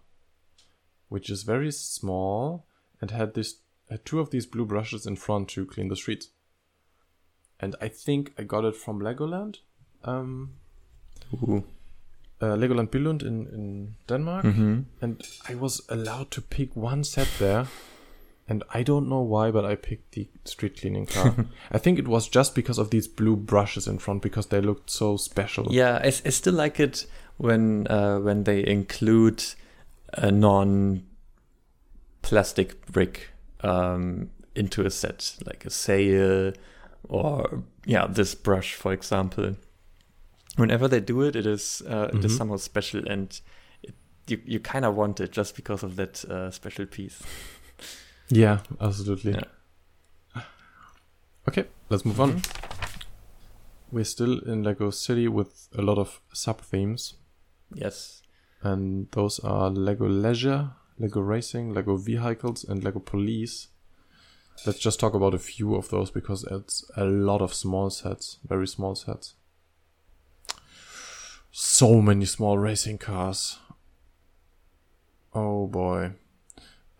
which 1.09 1.29
is 1.29 1.43
very 1.43 1.71
small 1.71 2.65
and 2.99 3.11
had 3.11 3.33
this 3.33 3.55
had 3.89 4.05
two 4.05 4.19
of 4.19 4.31
these 4.31 4.45
blue 4.45 4.65
brushes 4.65 5.05
in 5.05 5.15
front 5.15 5.49
to 5.49 5.65
clean 5.65 5.89
the 5.89 5.95
streets. 5.95 6.29
And 7.63 7.77
I 7.79 7.87
think 7.87 8.33
I 8.37 8.43
got 8.43 8.65
it 8.65 8.75
from 8.75 8.99
Legoland. 8.99 9.59
Um, 10.03 10.55
Ooh. 11.33 11.63
uh, 12.41 12.57
Legoland 12.57 12.89
Billund 12.89 13.21
in, 13.21 13.47
in 13.47 13.95
Denmark. 14.07 14.43
Mm-hmm. 14.43 14.81
And 15.01 15.25
I 15.47 15.55
was 15.55 15.81
allowed 15.87 16.29
to 16.31 16.41
pick 16.41 16.75
one 16.75 17.05
set 17.05 17.29
there. 17.39 17.67
And 18.49 18.65
I 18.73 18.83
don't 18.83 19.07
know 19.07 19.21
why, 19.21 19.49
but 19.51 19.63
I 19.63 19.75
picked 19.75 20.11
the 20.11 20.27
street 20.43 20.81
cleaning 20.81 21.05
car. 21.05 21.33
I 21.71 21.77
think 21.77 21.99
it 21.99 22.07
was 22.07 22.27
just 22.27 22.53
because 22.53 22.77
of 22.77 22.89
these 22.89 23.07
blue 23.07 23.37
brushes 23.37 23.87
in 23.87 23.97
front 23.99 24.21
because 24.21 24.47
they 24.47 24.59
looked 24.59 24.89
so 24.89 25.15
special. 25.15 25.67
Yeah, 25.71 26.01
I, 26.03 26.07
I 26.07 26.31
still 26.31 26.53
like 26.53 26.81
it 26.81 27.05
when 27.37 27.87
uh, 27.87 28.19
when 28.19 28.43
they 28.43 28.67
include 28.67 29.41
a 30.11 30.29
non 30.29 31.03
plastic 32.21 32.85
brick 32.87 33.29
um, 33.61 34.29
into 34.53 34.85
a 34.85 34.89
set, 34.89 35.37
like 35.45 35.65
a 35.65 35.69
sail 35.69 36.51
or 37.09 37.63
yeah, 37.85 38.07
this 38.07 38.35
brush, 38.35 38.73
for 38.75 38.93
example. 38.93 39.55
Whenever 40.55 40.87
they 40.87 40.99
do 40.99 41.21
it, 41.23 41.35
it 41.35 41.45
is 41.47 41.81
uh, 41.87 42.09
it 42.13 42.23
is 42.25 42.33
Mhm. 42.33 42.37
somehow 42.37 42.57
special, 42.57 43.07
and 43.07 43.41
it, 43.81 43.95
you 44.27 44.39
you 44.45 44.59
kind 44.59 44.85
of 44.85 44.95
want 44.95 45.19
it 45.19 45.31
just 45.31 45.55
because 45.55 45.83
of 45.83 45.95
that 45.95 46.23
uh, 46.25 46.51
special 46.51 46.85
piece. 46.85 47.21
Yeah, 48.29 48.59
absolutely. 48.79 49.33
Yeah. 49.33 50.41
Okay, 51.47 51.65
let's 51.89 52.05
move 52.05 52.19
on. 52.21 52.33
Mhm. 52.33 52.45
We're 53.91 54.05
still 54.05 54.39
in 54.39 54.63
Lego 54.63 54.91
City 54.91 55.27
with 55.27 55.67
a 55.77 55.81
lot 55.81 55.97
of 55.97 56.21
sub 56.33 56.61
themes, 56.61 57.15
Yes. 57.73 58.21
and 58.61 59.07
those 59.11 59.39
are 59.39 59.69
Lego 59.69 60.07
Leisure, 60.07 60.71
Lego 60.97 61.19
Racing, 61.21 61.73
Lego 61.73 61.97
Vehicles, 61.97 62.63
and 62.63 62.83
Lego 62.83 62.99
Police. 62.99 63.67
Let's 64.65 64.79
just 64.79 64.99
talk 64.99 65.13
about 65.13 65.33
a 65.33 65.39
few 65.39 65.75
of 65.75 65.89
those 65.89 66.09
because 66.09 66.43
it's 66.45 66.89
a 66.95 67.03
lot 67.03 67.41
of 67.41 67.53
small 67.53 67.89
sets, 67.89 68.39
very 68.47 68.67
small 68.67 68.95
sets. 68.95 69.35
So 71.51 72.01
many 72.01 72.25
small 72.25 72.57
racing 72.57 72.97
cars. 72.97 73.59
Oh 75.33 75.67
boy. 75.67 76.13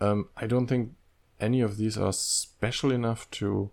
Um, 0.02 0.30
I 0.36 0.48
don't 0.48 0.68
think 0.68 0.92
any 1.40 1.62
of 1.62 1.78
these 1.78 1.98
are 1.98 2.14
special 2.14 2.92
enough 2.92 3.30
to 3.32 3.72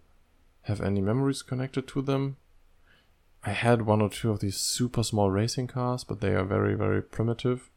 have 0.62 0.80
any 0.80 1.00
memories 1.00 1.42
connected 1.42 1.88
to 1.88 2.02
them. 2.02 2.36
I 3.42 3.50
had 3.50 3.82
one 3.82 4.02
or 4.02 4.10
two 4.10 4.30
of 4.30 4.40
these 4.40 4.56
super 4.56 5.02
small 5.02 5.30
racing 5.30 5.66
cars, 5.66 6.04
but 6.04 6.20
they 6.20 6.34
are 6.34 6.44
very, 6.44 6.74
very 6.74 7.02
primitive. 7.02 7.70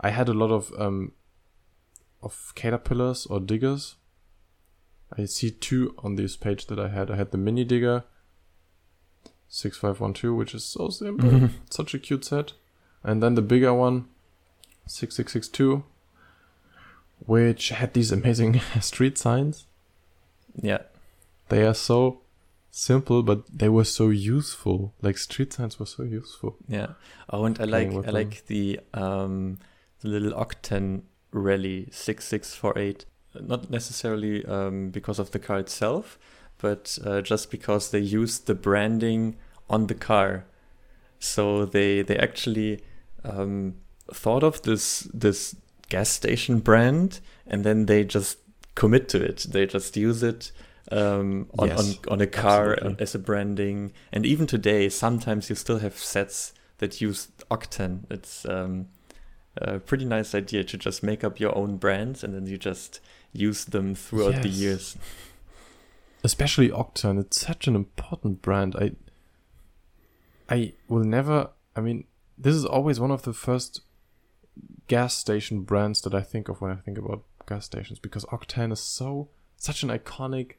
I 0.00 0.10
had 0.10 0.28
a 0.28 0.34
lot 0.34 0.50
of 0.50 0.72
um, 0.78 1.12
of 2.22 2.52
caterpillars 2.54 3.26
or 3.26 3.40
diggers. 3.40 3.96
I 5.16 5.24
see 5.26 5.50
two 5.50 5.94
on 5.98 6.16
this 6.16 6.36
page 6.36 6.66
that 6.66 6.78
I 6.78 6.88
had. 6.88 7.10
I 7.10 7.16
had 7.16 7.30
the 7.30 7.38
mini 7.38 7.64
digger 7.64 8.04
6512, 9.48 10.36
which 10.36 10.54
is 10.54 10.64
so 10.64 10.88
simple. 10.88 11.28
Mhm. 11.30 11.50
Such 11.70 11.94
a 11.94 11.98
cute 11.98 12.24
set. 12.24 12.52
And 13.02 13.22
then 13.22 13.34
the 13.34 13.42
bigger 13.42 13.72
one, 13.72 14.06
6662, 14.86 15.84
which 17.24 17.68
had 17.70 17.94
these 17.94 18.10
amazing 18.12 18.60
street 18.80 19.16
signs. 19.18 19.66
Yeah. 20.60 20.82
They 21.48 21.64
are 21.64 21.74
so 21.74 22.20
simple, 22.70 23.22
but 23.22 23.44
they 23.56 23.68
were 23.68 23.84
so 23.84 24.08
useful. 24.08 24.92
Like 25.00 25.18
street 25.18 25.52
signs 25.52 25.78
were 25.78 25.86
so 25.86 26.02
useful. 26.02 26.56
Yeah. 26.68 26.94
Oh, 27.30 27.44
and 27.44 27.58
I 27.60 27.64
like 27.64 27.92
I 27.92 28.10
like 28.10 28.46
the 28.46 28.80
um 28.92 29.58
the 30.00 30.08
little 30.08 30.32
Octane 30.32 31.02
Rally 31.30 31.88
six 31.92 32.24
six 32.26 32.54
four 32.54 32.76
eight. 32.76 33.06
Not 33.42 33.70
necessarily 33.70 34.44
um 34.46 34.90
because 34.90 35.18
of 35.18 35.30
the 35.30 35.38
car 35.38 35.58
itself, 35.58 36.18
but 36.58 36.98
uh, 37.04 37.20
just 37.22 37.50
because 37.50 37.90
they 37.90 37.98
used 38.00 38.46
the 38.46 38.54
branding 38.54 39.36
on 39.68 39.86
the 39.86 39.94
car. 39.94 40.44
So 41.18 41.64
they 41.64 42.02
they 42.02 42.16
actually 42.18 42.82
um, 43.24 43.74
thought 44.12 44.42
of 44.42 44.62
this 44.62 45.08
this 45.14 45.56
gas 45.88 46.08
station 46.08 46.60
brand, 46.60 47.20
and 47.46 47.64
then 47.64 47.86
they 47.86 48.04
just 48.04 48.38
commit 48.74 49.08
to 49.08 49.22
it. 49.22 49.46
They 49.50 49.66
just 49.66 49.96
use 49.96 50.22
it 50.22 50.52
um, 50.92 51.48
on, 51.58 51.68
Yes, 51.68 51.78
on 51.78 52.12
on 52.12 52.20
a 52.20 52.26
car 52.26 52.72
absolutely. 52.72 53.02
as 53.02 53.14
a 53.14 53.18
branding. 53.18 53.92
And 54.12 54.26
even 54.26 54.46
today, 54.46 54.88
sometimes 54.88 55.48
you 55.48 55.56
still 55.56 55.78
have 55.78 55.96
sets 55.98 56.52
that 56.78 57.00
use 57.00 57.28
Octane. 57.50 58.00
It's 58.10 58.44
um, 58.46 58.88
a 59.56 59.78
pretty 59.78 60.04
nice 60.04 60.34
idea 60.34 60.62
to 60.64 60.76
just 60.76 61.02
make 61.02 61.24
up 61.24 61.40
your 61.40 61.56
own 61.56 61.78
brands, 61.78 62.22
and 62.22 62.34
then 62.34 62.46
you 62.46 62.58
just 62.58 63.00
use 63.38 63.64
them 63.64 63.94
throughout 63.94 64.42
the 64.42 64.48
years. 64.48 64.96
especially 66.24 66.70
Octane. 66.70 67.20
It's 67.20 67.40
such 67.40 67.68
an 67.68 67.76
important 67.76 68.42
brand. 68.42 68.74
I 68.76 68.92
I 70.48 70.72
will 70.88 71.04
never. 71.04 71.50
I 71.74 71.80
mean, 71.80 72.04
this 72.38 72.54
is 72.54 72.64
always 72.64 72.98
one 73.00 73.10
of 73.10 73.22
the 73.22 73.32
first 73.32 73.80
gas 74.88 75.14
station 75.14 75.62
brands 75.62 76.00
that 76.02 76.14
I 76.14 76.22
think 76.22 76.48
of 76.48 76.60
when 76.60 76.70
I 76.70 76.76
think 76.76 76.98
about 76.98 77.24
gas 77.48 77.64
stations 77.66 77.98
because 77.98 78.24
Octane 78.26 78.72
is 78.72 78.80
so 78.80 79.28
such 79.56 79.82
an 79.82 79.88
iconic 79.90 80.52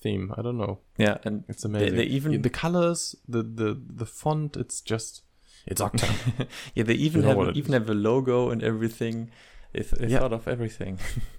theme. 0.00 0.32
I 0.36 0.42
don't 0.42 0.58
know. 0.58 0.78
Yeah, 0.96 1.18
and 1.24 1.44
It's 1.48 1.64
amazing. 1.64 1.96
they 1.96 2.04
even- 2.04 2.42
the 2.42 2.50
colors, 2.50 3.14
the 3.28 3.42
the 3.42 3.80
the 4.00 4.06
font. 4.06 4.56
It's 4.56 4.80
just 4.80 5.22
it's 5.66 5.80
Octane. 5.80 6.46
yeah, 6.74 6.84
they 6.84 6.94
even 6.94 7.22
You 7.22 7.28
know 7.34 7.44
have 7.46 7.56
even 7.56 7.74
is. 7.74 7.80
have 7.80 7.90
a 7.90 7.94
logo 7.94 8.50
and 8.50 8.62
everything. 8.62 9.30
They, 9.72 9.80
th- 9.80 9.92
they 10.00 10.08
Yeah. 10.08 10.20
thought 10.20 10.32
of 10.32 10.48
everything. 10.48 10.98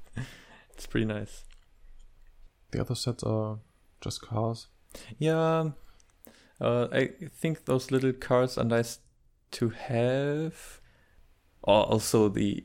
it's 0.80 0.88
pretty 0.88 1.06
nice. 1.06 1.44
the 2.72 2.80
other 2.80 2.96
sets 2.96 3.22
are 3.24 3.60
just 4.00 4.22
cars. 4.22 4.68
Yeah, 5.18 5.72
uh, 6.62 6.88
I 6.94 7.10
think 7.36 7.66
those 7.66 7.92
little 7.92 8.14
cars 8.14 8.58
are 8.58 8.64
nice 8.64 9.00
to 9.52 9.70
have. 9.72 10.80
Also 11.64 12.30
the 12.30 12.64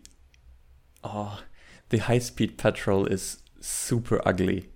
oh, 1.02 1.40
the 1.88 1.98
high 1.98 2.20
speed 2.20 2.56
patrol 2.56 3.06
is 3.06 3.42
super 3.60 4.20
ugly. 4.24 4.68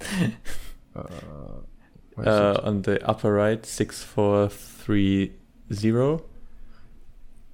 Uh, 0.96 1.60
Uh, 2.18 2.58
on 2.64 2.82
the 2.82 2.98
upper 3.08 3.32
right, 3.32 3.64
six 3.64 4.02
four 4.02 4.48
three 4.48 5.34
zero. 5.72 6.24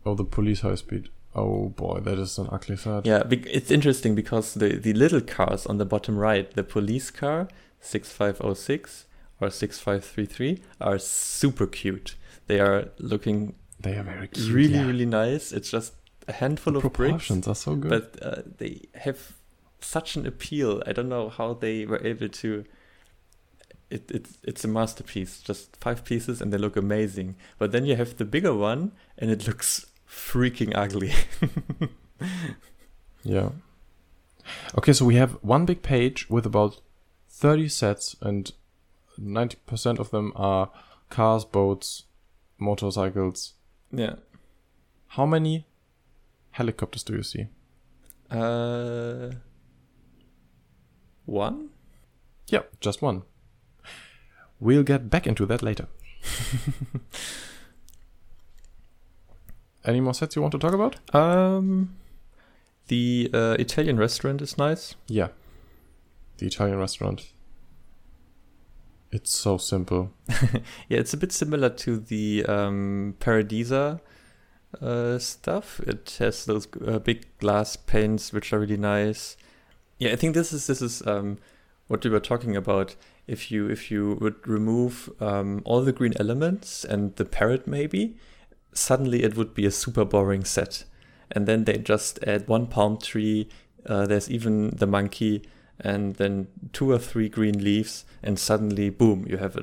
oh, 0.07 0.15
the 0.15 0.25
police 0.25 0.63
high 0.63 0.77
speed. 0.77 1.11
Oh 1.35 1.69
boy, 1.71 2.01
that 2.01 2.19
is 2.19 2.39
an 2.39 2.49
ugly 2.53 2.77
set. 2.77 3.05
Yeah, 3.07 3.23
it's 3.31 3.71
interesting 3.71 4.15
because 4.15 4.55
the, 4.55 4.77
the 4.77 4.93
little 4.93 5.21
cars 5.21 5.67
on 5.67 5.79
the 5.79 5.85
bottom 5.85 6.17
right, 6.17 6.49
the 6.55 6.63
police 6.63 7.11
car 7.11 7.49
6506 7.81 9.07
or 9.41 9.51
6533, 9.51 10.63
are 10.81 10.99
super 10.99 11.67
cute. 11.67 12.15
They 12.47 12.61
are 12.61 12.89
looking 12.99 13.55
They 13.81 13.97
are 13.97 14.03
very 14.05 14.29
cute. 14.29 14.51
really, 14.53 14.75
yeah. 14.75 14.87
really 14.87 15.07
nice. 15.07 15.51
It's 15.53 15.71
just 15.71 15.95
a 16.29 16.33
handful 16.33 16.75
The 16.75 16.79
of 16.87 16.93
bricks, 16.93 16.97
proportions 17.27 17.49
are 17.49 17.55
so 17.55 17.75
good. 17.75 17.91
but 17.91 18.23
uh, 18.23 18.43
they 18.59 18.83
have 18.95 19.33
such 19.81 20.17
an 20.17 20.27
appeal. 20.27 20.83
I 20.87 20.93
don't 20.93 21.09
know 21.09 21.29
how 21.29 21.55
they 21.55 21.85
were 21.85 22.01
able 22.07 22.29
to. 22.29 22.65
It, 23.91 24.11
it's 24.11 24.39
it's 24.43 24.65
a 24.65 24.69
masterpiece. 24.69 25.41
Just 25.41 25.77
five 25.77 26.05
pieces 26.05 26.41
and 26.41 26.53
they 26.53 26.59
look 26.59 26.77
amazing. 26.77 27.35
But 27.59 27.73
then 27.73 27.85
you 27.85 27.97
have 27.97 28.17
the 28.17 28.25
bigger 28.25 28.55
one 28.55 28.93
and 29.19 29.31
it 29.31 29.47
looks 29.47 29.87
freaking 30.09 30.73
ugly. 30.75 31.13
yeah. 33.23 33.51
Okay, 34.77 34.93
so 34.93 35.05
we 35.05 35.17
have 35.17 35.33
one 35.43 35.65
big 35.65 35.83
page 35.83 36.29
with 36.29 36.47
about 36.47 36.81
30 37.29 37.69
sets, 37.69 38.17
and 38.21 38.53
90% 39.19 39.99
of 39.99 40.11
them 40.11 40.33
are 40.37 40.71
cars, 41.11 41.45
boats, 41.45 42.05
motorcycles. 42.59 43.55
yeah. 43.91 44.17
How 45.09 45.27
many 45.27 45.67
helicopters 46.51 47.05
do 47.05 47.15
you 47.15 47.23
see? 47.23 47.47
Uh, 48.31 49.31
one? 51.25 51.69
Yeah, 52.49 52.63
just 52.81 53.01
one. 53.01 53.23
We'll 54.59 54.83
get 54.83 55.09
back 55.09 55.27
into 55.27 55.47
that 55.47 55.63
later. 55.63 55.87
Any 59.85 60.01
more 60.01 60.15
sets 60.15 60.35
you 60.37 60.43
want 60.43 60.53
to 60.53 60.59
talk 60.59 60.73
about? 60.73 61.15
Um, 61.15 61.97
the 62.89 63.31
uh, 63.33 63.57
Italian 63.59 63.99
restaurant 63.99 64.41
is 64.41 64.57
nice. 64.57 64.95
Yeah. 65.09 65.29
The 66.39 66.47
Italian 66.47 66.79
restaurant. 66.79 67.27
It's 69.13 69.33
so 69.33 69.59
simple. 69.59 70.13
Yeah, 70.89 70.99
it's 70.99 71.15
a 71.15 71.17
bit 71.17 71.33
similar 71.33 71.69
to 71.69 71.99
the 71.99 72.45
um, 72.47 73.15
Paradisa 73.21 74.01
uh, 74.81 75.19
stuff. 75.19 75.81
It 75.81 76.17
has 76.19 76.47
those 76.47 76.67
uh, 76.87 76.99
big 76.99 77.27
glass 77.39 77.77
panes, 77.77 78.33
which 78.33 78.53
are 78.53 78.59
really 78.59 78.77
nice. 78.77 79.37
Yeah, 79.99 80.13
I 80.13 80.17
think 80.17 80.35
this 80.35 80.53
is 80.53 80.67
this 80.67 80.83
is 80.83 81.07
um, 81.07 81.39
what 81.87 82.05
we 82.05 82.11
were 82.11 82.21
talking 82.21 82.57
about. 82.57 82.97
If 83.27 83.51
you 83.53 83.69
if 83.69 83.91
you 83.91 84.19
would 84.21 84.47
remove 84.49 85.11
um, 85.21 85.63
all 85.65 85.83
the 85.83 85.93
green 85.93 86.15
elements 86.19 86.85
and 86.85 87.15
the 87.17 87.25
parrot 87.25 87.67
maybe, 87.67 88.17
suddenly 88.75 89.23
it 89.23 89.37
would 89.37 89.55
be 89.55 89.67
a 89.67 89.71
super 89.71 90.05
boring 90.05 90.45
set. 90.45 90.85
And 91.31 91.47
then 91.47 91.65
they 91.65 91.79
just 91.79 92.23
add 92.25 92.49
one 92.49 92.67
palm 92.67 92.99
tree. 92.99 93.49
Uh, 93.87 94.07
there's 94.07 94.31
even 94.31 94.71
the 94.71 94.87
monkey, 94.87 95.43
and 95.81 96.17
then 96.17 96.49
two 96.73 96.93
or 96.93 96.99
three 96.99 97.29
green 97.29 97.63
leaves, 97.63 98.05
and 98.23 98.39
suddenly, 98.39 98.89
boom, 98.91 99.27
you 99.29 99.37
have 99.39 99.59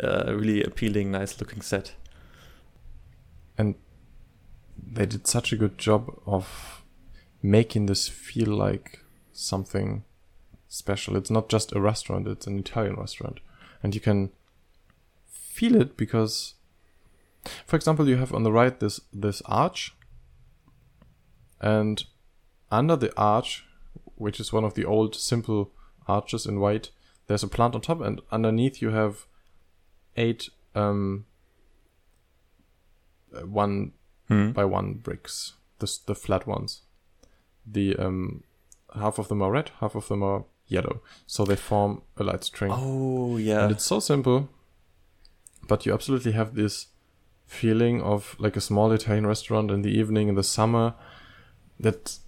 a 0.00 0.34
really 0.34 0.62
appealing, 0.62 1.12
nice 1.12 1.38
looking 1.38 1.60
set. 1.60 1.94
And 3.56 3.76
they 4.76 5.06
did 5.06 5.26
such 5.26 5.52
a 5.52 5.56
good 5.56 5.78
job 5.78 6.10
of 6.26 6.82
making 7.42 7.86
this 7.86 8.08
feel 8.08 8.48
like 8.48 9.04
something 9.32 10.04
special. 10.68 11.16
It's 11.16 11.30
not 11.30 11.48
just 11.48 11.72
a 11.72 11.80
restaurant, 11.80 12.26
it's 12.26 12.46
an 12.46 12.58
Italian 12.58 12.96
restaurant. 12.96 13.40
And 13.82 13.94
you 13.94 14.00
can 14.00 14.30
feel 15.26 15.80
it 15.80 15.96
because 15.96 16.54
for 17.66 17.76
example 17.76 18.08
you 18.08 18.16
have 18.16 18.32
on 18.34 18.42
the 18.42 18.52
right 18.52 18.80
this 18.80 19.00
this 19.12 19.42
arch 19.46 19.94
and 21.60 22.04
under 22.70 22.96
the 22.96 23.12
arch 23.16 23.64
which 24.16 24.40
is 24.40 24.52
one 24.52 24.64
of 24.64 24.74
the 24.74 24.84
old 24.84 25.14
simple 25.14 25.70
arches 26.06 26.46
in 26.46 26.60
white 26.60 26.90
there's 27.26 27.42
a 27.42 27.48
plant 27.48 27.74
on 27.74 27.80
top 27.80 28.00
and 28.00 28.20
underneath 28.30 28.80
you 28.82 28.90
have 28.90 29.26
eight 30.16 30.48
um 30.74 31.24
uh, 33.34 33.46
one 33.46 33.92
Hmm. 34.28 34.52
by 34.52 34.64
one 34.64 34.94
bricks 34.94 35.54
the 35.80 35.98
the 36.06 36.14
flat 36.14 36.46
ones. 36.46 36.82
The 37.66 37.96
um 37.96 38.44
half 38.94 39.18
of 39.18 39.26
them 39.28 39.42
are 39.42 39.50
red 39.50 39.70
half 39.80 39.94
of 39.96 40.06
them 40.08 40.22
are 40.22 40.44
yellow. 40.68 41.02
So 41.26 41.44
they 41.44 41.56
form 41.56 42.02
a 42.16 42.22
light 42.22 42.44
string. 42.44 42.70
Oh 42.72 43.36
yeah, 43.36 43.64
and 43.64 43.72
it's 43.72 43.84
so 43.84 44.00
simple 44.00 44.48
but 45.68 45.84
you 45.86 45.92
absolutely 45.92 46.32
have 46.32 46.54
this 46.54 46.86
feeling 47.46 48.00
of 48.02 48.36
like 48.38 48.56
a 48.56 48.60
small 48.60 48.92
italian 48.92 49.26
restaurant 49.26 49.70
in 49.70 49.82
the 49.82 49.90
evening 49.90 50.28
in 50.28 50.34
the 50.34 50.42
summer 50.42 50.94
that 51.78 52.18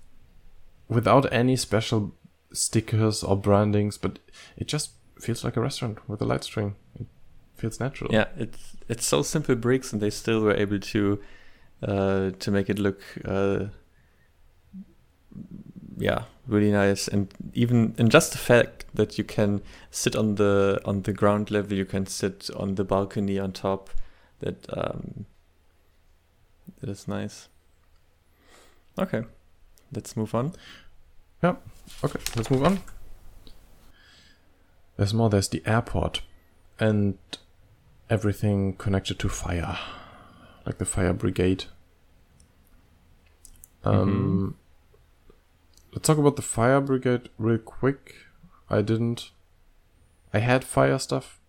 without 0.88 1.30
any 1.32 1.56
special 1.56 2.14
stickers 2.52 3.22
or 3.22 3.36
brandings 3.36 3.96
but 3.96 4.18
it 4.56 4.66
just 4.66 4.90
feels 5.18 5.44
like 5.44 5.56
a 5.56 5.60
restaurant 5.60 5.98
with 6.08 6.20
a 6.20 6.24
light 6.24 6.44
string 6.44 6.76
it 6.98 7.06
feels 7.54 7.80
natural 7.80 8.10
yeah. 8.12 8.26
It's 8.36 8.74
it's 8.88 9.06
so 9.06 9.22
simple 9.22 9.54
bricks, 9.54 9.92
and 9.92 10.02
they 10.02 10.10
still 10.10 10.40
were 10.40 10.54
able 10.54 10.78
to 10.78 11.20
uh, 11.82 12.30
to 12.38 12.50
make 12.50 12.68
it 12.68 12.78
look 12.78 13.00
uh, 13.24 13.66
yeah 15.96 16.24
really 16.46 16.70
nice. 16.70 17.08
And 17.08 17.32
even 17.54 17.94
and 17.98 18.10
just 18.10 18.32
the 18.32 18.38
fact 18.38 18.84
that 18.94 19.18
you 19.18 19.24
can 19.24 19.62
sit 19.90 20.14
on 20.16 20.34
the 20.34 20.80
on 20.84 21.02
the 21.02 21.12
ground 21.12 21.50
level, 21.50 21.76
you 21.76 21.84
can 21.84 22.06
sit 22.06 22.50
on 22.56 22.74
the 22.74 22.84
balcony 22.84 23.38
on 23.38 23.52
top. 23.52 23.90
That 24.44 24.66
um, 24.76 25.24
that 26.80 26.90
is 26.90 27.08
nice. 27.08 27.48
Okay, 28.98 29.22
let's 29.90 30.18
move 30.18 30.34
on. 30.34 30.52
Yeah. 31.42 31.56
Okay, 32.04 32.20
let's 32.36 32.50
move 32.50 32.62
on. 32.62 32.80
There's 34.98 35.14
more. 35.14 35.30
There's 35.30 35.48
the 35.48 35.62
airport 35.64 36.20
and 36.78 37.16
everything 38.10 38.74
connected 38.74 39.18
to 39.20 39.30
fire, 39.30 39.78
like 40.66 40.76
the 40.76 40.84
fire 40.84 41.14
brigade. 41.14 41.64
Um, 43.82 44.58
let's 45.92 46.06
talk 46.06 46.18
about 46.18 46.36
the 46.36 46.42
fire 46.42 46.82
brigade 46.82 47.30
real 47.38 47.56
quick. 47.56 48.14
I 48.68 48.82
didn't. 48.82 49.30
I 50.34 50.40
had 50.40 50.64
fire 50.64 50.98
stuff, 50.98 51.40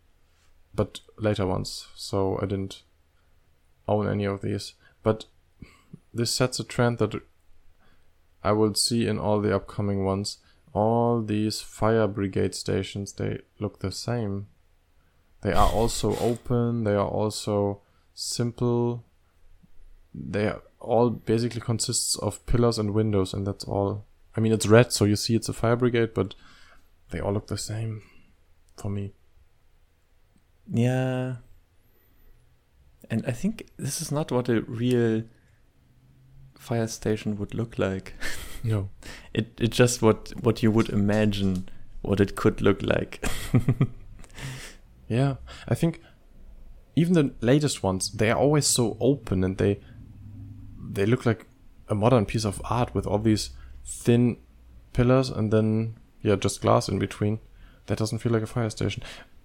but 0.73 1.01
later 1.17 1.45
ones, 1.45 1.87
so 1.95 2.39
I 2.41 2.45
didn't 2.45 2.83
own 3.87 4.07
any 4.07 4.25
of 4.25 4.41
these. 4.41 4.73
But 5.03 5.25
this 6.13 6.31
sets 6.31 6.59
a 6.59 6.63
trend 6.63 6.97
that 6.99 7.21
I 8.43 8.51
will 8.51 8.73
see 8.73 9.07
in 9.07 9.17
all 9.19 9.41
the 9.41 9.55
upcoming 9.55 10.05
ones. 10.05 10.37
All 10.73 11.21
these 11.21 11.61
fire 11.61 12.07
brigade 12.07 12.53
stations, 12.53 13.13
they 13.13 13.41
look 13.59 13.79
the 13.79 13.91
same. 13.91 14.47
They 15.41 15.53
are 15.53 15.69
also 15.69 16.15
open, 16.17 16.83
they 16.83 16.95
are 16.95 17.07
also 17.07 17.81
simple. 18.13 19.05
They 20.13 20.47
are 20.47 20.61
all 20.79 21.09
basically 21.09 21.61
consists 21.61 22.15
of 22.17 22.45
pillars 22.45 22.77
and 22.77 22.93
windows, 22.93 23.33
and 23.33 23.45
that's 23.45 23.63
all. 23.65 24.05
I 24.35 24.41
mean, 24.41 24.51
it's 24.51 24.67
red, 24.67 24.91
so 24.91 25.05
you 25.05 25.15
see 25.15 25.35
it's 25.35 25.49
a 25.49 25.53
fire 25.53 25.75
brigade, 25.75 26.13
but 26.13 26.35
they 27.11 27.19
all 27.19 27.33
look 27.33 27.47
the 27.47 27.57
same 27.57 28.01
for 28.77 28.89
me. 28.89 29.13
Yeah. 30.71 31.35
And 33.09 33.25
I 33.27 33.31
think 33.31 33.67
this 33.77 34.01
is 34.01 34.11
not 34.11 34.31
what 34.31 34.49
a 34.49 34.61
real 34.61 35.23
fire 36.57 36.87
station 36.87 37.37
would 37.37 37.53
look 37.53 37.77
like. 37.77 38.13
No. 38.63 38.89
It 39.31 39.51
it's 39.59 39.77
just 39.77 40.01
what 40.01 40.33
what 40.41 40.63
you 40.63 40.71
would 40.71 40.89
imagine 40.89 41.69
what 42.01 42.19
it 42.19 42.35
could 42.35 42.61
look 42.61 42.81
like. 42.81 43.23
Yeah, 45.07 45.35
I 45.67 45.75
think 45.75 46.01
even 46.95 47.13
the 47.13 47.33
latest 47.41 47.83
ones, 47.83 48.11
they 48.11 48.31
are 48.31 48.37
always 48.37 48.65
so 48.65 48.97
open 48.99 49.43
and 49.43 49.57
they 49.57 49.79
they 50.81 51.05
look 51.05 51.25
like 51.25 51.45
a 51.89 51.95
modern 51.95 52.25
piece 52.25 52.45
of 52.45 52.61
art 52.65 52.95
with 52.95 53.05
all 53.05 53.19
these 53.19 53.51
thin 53.85 54.37
pillars 54.93 55.29
and 55.29 55.51
then 55.51 55.97
yeah, 56.21 56.35
just 56.35 56.61
glass 56.61 56.89
in 56.89 56.99
between. 56.99 57.39
That 57.85 57.99
doesn't 57.99 58.19
feel 58.19 58.31
like 58.31 58.41
a 58.41 58.47
fire 58.47 58.69
station. 58.69 59.03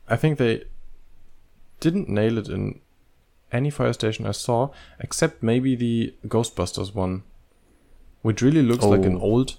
I 0.08 0.16
think 0.16 0.38
they 0.38 0.64
didn't 1.80 2.08
nail 2.08 2.38
it 2.38 2.48
in 2.48 2.80
any 3.53 3.70
fire 3.70 3.92
station 3.92 4.26
I 4.26 4.32
saw, 4.32 4.70
except 4.98 5.42
maybe 5.42 5.74
the 5.74 6.14
Ghostbusters 6.26 6.94
one, 6.94 7.22
which 8.22 8.42
really 8.42 8.62
looks 8.62 8.84
like 8.84 9.05
an 9.05 9.16
Oh. 9.16 9.20
old, 9.20 9.57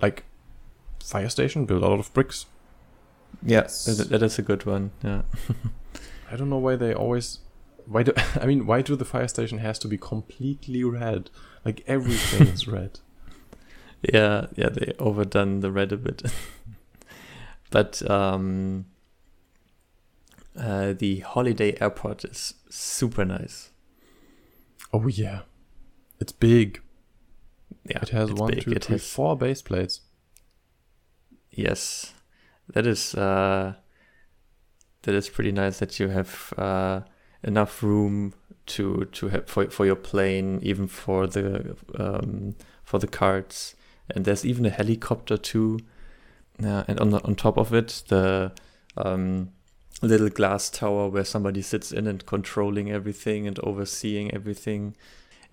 like, 0.00 0.24
fire 1.04 1.28
station 1.28 1.66
built 1.66 1.82
out 1.84 1.98
of 1.98 2.12
bricks. 2.14 2.46
yeah, 3.42 3.62
that, 3.62 4.06
that 4.10 4.22
is 4.22 4.38
a 4.38 4.42
good 4.42 4.64
one. 4.66 4.90
Yeah. 5.02 5.22
I 6.30 6.36
don't 6.36 6.48
know 6.50 6.58
why 6.58 6.76
they 6.76 6.94
always. 6.94 7.38
Why 7.86 8.02
do 8.04 8.12
I 8.40 8.46
mean? 8.46 8.66
Why 8.66 8.80
do 8.82 8.96
the 8.96 9.04
fire 9.04 9.28
station 9.28 9.58
has 9.58 9.78
to 9.80 9.88
be 9.88 9.98
completely 9.98 10.82
red? 10.84 11.30
Like 11.64 11.82
everything 11.86 12.46
is 12.48 12.66
red. 12.78 13.00
Yeah, 14.12 14.46
yeah, 14.56 14.68
they 14.68 14.94
overdone 14.98 15.60
the 15.60 15.70
red 15.70 15.92
a 15.92 15.96
bit. 15.96 16.22
but 17.70 18.08
um 18.10 18.86
uh, 20.56 20.92
the 20.92 21.20
holiday 21.20 21.76
airport 21.80 22.24
is 22.24 22.54
super 22.70 23.24
nice. 23.24 23.70
Oh 24.92 25.06
yeah, 25.08 25.40
it's 26.20 26.32
big. 26.32 26.80
Yeah, 27.88 28.00
It 28.02 28.10
has 28.10 28.32
one, 28.32 28.50
big. 28.52 28.64
two, 28.64 28.72
It 28.72 28.84
three, 28.84 28.94
has- 28.94 29.10
four 29.12 29.36
base 29.36 29.62
plates. 29.62 30.00
Yes, 31.50 32.14
that 32.72 32.86
is 32.86 33.14
uh, 33.14 33.74
that 35.02 35.14
is 35.14 35.28
pretty 35.28 35.52
nice 35.52 35.78
that 35.80 35.98
you 36.00 36.08
have 36.08 36.54
uh, 36.56 37.00
enough 37.42 37.82
room 37.82 38.32
to 38.66 39.04
to 39.12 39.28
have 39.28 39.46
for 39.48 39.68
for 39.70 39.84
your 39.84 39.96
plane, 39.96 40.60
even 40.62 40.86
for 40.86 41.26
the 41.26 41.76
um, 41.98 42.54
for 42.84 42.98
the 42.98 43.06
carts, 43.06 43.74
and 44.14 44.24
there's 44.24 44.46
even 44.46 44.64
a 44.64 44.70
helicopter 44.70 45.36
too. 45.36 45.80
Yeah, 46.58 46.84
and 46.88 47.00
on 47.00 47.10
the, 47.10 47.22
on 47.24 47.34
top 47.34 47.56
of 47.58 47.74
it, 47.74 48.02
the 48.08 48.52
um, 48.96 49.50
little 50.06 50.28
glass 50.28 50.68
tower 50.70 51.08
where 51.08 51.24
somebody 51.24 51.62
sits 51.62 51.92
in 51.92 52.06
and 52.06 52.24
controlling 52.26 52.90
everything 52.90 53.46
and 53.46 53.58
overseeing 53.60 54.32
everything. 54.34 54.96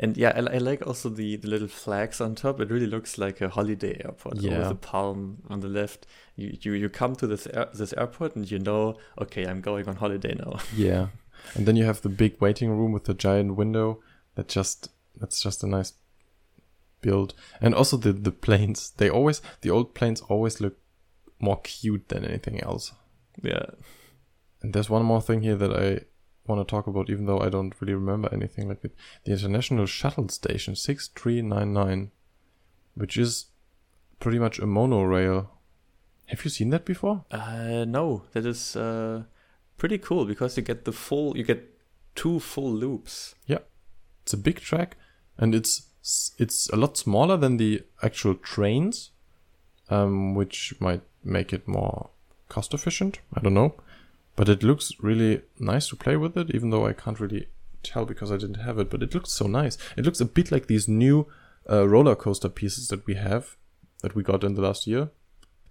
And 0.01 0.15
yeah, 0.17 0.29
I, 0.35 0.55
I 0.55 0.57
like 0.59 0.85
also 0.87 1.09
the, 1.09 1.35
the 1.35 1.47
little 1.49 1.67
flags 1.67 2.21
on 2.21 2.33
top. 2.35 2.59
It 2.61 2.71
really 2.71 2.87
looks 2.87 3.17
like 3.17 3.41
a 3.41 3.49
holiday 3.49 4.01
airport 4.03 4.37
Yeah. 4.37 4.59
with 4.59 4.71
a 4.71 4.75
palm 4.75 5.43
on 5.49 5.59
the 5.59 5.67
left. 5.67 6.07
You, 6.35 6.57
you 6.61 6.73
you 6.73 6.89
come 6.89 7.15
to 7.17 7.27
this 7.27 7.47
air, 7.47 7.67
this 7.73 7.93
airport 7.93 8.35
and 8.35 8.49
you 8.49 8.59
know, 8.59 8.97
okay, 9.21 9.45
I'm 9.45 9.61
going 9.61 9.87
on 9.89 9.97
holiday 9.97 10.35
now. 10.35 10.59
Yeah, 10.75 11.07
and 11.55 11.65
then 11.65 11.75
you 11.75 11.85
have 11.85 12.01
the 12.01 12.09
big 12.09 12.39
waiting 12.39 12.69
room 12.71 12.91
with 12.93 13.03
the 13.05 13.13
giant 13.13 13.55
window. 13.57 13.99
That 14.35 14.47
just 14.47 14.89
that's 15.19 15.41
just 15.43 15.63
a 15.63 15.67
nice 15.67 15.91
build. 17.01 17.33
And 17.61 17.75
also 17.75 17.97
the 17.97 18.13
the 18.13 18.31
planes. 18.31 18.91
They 18.97 19.09
always 19.09 19.41
the 19.61 19.69
old 19.69 19.93
planes 19.93 20.21
always 20.21 20.61
look 20.61 20.77
more 21.39 21.59
cute 21.61 22.07
than 22.07 22.23
anything 22.25 22.61
else. 22.63 22.93
yeah, 23.43 23.65
And 24.61 24.73
there's 24.73 24.89
one 24.89 25.03
more 25.03 25.21
thing 25.21 25.41
here 25.41 25.55
that 25.55 25.71
I 25.71 26.05
want 26.47 26.67
to 26.67 26.69
talk 26.69 26.87
about, 26.87 27.09
even 27.09 27.25
though 27.25 27.39
I 27.39 27.49
don't 27.49 27.73
really 27.79 27.93
remember 27.93 28.29
anything 28.31 28.67
like 28.67 28.83
it. 28.83 28.95
The 29.23 29.31
International 29.31 29.85
Shuttle 29.85 30.27
Station 30.29 30.75
6399, 30.75 32.11
which 32.95 33.17
is 33.17 33.45
pretty 34.19 34.39
much 34.39 34.59
a 34.59 34.65
monorail. 34.65 35.51
Have 36.25 36.43
you 36.43 36.49
seen 36.49 36.69
that 36.71 36.85
before? 36.85 37.25
uh, 37.31 37.85
no, 37.85 38.23
that 38.33 38.45
is 38.45 38.75
uh, 38.75 39.23
pretty 39.77 39.97
cool 39.97 40.25
because 40.25 40.57
you 40.57 40.63
get 40.63 40.85
the 40.85 40.91
full, 40.91 41.35
you 41.37 41.43
get 41.43 41.75
two 42.15 42.39
full 42.39 42.71
loops. 42.71 43.35
Yeah, 43.47 43.59
it's 44.23 44.33
a 44.33 44.37
big 44.37 44.59
track, 44.59 44.97
and 45.37 45.55
it's 45.55 45.87
it's 46.37 46.69
a 46.69 46.75
lot 46.75 46.97
smaller 46.97 47.37
than 47.37 47.57
the 47.57 47.83
actual 48.03 48.35
trains, 48.35 49.11
um, 49.89 50.35
which 50.35 50.73
might 50.79 51.01
make 51.23 51.51
it 51.53 51.67
more 51.67 52.09
cost 52.47 52.73
efficient. 52.73 53.19
I 53.33 53.41
don't 53.41 53.53
know, 53.53 53.73
but 54.39 54.47
it 54.47 54.63
looks 54.63 54.93
really 55.01 55.41
nice 55.59 55.89
to 55.89 55.97
play 55.97 56.15
with 56.15 56.37
it. 56.37 56.55
Even 56.55 56.69
though 56.69 56.87
I 56.87 56.93
can't 56.93 57.19
really 57.19 57.47
tell 57.83 58.05
because 58.05 58.31
I 58.31 58.37
didn't 58.37 58.63
have 58.63 58.79
it, 58.79 58.89
but 58.89 59.03
it 59.03 59.13
looks 59.13 59.33
so 59.33 59.47
nice. 59.47 59.77
It 59.97 60.05
looks 60.05 60.21
a 60.21 60.25
bit 60.25 60.49
like 60.49 60.67
these 60.67 60.87
new 60.87 61.27
uh, 61.69 61.85
roller 61.85 62.15
coaster 62.15 62.47
pieces 62.47 62.87
that 62.87 63.05
we 63.05 63.15
have 63.15 63.57
that 64.01 64.15
we 64.15 64.23
got 64.23 64.45
in 64.45 64.53
the 64.53 64.61
last 64.61 64.87
year, 64.87 65.09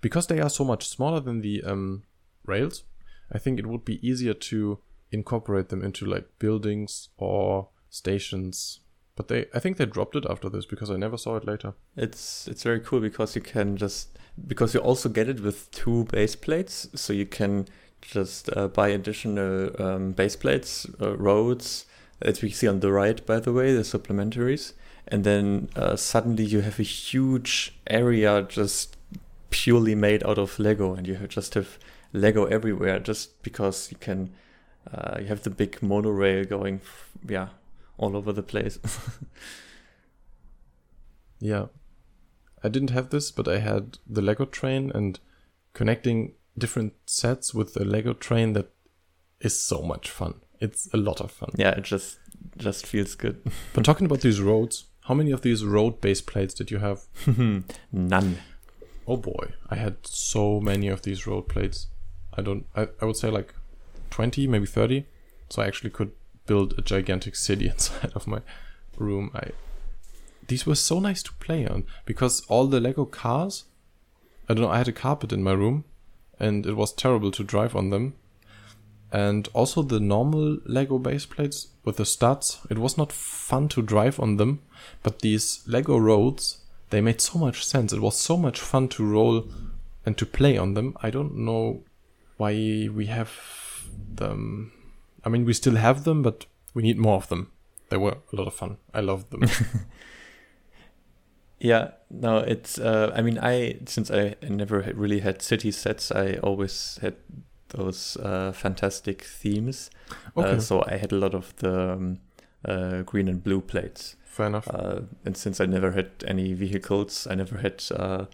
because 0.03 0.27
they 0.27 0.39
are 0.39 0.51
so 0.51 0.65
much 0.65 0.87
smaller 0.87 1.19
than 1.19 1.41
the 1.41 1.63
um, 1.65 2.03
rails. 2.45 2.85
I 3.33 3.39
think 3.39 3.59
it 3.59 3.67
would 3.67 3.87
be 3.87 4.07
easier 4.07 4.35
to 4.35 4.81
incorporate 5.11 5.71
them 5.71 5.83
into 5.83 6.05
like 6.05 6.29
buildings 6.39 7.09
or 7.17 7.71
stations. 7.89 8.81
But 9.17 9.29
they, 9.29 9.47
I 9.55 9.61
think 9.61 9.79
they 9.79 9.87
dropped 9.87 10.15
it 10.15 10.27
after 10.29 10.51
this 10.51 10.67
because 10.67 10.91
I 10.91 10.99
never 10.99 11.17
saw 11.17 11.37
it 11.37 11.47
later. 11.47 11.73
It's 11.97 12.47
it's 12.47 12.65
very 12.65 12.81
cool 12.81 13.01
because 13.01 13.35
you 13.35 13.41
can 13.41 13.79
just 13.79 14.19
because 14.47 14.75
you 14.75 14.81
also 14.81 15.09
get 15.09 15.27
it 15.27 15.41
with 15.41 15.71
two 15.71 16.05
base 16.13 16.37
plates, 16.37 16.87
so 16.95 17.15
you 17.15 17.25
can 17.25 17.67
just 18.01 18.51
uh, 18.57 18.69
buy 18.69 18.89
additional 18.89 19.71
um, 19.81 20.13
base 20.13 20.37
plates, 20.37 20.87
uh, 21.01 21.17
roads 21.17 21.87
as 22.21 22.43
we 22.43 22.51
see 22.51 22.67
on 22.67 22.81
the 22.81 22.91
right, 22.91 23.25
by 23.27 23.39
the 23.39 23.53
way, 23.53 23.73
the 23.73 23.83
supplementaries, 23.83 24.73
and 25.07 25.23
then 25.25 25.69
uh, 25.77 25.95
suddenly 25.95 26.45
you 26.45 26.61
have 26.61 26.81
a 26.81 26.85
huge 26.85 27.79
area 27.87 28.43
just 28.43 28.97
purely 29.51 29.95
made 29.95 30.25
out 30.25 30.39
of 30.39 30.59
Lego, 30.59 30.95
and 30.95 31.07
you 31.07 31.15
have 31.15 31.29
just 31.29 31.55
have 31.55 31.79
Lego 32.13 32.47
everywhere, 32.47 32.99
just 32.99 33.43
because 33.43 33.91
you 33.91 33.99
can. 33.99 34.31
Uh, 34.93 35.19
you 35.21 35.27
have 35.27 35.43
the 35.43 35.51
big 35.51 35.83
monorail 35.83 36.45
going, 36.45 36.81
yeah, 37.29 37.49
all 37.99 38.17
over 38.17 38.33
the 38.33 38.43
place. 38.43 38.79
Yeah. 41.41 41.67
I 42.63 42.69
didn't 42.69 42.91
have 42.91 43.11
this, 43.11 43.31
but 43.31 43.47
I 43.47 43.59
had 43.59 43.99
the 44.07 44.23
Lego 44.23 44.45
train 44.45 44.91
and 44.95 45.19
connecting 45.75 46.33
different 46.59 46.93
sets 47.07 47.55
with 47.55 47.75
the 47.75 47.85
Lego 47.85 48.13
train 48.13 48.53
that 48.55 48.71
is 49.41 49.59
so 49.59 49.83
much 49.83 50.11
fun. 50.11 50.35
It's 50.61 50.89
a 50.93 50.97
lot 50.97 51.21
of 51.21 51.31
fun. 51.31 51.51
yeah, 51.57 51.71
it 51.71 51.85
just 51.85 52.19
just 52.57 52.87
feels 52.87 53.15
good. 53.15 53.41
But 53.73 53.85
talking 53.85 54.07
about 54.07 54.21
these 54.21 54.41
roads, 54.41 54.85
how 55.05 55.15
many 55.15 55.31
of 55.31 55.43
these 55.43 55.65
road 55.65 56.01
base 56.01 56.21
plates 56.21 56.55
did 56.55 56.71
you 56.71 56.79
have? 56.79 57.01
None. 57.93 58.39
Oh 59.07 59.17
boy, 59.17 59.53
I 59.71 59.77
had 59.77 59.97
so 60.07 60.61
many 60.61 60.89
of 60.89 61.03
these 61.03 61.27
road 61.27 61.49
plates. 61.49 61.87
I 62.37 62.43
don't 62.43 62.67
I, 62.75 62.89
I 63.01 63.05
would 63.05 63.17
say 63.17 63.31
like 63.31 63.55
20, 64.11 64.47
maybe 64.47 64.67
30. 64.67 65.07
So 65.51 65.63
I 65.63 65.67
actually 65.67 65.91
could 65.91 66.13
build 66.47 66.75
a 66.79 66.83
gigantic 66.83 67.37
city 67.37 67.69
inside 67.75 68.13
of 68.15 68.27
my 68.27 68.41
room. 68.97 69.31
I 69.35 69.51
these 70.49 70.67
were 70.67 70.75
so 70.75 70.99
nice 70.99 71.23
to 71.23 71.33
play 71.35 71.67
on 71.67 71.85
because 72.07 72.41
all 72.49 72.67
the 72.67 72.81
Lego 72.81 73.05
cars 73.05 73.65
I 74.49 74.55
don't 74.55 74.63
know, 74.65 74.71
I 74.71 74.79
had 74.79 74.89
a 74.89 74.93
carpet 74.93 75.33
in 75.33 75.43
my 75.43 75.53
room 75.53 75.85
and 76.39 76.67
it 76.67 76.75
was 76.75 76.93
terrible 76.93 77.31
to 77.33 77.45
drive 77.45 77.75
on 77.75 77.91
them. 77.91 78.15
And 79.11 79.49
also 79.55 79.83
the 79.83 80.01
normal 80.01 80.59
Lego 80.67 80.99
base 80.99 81.25
plates 81.25 81.69
with 81.85 81.97
the 81.97 82.05
studs, 82.05 82.59
it 82.71 82.79
was 82.79 82.99
not 82.99 83.13
fun 83.13 83.69
to 83.69 83.83
drive 83.83 84.21
on 84.21 84.37
them, 84.37 84.61
but 85.03 85.21
these 85.21 85.63
Lego 85.67 85.97
roads, 85.97 86.59
they 86.91 87.01
made 87.01 87.21
so 87.21 87.39
much 87.39 87.65
sense. 87.65 87.93
It 87.93 88.03
was 88.03 88.19
so 88.19 88.37
much 88.37 88.61
fun 88.61 88.89
to 88.89 89.05
roll 89.05 89.49
and 90.05 90.17
to 90.19 90.27
play 90.27 90.57
on 90.59 90.75
them. 90.75 90.97
I 91.03 91.11
don't 91.11 91.37
know 91.37 91.85
why 92.37 92.53
we 92.93 93.07
have 93.07 93.33
them. 94.15 94.73
I 95.25 95.29
mean, 95.29 95.45
we 95.45 95.53
still 95.55 95.77
have 95.77 96.05
them, 96.05 96.23
but 96.23 96.47
we 96.75 96.83
need 96.83 96.99
more 96.99 97.17
of 97.17 97.29
them. 97.29 97.51
They 97.89 97.97
were 97.97 98.19
a 98.33 98.37
lot 98.37 98.47
of 98.47 98.55
fun. 98.55 98.77
I 98.93 99.01
loved 99.01 99.31
them. 99.31 99.43
Yeah, 101.61 101.91
no, 102.11 102.39
it's. 102.39 102.79
Uh, 102.79 103.13
I 103.15 103.23
mean, 103.23 103.39
I 103.39 103.79
since 103.87 104.11
I 104.11 104.37
never 104.49 104.83
had 104.83 104.97
really 104.97 105.21
had 105.21 105.43
city 105.43 105.71
sets, 105.73 106.13
I 106.13 106.35
always 106.43 106.99
had 107.03 107.15
those 107.71 108.17
uh, 108.23 108.53
fantastic 108.53 109.23
themes. 109.23 109.91
Okay, 110.37 110.57
Uh, 110.57 110.61
so 110.61 110.85
I 110.87 110.97
had 110.97 111.13
a 111.13 111.17
lot 111.17 111.35
of 111.35 111.55
the 111.57 111.93
um, 111.93 112.19
uh, 112.65 113.03
green 113.03 113.29
and 113.29 113.43
blue 113.43 113.61
plates. 113.61 114.17
fair 114.25 114.47
enough. 114.47 114.69
Uh, 114.69 115.01
and 115.25 115.37
since 115.37 115.61
I 115.61 115.67
never 115.67 115.91
had 115.91 116.11
any 116.27 116.55
vehicles, 116.55 117.27
I 117.31 117.35
never 117.35 117.59
had 117.59 117.83
uh, 117.91 118.27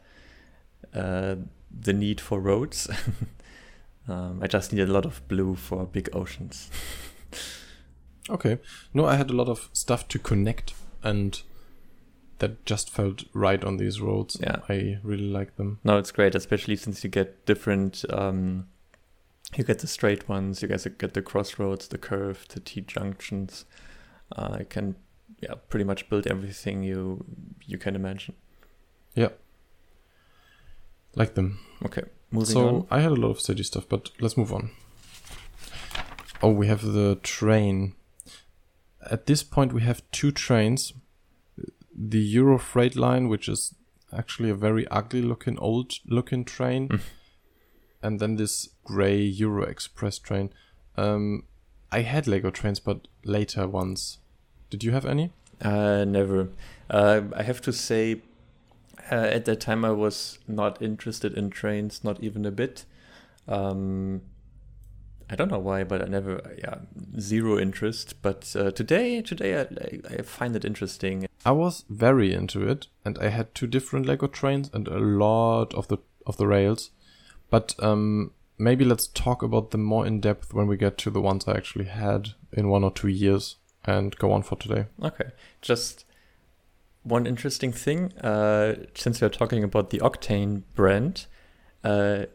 uh, 0.94 1.36
the 1.70 1.92
need 1.92 2.20
for 2.20 2.38
roads. 2.40 2.88
um, 4.08 4.38
I 4.42 4.46
just 4.46 4.72
needed 4.72 4.88
a 4.90 4.92
lot 4.92 5.06
of 5.06 5.26
blue 5.28 5.54
for 5.56 5.86
big 5.86 6.08
oceans. 6.12 6.70
Okay. 8.30 8.58
No, 8.94 9.04
I 9.04 9.16
had 9.16 9.28
a 9.30 9.34
lot 9.34 9.48
of 9.48 9.68
stuff 9.74 10.08
to 10.08 10.18
connect 10.18 10.72
and 11.02 11.42
that 12.38 12.64
just 12.64 12.90
felt 12.90 13.24
right 13.32 13.62
on 13.62 13.76
these 13.76 14.00
roads. 14.00 14.36
Yeah. 14.40 14.56
I 14.68 14.98
really 15.02 15.28
like 15.28 15.56
them. 15.56 15.78
No, 15.84 15.98
it's 15.98 16.10
great, 16.10 16.34
especially 16.34 16.76
since 16.76 17.04
you 17.04 17.10
get 17.10 17.46
different. 17.46 18.04
Um, 18.10 18.68
you 19.56 19.64
get 19.64 19.78
the 19.78 19.86
straight 19.86 20.28
ones, 20.28 20.62
you 20.62 20.68
guys 20.68 20.86
get 20.98 21.14
the 21.14 21.22
crossroads, 21.22 21.88
the 21.88 21.98
curve, 21.98 22.46
the 22.48 22.60
T 22.60 22.80
junctions. 22.80 23.64
Uh, 24.34 24.56
you 24.60 24.64
can, 24.64 24.96
yeah, 25.40 25.54
pretty 25.68 25.84
much 25.84 26.08
build 26.08 26.26
everything 26.26 26.82
you 26.82 27.24
you 27.64 27.78
can 27.78 27.94
imagine. 27.94 28.34
Yeah. 29.14 29.28
Like 31.14 31.34
them. 31.34 31.60
Okay, 31.84 32.02
moving 32.32 32.54
so 32.54 32.68
on. 32.68 32.86
I 32.90 33.00
had 33.00 33.12
a 33.12 33.16
lot 33.16 33.30
of 33.30 33.40
city 33.40 33.62
stuff, 33.62 33.88
but 33.88 34.10
let's 34.20 34.36
move 34.36 34.52
on. 34.52 34.70
Oh, 36.42 36.50
we 36.50 36.66
have 36.66 36.82
the 36.82 37.16
train. 37.22 37.94
At 39.08 39.26
this 39.26 39.42
point, 39.44 39.72
we 39.72 39.82
have 39.82 40.02
two 40.10 40.32
trains. 40.32 40.94
The 41.96 42.20
Euro 42.20 42.58
Freight 42.58 42.96
Line, 42.96 43.28
which 43.28 43.48
is 43.48 43.74
actually 44.12 44.50
a 44.50 44.54
very 44.54 44.86
ugly 44.88 45.22
looking, 45.22 45.58
old 45.58 45.92
looking 46.06 46.44
train, 46.44 46.88
Mm. 46.88 47.00
and 48.02 48.20
then 48.20 48.36
this 48.36 48.68
gray 48.84 49.20
Euro 49.20 49.64
Express 49.64 50.18
train. 50.18 50.50
Um, 50.96 51.44
I 51.92 52.02
had 52.02 52.26
Lego 52.26 52.50
trains, 52.50 52.80
but 52.80 53.06
later 53.24 53.66
ones. 53.68 54.18
Did 54.70 54.82
you 54.84 54.92
have 54.92 55.06
any? 55.06 55.30
Uh, 55.60 56.04
never. 56.04 56.48
Uh, 56.90 57.22
I 57.36 57.42
have 57.44 57.60
to 57.62 57.72
say, 57.72 58.22
uh, 59.10 59.14
at 59.14 59.44
that 59.44 59.60
time 59.60 59.84
I 59.84 59.90
was 59.92 60.38
not 60.48 60.82
interested 60.82 61.34
in 61.34 61.50
trains, 61.50 62.02
not 62.02 62.22
even 62.22 62.44
a 62.44 62.50
bit. 62.50 62.84
Um, 63.46 64.22
I 65.30 65.36
don't 65.36 65.50
know 65.50 65.58
why, 65.58 65.84
but 65.84 66.02
I 66.02 66.06
never, 66.06 66.54
yeah, 66.58 66.76
zero 67.18 67.58
interest. 67.58 68.20
But 68.22 68.54
uh, 68.56 68.70
today, 68.70 69.22
today 69.22 69.60
I, 69.60 70.16
I, 70.18 70.22
find 70.22 70.54
it 70.54 70.64
interesting. 70.64 71.26
I 71.44 71.52
was 71.52 71.84
very 71.88 72.34
into 72.34 72.68
it, 72.68 72.88
and 73.04 73.18
I 73.18 73.28
had 73.28 73.54
two 73.54 73.66
different 73.66 74.06
Lego 74.06 74.26
trains 74.26 74.70
and 74.72 74.86
a 74.88 74.98
lot 74.98 75.74
of 75.74 75.88
the 75.88 75.98
of 76.26 76.36
the 76.36 76.46
rails. 76.46 76.90
But 77.50 77.74
um, 77.78 78.32
maybe 78.58 78.84
let's 78.84 79.06
talk 79.06 79.42
about 79.42 79.70
them 79.70 79.82
more 79.82 80.06
in 80.06 80.20
depth 80.20 80.52
when 80.52 80.66
we 80.66 80.76
get 80.76 80.98
to 80.98 81.10
the 81.10 81.20
ones 81.20 81.46
I 81.46 81.56
actually 81.56 81.86
had 81.86 82.30
in 82.52 82.68
one 82.68 82.84
or 82.84 82.90
two 82.90 83.08
years, 83.08 83.56
and 83.84 84.16
go 84.16 84.32
on 84.32 84.42
for 84.42 84.56
today. 84.56 84.86
Okay, 85.02 85.30
just 85.62 86.04
one 87.02 87.26
interesting 87.26 87.72
thing. 87.72 88.12
Uh, 88.18 88.74
since 88.94 89.20
we 89.20 89.26
are 89.26 89.30
talking 89.30 89.64
about 89.64 89.90
the 89.90 89.98
Octane 89.98 90.62
brand, 90.74 91.26
uh, 91.82 92.26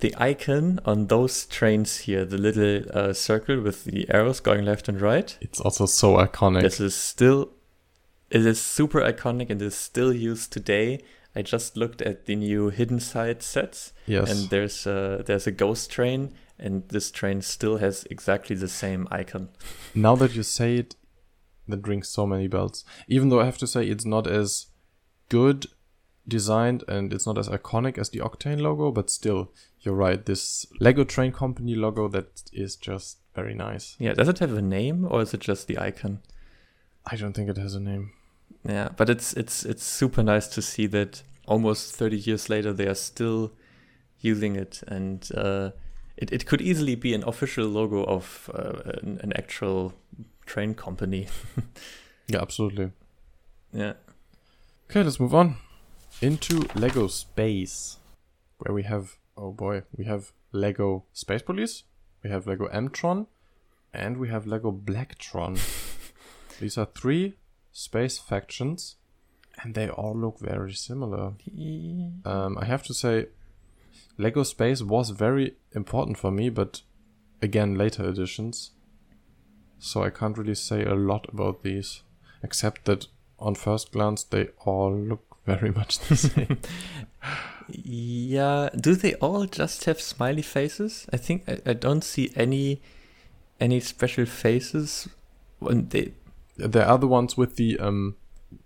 the 0.00 0.14
icon 0.18 0.80
on 0.84 1.06
those 1.06 1.46
trains 1.46 1.98
here, 1.98 2.24
the 2.24 2.38
little 2.38 2.82
uh, 2.92 3.12
circle 3.12 3.60
with 3.60 3.84
the 3.84 4.06
arrows 4.10 4.40
going 4.40 4.64
left 4.64 4.88
and 4.88 5.00
right, 5.00 5.36
It's 5.40 5.60
also 5.60 5.86
so 5.86 6.16
iconic. 6.16 6.62
this 6.62 6.80
is 6.80 6.94
still 6.94 7.50
it 8.30 8.44
is 8.44 8.60
super 8.60 9.00
iconic 9.00 9.50
and 9.50 9.62
is 9.62 9.74
still 9.76 10.12
used 10.12 10.52
today. 10.52 11.00
I 11.34 11.42
just 11.42 11.76
looked 11.76 12.02
at 12.02 12.26
the 12.26 12.34
new 12.34 12.70
hidden 12.70 12.98
side 12.98 13.42
sets, 13.42 13.92
yes. 14.06 14.30
and 14.30 14.50
there's 14.50 14.86
a, 14.86 15.22
there's 15.24 15.46
a 15.46 15.52
ghost 15.52 15.90
train, 15.90 16.32
and 16.58 16.88
this 16.88 17.10
train 17.10 17.42
still 17.42 17.76
has 17.76 18.04
exactly 18.10 18.56
the 18.56 18.68
same 18.68 19.06
icon. 19.10 19.50
now 19.94 20.16
that 20.16 20.34
you 20.34 20.42
say 20.42 20.76
it, 20.78 20.96
that 21.68 21.86
rings 21.86 22.08
so 22.08 22.26
many 22.26 22.48
bells. 22.48 22.84
Even 23.06 23.28
though 23.28 23.40
I 23.40 23.44
have 23.44 23.58
to 23.58 23.66
say 23.66 23.86
it's 23.86 24.06
not 24.06 24.26
as 24.26 24.66
good 25.28 25.66
designed 26.28 26.84
and 26.88 27.12
it's 27.12 27.26
not 27.26 27.38
as 27.38 27.48
iconic 27.48 27.98
as 27.98 28.10
the 28.10 28.20
Octane 28.20 28.60
logo, 28.60 28.90
but 28.90 29.10
still, 29.10 29.52
you're 29.80 29.94
right. 29.94 30.24
This 30.24 30.66
Lego 30.80 31.04
Train 31.04 31.32
Company 31.32 31.74
logo 31.74 32.08
that 32.08 32.42
is 32.52 32.76
just 32.76 33.18
very 33.34 33.54
nice. 33.54 33.96
Yeah, 33.98 34.14
does 34.14 34.28
it 34.28 34.38
have 34.38 34.52
a 34.54 34.62
name 34.62 35.06
or 35.08 35.22
is 35.22 35.34
it 35.34 35.40
just 35.40 35.68
the 35.68 35.78
icon? 35.78 36.20
I 37.04 37.16
don't 37.16 37.34
think 37.34 37.48
it 37.48 37.58
has 37.58 37.74
a 37.74 37.80
name. 37.80 38.12
Yeah, 38.64 38.88
but 38.96 39.08
it's 39.08 39.32
it's 39.34 39.64
it's 39.64 39.84
super 39.84 40.22
nice 40.22 40.48
to 40.48 40.62
see 40.62 40.86
that 40.88 41.22
almost 41.46 41.94
30 41.94 42.16
years 42.16 42.48
later 42.48 42.72
they 42.72 42.88
are 42.88 42.96
still 42.96 43.52
using 44.20 44.56
it, 44.56 44.82
and 44.88 45.28
uh, 45.36 45.70
it 46.16 46.32
it 46.32 46.46
could 46.46 46.60
easily 46.60 46.96
be 46.96 47.14
an 47.14 47.22
official 47.24 47.66
logo 47.66 48.02
of 48.04 48.50
uh, 48.52 48.98
an, 49.02 49.20
an 49.22 49.32
actual 49.36 49.92
train 50.46 50.74
company. 50.74 51.28
Yeah, 52.28 52.42
absolutely. 52.42 52.90
yeah. 53.72 53.92
Okay, 54.90 55.04
let's 55.04 55.20
move 55.20 55.32
on 55.32 55.58
into 56.22 56.66
Lego 56.74 57.08
Space, 57.08 57.98
where 58.58 58.74
we 58.74 58.84
have 58.84 59.16
oh 59.36 59.52
boy, 59.52 59.82
we 59.96 60.06
have 60.06 60.32
Lego 60.52 61.04
Space 61.12 61.42
Police, 61.42 61.82
we 62.22 62.30
have 62.30 62.46
Lego 62.46 62.68
Mtron, 62.68 63.26
and 63.92 64.16
we 64.16 64.28
have 64.28 64.46
Lego 64.46 64.72
Blacktron. 64.72 65.60
These 66.60 66.78
are 66.78 66.86
three 66.86 67.34
space 67.70 68.18
factions, 68.18 68.96
and 69.62 69.74
they 69.74 69.88
all 69.88 70.16
look 70.16 70.38
very 70.40 70.72
similar. 70.72 71.34
Um, 72.24 72.56
I 72.58 72.64
have 72.64 72.82
to 72.84 72.94
say, 72.94 73.26
Lego 74.16 74.42
Space 74.42 74.82
was 74.82 75.10
very 75.10 75.56
important 75.72 76.16
for 76.16 76.30
me, 76.30 76.48
but 76.48 76.80
again, 77.42 77.76
later 77.76 78.08
editions. 78.08 78.70
So 79.78 80.02
I 80.02 80.08
can't 80.08 80.38
really 80.38 80.54
say 80.54 80.82
a 80.82 80.94
lot 80.94 81.26
about 81.30 81.62
these, 81.62 82.02
except 82.42 82.86
that 82.86 83.08
on 83.38 83.54
first 83.54 83.92
glance 83.92 84.22
they 84.22 84.48
all 84.64 84.96
look 84.96 85.25
very 85.46 85.70
much 85.70 85.98
the 86.00 86.16
same. 86.28 86.58
Yeah. 87.68 88.68
Do 88.78 88.94
they 88.94 89.14
all 89.14 89.46
just 89.46 89.84
have 89.84 90.00
smiley 90.00 90.42
faces? 90.42 91.06
I 91.12 91.16
think 91.16 91.44
I, 91.48 91.58
I 91.66 91.72
don't 91.72 92.04
see 92.04 92.32
any 92.36 92.82
any 93.58 93.80
special 93.80 94.26
faces 94.26 95.08
when 95.58 95.88
they. 95.88 96.12
they 96.56 96.82
are 96.82 96.98
the 96.98 97.08
ones 97.08 97.36
with 97.36 97.56
the 97.56 97.78
um 97.78 98.16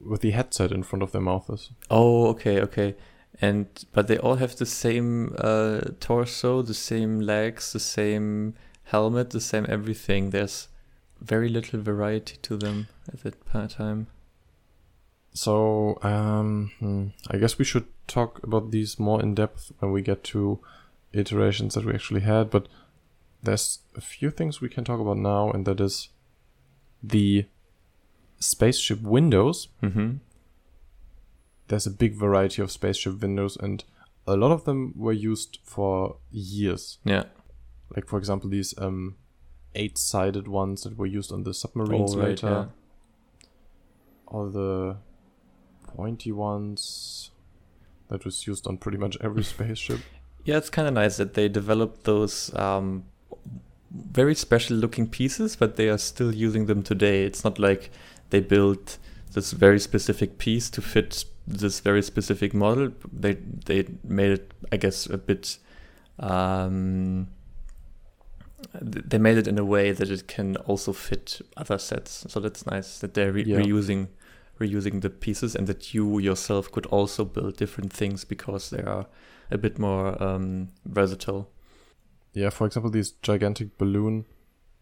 with 0.00 0.20
the 0.20 0.32
headset 0.32 0.72
in 0.72 0.82
front 0.82 1.02
of 1.02 1.12
their 1.12 1.20
mouths. 1.20 1.70
Oh, 1.90 2.28
okay, 2.28 2.60
okay. 2.60 2.96
And 3.40 3.66
but 3.92 4.06
they 4.06 4.18
all 4.18 4.36
have 4.36 4.56
the 4.56 4.66
same 4.66 5.34
uh, 5.38 5.80
torso, 6.00 6.62
the 6.62 6.74
same 6.74 7.20
legs, 7.20 7.72
the 7.72 7.80
same 7.80 8.54
helmet, 8.84 9.30
the 9.30 9.40
same 9.40 9.66
everything. 9.68 10.30
There's 10.30 10.68
very 11.20 11.48
little 11.48 11.80
variety 11.80 12.36
to 12.42 12.56
them 12.56 12.88
at 13.12 13.22
that 13.22 13.70
time. 13.70 14.08
So 15.32 15.98
um, 16.02 16.72
hmm, 16.78 17.06
I 17.30 17.38
guess 17.38 17.58
we 17.58 17.64
should 17.64 17.86
talk 18.06 18.42
about 18.42 18.70
these 18.70 18.98
more 18.98 19.22
in 19.22 19.34
depth 19.34 19.72
when 19.78 19.92
we 19.92 20.02
get 20.02 20.24
to 20.24 20.58
iterations 21.12 21.74
that 21.74 21.84
we 21.84 21.94
actually 21.94 22.20
had. 22.22 22.50
But 22.50 22.66
there's 23.42 23.78
a 23.96 24.00
few 24.00 24.30
things 24.30 24.60
we 24.60 24.68
can 24.68 24.84
talk 24.84 25.00
about 25.00 25.18
now, 25.18 25.50
and 25.50 25.64
that 25.66 25.80
is 25.80 26.08
the 27.02 27.46
spaceship 28.38 29.02
windows. 29.02 29.68
Mm-hmm. 29.82 30.16
There's 31.68 31.86
a 31.86 31.90
big 31.90 32.14
variety 32.14 32.62
of 32.62 32.70
spaceship 32.72 33.20
windows, 33.22 33.56
and 33.56 33.84
a 34.26 34.36
lot 34.36 34.50
of 34.50 34.64
them 34.64 34.92
were 34.96 35.12
used 35.12 35.58
for 35.62 36.16
years. 36.32 36.98
Yeah. 37.04 37.24
Like 37.94 38.08
for 38.08 38.18
example, 38.18 38.50
these 38.50 38.74
um, 38.78 39.16
eight-sided 39.76 40.48
ones 40.48 40.82
that 40.82 40.96
were 40.98 41.06
used 41.06 41.32
on 41.32 41.44
the 41.44 41.54
submarines 41.54 42.14
Oh, 42.14 42.18
right, 42.18 42.28
later. 42.30 42.48
yeah. 42.48 43.46
All 44.26 44.48
the 44.50 44.96
pointy 46.00 46.32
ones 46.32 47.30
that 48.08 48.24
was 48.24 48.46
used 48.46 48.66
on 48.66 48.76
pretty 48.78 48.98
much 48.98 49.16
every 49.20 49.44
spaceship. 49.54 50.00
Yeah, 50.44 50.56
it's 50.56 50.70
kind 50.70 50.88
of 50.88 50.94
nice 50.94 51.16
that 51.18 51.34
they 51.34 51.48
developed 51.48 52.04
those 52.04 52.54
um, 52.56 53.04
very 53.90 54.34
special 54.34 54.76
looking 54.76 55.06
pieces, 55.08 55.56
but 55.56 55.76
they 55.76 55.88
are 55.90 55.98
still 55.98 56.34
using 56.34 56.66
them 56.66 56.82
today. 56.82 57.24
It's 57.24 57.44
not 57.44 57.58
like 57.58 57.90
they 58.30 58.40
built 58.40 58.98
this 59.34 59.52
very 59.52 59.78
specific 59.78 60.38
piece 60.38 60.70
to 60.70 60.80
fit 60.82 61.24
this 61.46 61.80
very 61.80 62.02
specific 62.02 62.54
model. 62.54 62.92
They 63.12 63.34
they 63.66 63.80
made 64.04 64.32
it, 64.38 64.44
I 64.72 64.76
guess, 64.78 65.06
a 65.06 65.18
bit. 65.18 65.58
Um, 66.18 67.28
they 68.80 69.18
made 69.18 69.38
it 69.38 69.46
in 69.46 69.58
a 69.58 69.64
way 69.64 69.92
that 69.92 70.10
it 70.10 70.26
can 70.28 70.56
also 70.68 70.92
fit 70.92 71.40
other 71.56 71.78
sets. 71.78 72.24
So 72.28 72.40
that's 72.40 72.66
nice 72.66 72.98
that 73.00 73.14
they're 73.14 73.32
re- 73.32 73.44
Yeah. 73.44 73.58
reusing 73.60 74.08
reusing 74.60 75.00
the 75.00 75.10
pieces 75.10 75.56
and 75.56 75.66
that 75.66 75.94
you 75.94 76.18
yourself 76.18 76.70
could 76.70 76.86
also 76.86 77.24
build 77.24 77.56
different 77.56 77.92
things 77.92 78.24
because 78.24 78.70
they 78.70 78.82
are 78.82 79.06
a 79.50 79.58
bit 79.58 79.78
more 79.78 80.22
um, 80.22 80.68
versatile. 80.84 81.50
Yeah, 82.32 82.50
for 82.50 82.66
example, 82.66 82.90
these 82.90 83.12
gigantic 83.22 83.78
balloon 83.78 84.26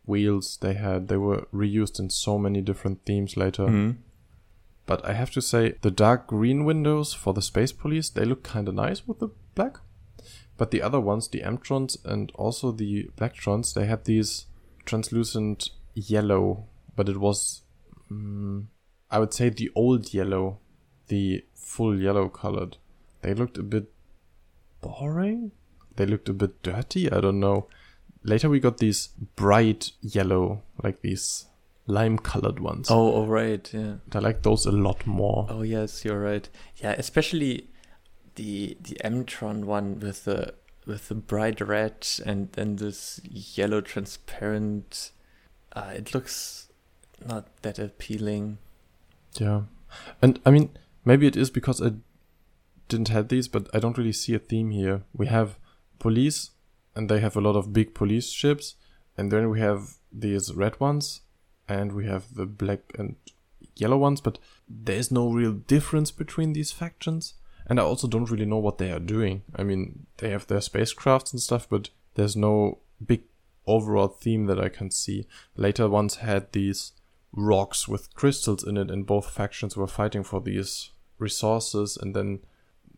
wheels 0.05 0.59
they 0.61 0.75
had, 0.75 1.09
they 1.09 1.17
were 1.17 1.47
reused 1.55 1.99
in 1.99 2.11
so 2.11 2.39
many 2.39 2.61
different 2.61 3.05
themes 3.07 3.37
later. 3.37 3.67
Mhm. 3.67 3.97
But 4.87 5.05
I 5.05 5.13
have 5.13 5.31
to 5.33 5.43
say, 5.43 5.75
the 5.83 5.91
dark 5.91 6.27
green 6.27 6.65
windows 6.65 7.13
for 7.13 7.35
the 7.35 7.43
Space 7.43 7.73
Police, 7.73 8.09
they 8.09 8.25
look 8.25 8.43
kind 8.43 8.69
of 8.69 8.75
nice 8.75 9.07
with 9.07 9.19
the 9.19 9.29
black. 9.55 9.81
But 10.57 10.71
the 10.71 10.83
other 10.83 10.99
ones, 10.99 11.29
the 11.29 11.43
Mtrons 11.43 11.97
and 12.05 12.33
also 12.35 12.73
the 12.73 13.11
Blacktron, 13.17 13.73
they 13.75 13.87
had 13.87 14.05
these 14.05 14.47
translucent 14.87 15.71
yellow, 15.95 16.67
but 16.97 17.09
it 17.09 17.19
was, 17.19 17.63
mm, 18.11 18.67
I 19.11 19.19
would 19.19 19.33
say, 19.33 19.49
the 19.49 19.71
old 19.75 20.13
yellow, 20.13 20.59
the 21.09 21.45
full 21.55 22.01
yellow 22.01 22.29
colored. 22.29 22.77
They 23.23 23.35
looked 23.35 23.59
a 23.59 23.63
bit 23.63 23.91
boring. 24.81 25.53
They 25.97 26.07
looked 26.07 26.29
a 26.29 26.33
bit 26.33 26.63
dirty. 26.63 27.11
I 27.11 27.21
don't 27.21 27.41
know. 27.41 27.69
Later 28.23 28.49
we 28.49 28.61
got 28.61 28.79
these 28.79 29.09
bright 29.37 29.93
yellow, 30.01 30.63
like 30.83 31.01
these 31.01 31.47
lime 31.87 32.19
colored 32.19 32.61
ones. 32.61 32.91
Oh, 32.91 33.15
oh, 33.15 33.27
right, 33.27 33.69
yeah. 33.73 33.95
I 34.13 34.19
like 34.19 34.43
those 34.43 34.67
a 34.67 34.73
lot 34.73 35.07
more. 35.07 35.47
Oh 35.49 35.63
yes, 35.63 36.05
you're 36.05 36.21
right. 36.21 36.49
Yeah, 36.77 36.93
especially 36.93 37.69
the 38.35 38.77
the 38.81 38.97
Mtron 39.05 39.65
one 39.65 39.99
with 39.99 40.25
the 40.25 40.55
with 40.87 41.09
the 41.09 41.15
bright 41.15 41.61
red 41.61 42.07
and 42.25 42.53
then 42.53 42.77
this 42.77 43.21
yellow 43.25 43.81
transparent. 43.81 45.11
Uh, 45.73 45.93
it 45.95 46.15
looks 46.15 46.69
not 47.27 47.47
that 47.63 47.79
appealing. 47.79 48.59
Yeah, 49.39 49.63
and 50.21 50.41
I 50.45 50.51
mean 50.51 50.71
maybe 51.05 51.27
it 51.27 51.37
is 51.37 51.51
because 51.51 51.81
I 51.81 51.93
didn't 52.89 53.09
have 53.09 53.29
these, 53.29 53.49
but 53.49 53.69
I 53.75 53.79
don't 53.79 53.99
really 53.99 54.13
see 54.13 54.35
a 54.35 54.39
theme 54.39 54.71
here. 54.71 55.03
We 55.13 55.27
have 55.27 55.59
police, 55.99 56.51
and 56.95 57.09
they 57.09 57.21
have 57.21 57.37
a 57.37 57.41
lot 57.41 57.57
of 57.57 57.73
big 57.73 57.95
police 57.95 58.31
ships, 58.31 58.75
and 59.17 59.31
then 59.31 59.51
we 59.51 59.61
have 59.61 59.99
these 60.13 60.55
red 60.55 60.81
ones, 60.81 61.23
and 61.69 61.93
we 61.93 62.07
have 62.07 62.35
the 62.35 62.47
black 62.47 62.81
and 62.99 63.17
yellow 63.77 63.97
ones, 63.97 64.21
but 64.21 64.39
there 64.69 64.97
is 64.97 65.11
no 65.11 65.31
real 65.31 65.53
difference 65.53 66.11
between 66.11 66.53
these 66.53 66.73
factions. 66.73 67.35
And 67.67 67.79
I 67.79 67.83
also 67.83 68.09
don't 68.09 68.31
really 68.31 68.47
know 68.47 68.59
what 68.59 68.79
they 68.79 68.91
are 68.91 68.99
doing. 68.99 69.43
I 69.55 69.63
mean, 69.63 70.07
they 70.17 70.31
have 70.31 70.47
their 70.47 70.61
spacecrafts 70.61 71.33
and 71.33 71.41
stuff, 71.41 71.69
but 71.69 71.91
there's 72.15 72.35
no 72.35 72.79
big 73.05 73.25
overall 73.67 74.09
theme 74.09 74.47
that 74.47 74.59
I 74.59 74.71
can 74.71 74.91
see. 74.91 75.27
Later 75.55 75.89
ones 75.89 76.17
had 76.17 76.53
these 76.53 76.93
rocks 77.33 77.87
with 77.87 78.15
crystals 78.15 78.65
in 78.65 78.77
it, 78.77 78.91
and 78.91 79.07
both 79.07 79.31
factions 79.31 79.77
were 79.77 79.87
fighting 79.87 80.25
for 80.25 80.41
these 80.41 80.91
resources. 81.19 81.97
And 81.97 82.15
then 82.15 82.41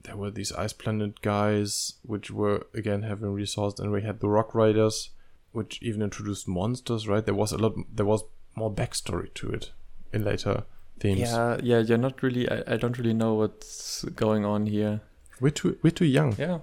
there 0.02 0.16
were 0.16 0.30
these 0.30 0.52
ice 0.52 0.72
planet 0.72 1.20
guys, 1.20 1.94
which 2.02 2.30
were 2.30 2.66
again 2.74 3.02
having 3.02 3.32
resources, 3.32 3.80
and 3.80 3.92
we 3.92 4.02
had 4.02 4.20
the 4.20 4.28
rock 4.28 4.54
riders, 4.54 5.10
which 5.52 5.82
even 5.82 6.02
introduced 6.02 6.48
monsters. 6.48 7.08
Right? 7.08 7.24
There 7.24 7.34
was 7.34 7.52
a 7.52 7.58
lot. 7.58 7.74
There 7.94 8.06
was 8.06 8.24
more 8.54 8.72
backstory 8.72 9.32
to 9.34 9.50
it 9.50 9.72
in 10.12 10.24
later 10.24 10.64
themes. 10.98 11.20
Yeah, 11.20 11.58
yeah, 11.62 11.78
you're 11.78 11.98
not 11.98 12.22
really. 12.22 12.48
I, 12.48 12.62
I 12.66 12.76
don't 12.76 12.96
really 12.98 13.14
know 13.14 13.34
what's 13.34 14.04
going 14.04 14.44
on 14.44 14.66
here. 14.66 15.00
We're 15.40 15.50
too 15.50 15.78
we're 15.82 15.90
too 15.90 16.06
young. 16.06 16.34
Yeah, 16.38 16.58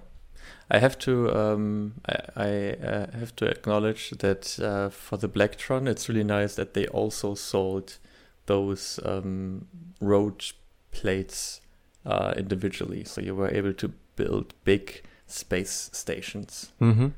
I 0.70 0.78
have 0.78 0.98
to 1.00 1.34
um 1.34 1.94
I, 2.06 2.16
I 2.36 2.86
uh, 2.86 3.18
have 3.18 3.34
to 3.36 3.46
acknowledge 3.46 4.10
that 4.10 4.58
uh, 4.60 4.90
for 4.90 5.16
the 5.16 5.28
Blacktron, 5.28 5.88
it's 5.88 6.08
really 6.08 6.24
nice 6.24 6.54
that 6.56 6.74
they 6.74 6.86
also 6.86 7.34
sold 7.34 7.98
those 8.46 9.00
um 9.04 9.66
road 10.00 10.44
plates 10.90 11.60
uh, 12.06 12.34
individually, 12.36 13.04
so 13.04 13.20
you 13.20 13.34
were 13.34 13.50
able 13.50 13.72
to 13.74 13.92
build 14.16 14.54
big 14.64 15.02
space 15.26 15.90
stations. 15.92 16.72
Mm-hmm. 16.80 17.08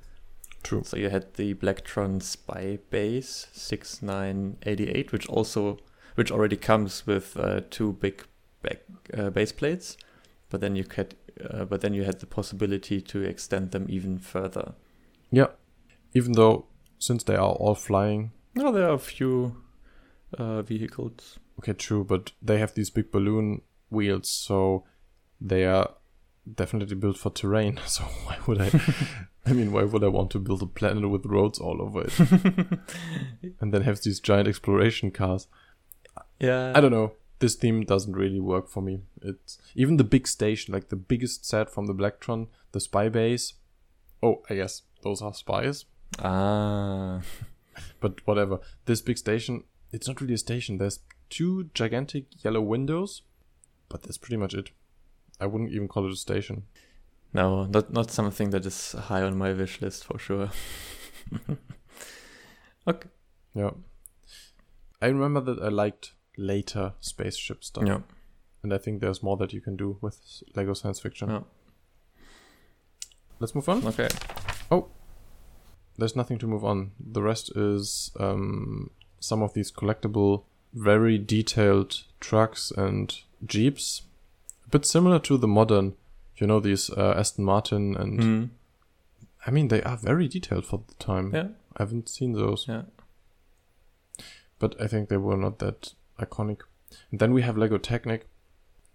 True. 0.62 0.82
So 0.84 0.96
you 0.96 1.08
had 1.10 1.34
the 1.34 1.54
Blacktron 1.54 2.22
Spy 2.22 2.78
Base 2.90 3.46
6988, 3.52 5.12
which 5.12 5.26
also 5.28 5.78
which 6.16 6.30
already 6.30 6.56
comes 6.56 7.06
with 7.06 7.36
uh, 7.36 7.62
two 7.70 7.92
big 7.94 8.24
back, 8.62 8.80
uh, 9.16 9.30
base 9.30 9.52
plates, 9.52 9.96
but 10.50 10.60
then 10.60 10.76
you 10.76 10.84
had 10.94 11.14
uh, 11.48 11.64
but 11.64 11.80
then 11.80 11.94
you 11.94 12.04
had 12.04 12.20
the 12.20 12.26
possibility 12.26 13.00
to 13.00 13.22
extend 13.22 13.70
them 13.70 13.86
even 13.88 14.18
further. 14.18 14.74
Yeah. 15.30 15.48
Even 16.14 16.32
though 16.32 16.66
since 16.98 17.24
they 17.24 17.34
are 17.34 17.52
all 17.52 17.74
flying. 17.74 18.32
No, 18.54 18.70
there 18.70 18.88
are 18.88 18.94
a 18.94 18.98
few 18.98 19.56
uh, 20.38 20.62
vehicles. 20.62 21.38
Okay, 21.58 21.72
true, 21.72 22.04
but 22.04 22.32
they 22.40 22.58
have 22.58 22.74
these 22.74 22.90
big 22.90 23.10
balloon 23.10 23.62
wheels, 23.90 24.30
so 24.30 24.84
they 25.40 25.64
are 25.64 25.90
definitely 26.54 26.96
built 26.96 27.18
for 27.18 27.30
terrain. 27.30 27.80
So 27.86 28.04
why 28.04 28.38
would 28.46 28.60
I? 28.60 28.70
I 29.46 29.52
mean, 29.52 29.72
why 29.72 29.84
would 29.84 30.04
I 30.04 30.08
want 30.08 30.30
to 30.32 30.38
build 30.38 30.62
a 30.62 30.66
planet 30.66 31.08
with 31.08 31.24
roads 31.24 31.58
all 31.58 31.80
over 31.80 32.02
it, 32.02 32.12
and 33.60 33.72
then 33.72 33.82
have 33.82 34.00
these 34.02 34.20
giant 34.20 34.48
exploration 34.48 35.10
cars? 35.10 35.48
Yeah, 36.38 36.72
I 36.74 36.80
don't 36.80 36.92
know. 36.92 37.12
This 37.40 37.54
theme 37.54 37.84
doesn't 37.84 38.16
really 38.16 38.38
work 38.38 38.68
for 38.68 38.82
me. 38.82 39.00
It's 39.22 39.58
even 39.74 39.96
the 39.96 40.04
big 40.04 40.28
station, 40.28 40.72
like 40.72 40.88
the 40.90 40.96
biggest 40.96 41.46
set 41.46 41.70
from 41.70 41.86
the 41.86 41.94
Blacktron, 41.94 42.48
the 42.72 42.80
spy 42.80 43.08
base. 43.08 43.54
Oh, 44.22 44.42
I 44.48 44.54
guess 44.54 44.82
those 45.02 45.22
are 45.22 45.32
spies. 45.32 45.86
Ah, 46.18 47.22
but 48.00 48.26
whatever. 48.26 48.60
This 48.84 49.00
big 49.00 49.16
station, 49.16 49.64
it's 49.90 50.06
not 50.06 50.20
really 50.20 50.34
a 50.34 50.38
station. 50.38 50.76
There's 50.76 51.00
two 51.30 51.70
gigantic 51.74 52.26
yellow 52.44 52.60
windows, 52.60 53.22
but 53.88 54.02
that's 54.02 54.18
pretty 54.18 54.36
much 54.36 54.52
it. 54.52 54.70
I 55.40 55.46
wouldn't 55.46 55.72
even 55.72 55.88
call 55.88 56.06
it 56.06 56.12
a 56.12 56.16
station. 56.16 56.64
No, 57.32 57.64
not 57.64 57.92
not 57.92 58.10
something 58.10 58.50
that 58.50 58.66
is 58.66 58.92
high 58.92 59.22
on 59.22 59.38
my 59.38 59.52
wish 59.52 59.80
list 59.80 60.04
for 60.04 60.18
sure. 60.18 60.50
okay. 62.86 63.08
Yeah. 63.54 63.70
I 65.00 65.06
remember 65.06 65.40
that 65.40 65.62
I 65.62 65.68
liked 65.68 66.12
later 66.40 66.94
spaceship 67.00 67.62
stuff. 67.64 67.84
Yeah. 67.86 68.00
And 68.62 68.72
I 68.74 68.78
think 68.78 69.00
there's 69.00 69.22
more 69.22 69.36
that 69.38 69.52
you 69.52 69.60
can 69.60 69.76
do 69.76 69.96
with 70.00 70.42
Lego 70.54 70.74
science 70.74 71.00
fiction. 71.00 71.30
Yeah. 71.30 71.40
Let's 73.38 73.54
move 73.54 73.68
on. 73.68 73.86
Okay. 73.86 74.08
Oh, 74.70 74.88
there's 75.96 76.16
nothing 76.16 76.38
to 76.38 76.46
move 76.46 76.64
on. 76.64 76.92
The 77.00 77.22
rest 77.22 77.56
is 77.56 78.10
um, 78.20 78.90
some 79.18 79.42
of 79.42 79.54
these 79.54 79.72
collectible, 79.72 80.42
very 80.74 81.16
detailed 81.18 82.02
trucks 82.20 82.70
and 82.70 83.18
jeeps. 83.46 84.02
A 84.66 84.68
bit 84.70 84.84
similar 84.84 85.18
to 85.20 85.38
the 85.38 85.48
modern, 85.48 85.94
you 86.36 86.46
know, 86.46 86.60
these 86.60 86.90
uh, 86.90 87.14
Aston 87.16 87.44
Martin 87.44 87.96
and 87.96 88.20
Mm. 88.20 88.50
I 89.46 89.50
mean, 89.50 89.68
they 89.68 89.82
are 89.84 89.96
very 89.96 90.28
detailed 90.28 90.66
for 90.66 90.82
the 90.86 90.94
time. 91.02 91.32
Yeah. 91.34 91.48
I 91.74 91.82
haven't 91.84 92.10
seen 92.10 92.32
those, 92.34 92.66
Yeah. 92.68 92.82
but 94.58 94.78
I 94.78 94.86
think 94.86 95.08
they 95.08 95.16
were 95.16 95.36
not 95.38 95.60
that 95.60 95.94
iconic. 96.20 96.60
And 97.10 97.20
then 97.20 97.32
we 97.32 97.42
have 97.42 97.56
Lego 97.56 97.78
Technic, 97.78 98.28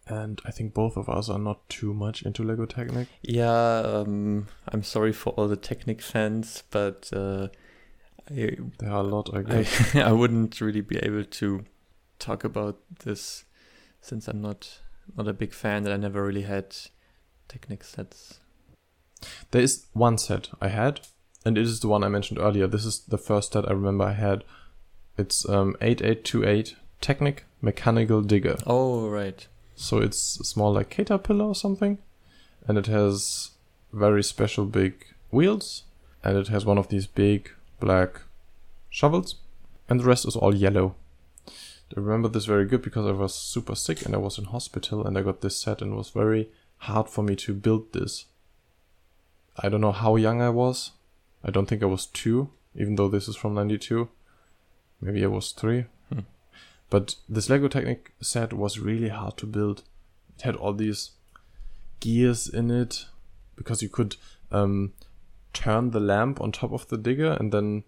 and 0.07 0.41
I 0.45 0.51
think 0.51 0.73
both 0.73 0.97
of 0.97 1.09
us 1.09 1.29
are 1.29 1.39
not 1.39 1.67
too 1.69 1.93
much 1.93 2.23
into 2.23 2.43
Lego 2.43 2.65
Technic. 2.65 3.07
Yeah. 3.21 3.79
Um, 3.79 4.47
I'm 4.67 4.83
sorry 4.83 5.11
for 5.11 5.31
all 5.31 5.47
the 5.47 5.55
Technic 5.55 6.01
fans, 6.01 6.63
but 6.69 7.09
uh, 7.13 7.47
I 8.29 8.57
There 8.79 8.91
are 8.91 8.99
a 8.99 9.03
lot, 9.03 9.29
I 9.33 9.41
guess. 9.41 9.95
I, 9.95 10.01
I 10.09 10.11
wouldn't 10.11 10.61
really 10.61 10.81
be 10.81 10.97
able 10.97 11.25
to 11.25 11.65
talk 12.19 12.43
about 12.43 12.79
this 13.03 13.45
since 14.01 14.27
I'm 14.27 14.41
not 14.41 14.79
not 15.15 15.27
a 15.27 15.33
big 15.33 15.53
fan 15.53 15.85
and 15.85 15.93
I 15.93 15.97
never 15.97 16.25
really 16.25 16.43
had 16.43 16.75
Technic 17.47 17.83
sets. 17.83 18.39
There 19.51 19.61
is 19.61 19.85
one 19.93 20.17
set 20.17 20.49
I 20.59 20.67
had, 20.67 21.01
and 21.45 21.57
it 21.57 21.61
is 21.61 21.79
the 21.79 21.87
one 21.87 22.03
I 22.03 22.09
mentioned 22.09 22.39
earlier. 22.39 22.67
This 22.67 22.85
is 22.85 22.99
the 23.01 23.17
first 23.17 23.53
set 23.53 23.67
I 23.67 23.73
remember 23.73 24.03
I 24.03 24.13
had. 24.13 24.43
It's 25.17 25.47
um, 25.47 25.75
8828 25.81 26.75
Technic 27.01 27.45
Mechanical 27.61 28.21
Digger. 28.21 28.57
Oh 28.65 29.09
right. 29.09 29.47
So 29.75 29.99
it's 29.99 30.17
small 30.17 30.73
like 30.73 30.89
Caterpillar 30.89 31.45
or 31.45 31.55
something. 31.55 31.99
And 32.67 32.77
it 32.77 32.87
has 32.87 33.51
very 33.91 34.23
special 34.23 34.65
big 34.65 35.05
wheels. 35.31 35.83
And 36.23 36.37
it 36.37 36.47
has 36.47 36.65
one 36.65 36.77
of 36.77 36.87
these 36.87 37.07
big 37.07 37.51
black 37.79 38.21
shovels. 38.89 39.35
And 39.87 39.99
the 39.99 40.05
rest 40.05 40.25
is 40.25 40.35
all 40.35 40.55
yellow. 40.55 40.95
I 41.95 41.99
remember 41.99 42.27
this 42.27 42.45
very 42.45 42.65
good 42.65 42.81
because 42.81 43.05
I 43.05 43.11
was 43.11 43.35
super 43.35 43.75
sick 43.75 44.05
and 44.05 44.15
I 44.15 44.17
was 44.17 44.39
in 44.39 44.45
hospital 44.45 45.05
and 45.05 45.17
I 45.17 45.21
got 45.21 45.41
this 45.41 45.57
set 45.57 45.81
and 45.81 45.93
it 45.93 45.95
was 45.95 46.09
very 46.09 46.49
hard 46.77 47.09
for 47.09 47.21
me 47.21 47.35
to 47.37 47.53
build 47.53 47.93
this. 47.93 48.25
I 49.57 49.69
don't 49.69 49.81
know 49.81 49.91
how 49.91 50.15
young 50.15 50.41
I 50.41 50.49
was. 50.49 50.91
I 51.43 51.51
don't 51.51 51.67
think 51.67 51.83
I 51.83 51.85
was 51.85 52.07
two, 52.07 52.49
even 52.75 52.95
though 52.95 53.07
this 53.07 53.27
is 53.27 53.35
from 53.35 53.53
92. 53.53 54.09
Maybe 54.99 55.23
I 55.23 55.27
was 55.27 55.51
three. 55.51 55.85
But 56.95 57.15
this 57.27 57.49
Lego 57.49 57.67
Technic 57.67 58.13
set 58.21 58.53
was 58.53 58.79
really 58.79 59.09
hard 59.09 59.35
to 59.39 59.45
build. 59.45 59.83
It 60.37 60.43
had 60.43 60.55
all 60.55 60.71
these 60.71 61.11
gears 61.99 62.47
in 62.47 62.71
it 62.71 63.07
because 63.57 63.83
you 63.83 63.89
could 63.89 64.15
um, 64.49 64.93
turn 65.51 65.91
the 65.91 65.99
lamp 65.99 66.39
on 66.39 66.53
top 66.53 66.71
of 66.71 66.87
the 66.87 66.97
digger 66.97 67.33
and 67.33 67.51
then 67.51 67.83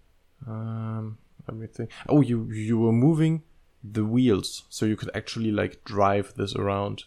um, 0.46 1.20
let 1.48 1.56
me 1.56 1.68
think. 1.68 1.90
Oh, 2.10 2.20
you 2.20 2.52
you 2.52 2.78
were 2.78 2.92
moving 2.92 3.44
the 3.82 4.04
wheels 4.04 4.66
so 4.68 4.86
you 4.86 4.98
could 4.98 5.16
actually 5.16 5.54
like 5.54 5.86
drive 5.86 6.34
this 6.36 6.54
around. 6.54 7.06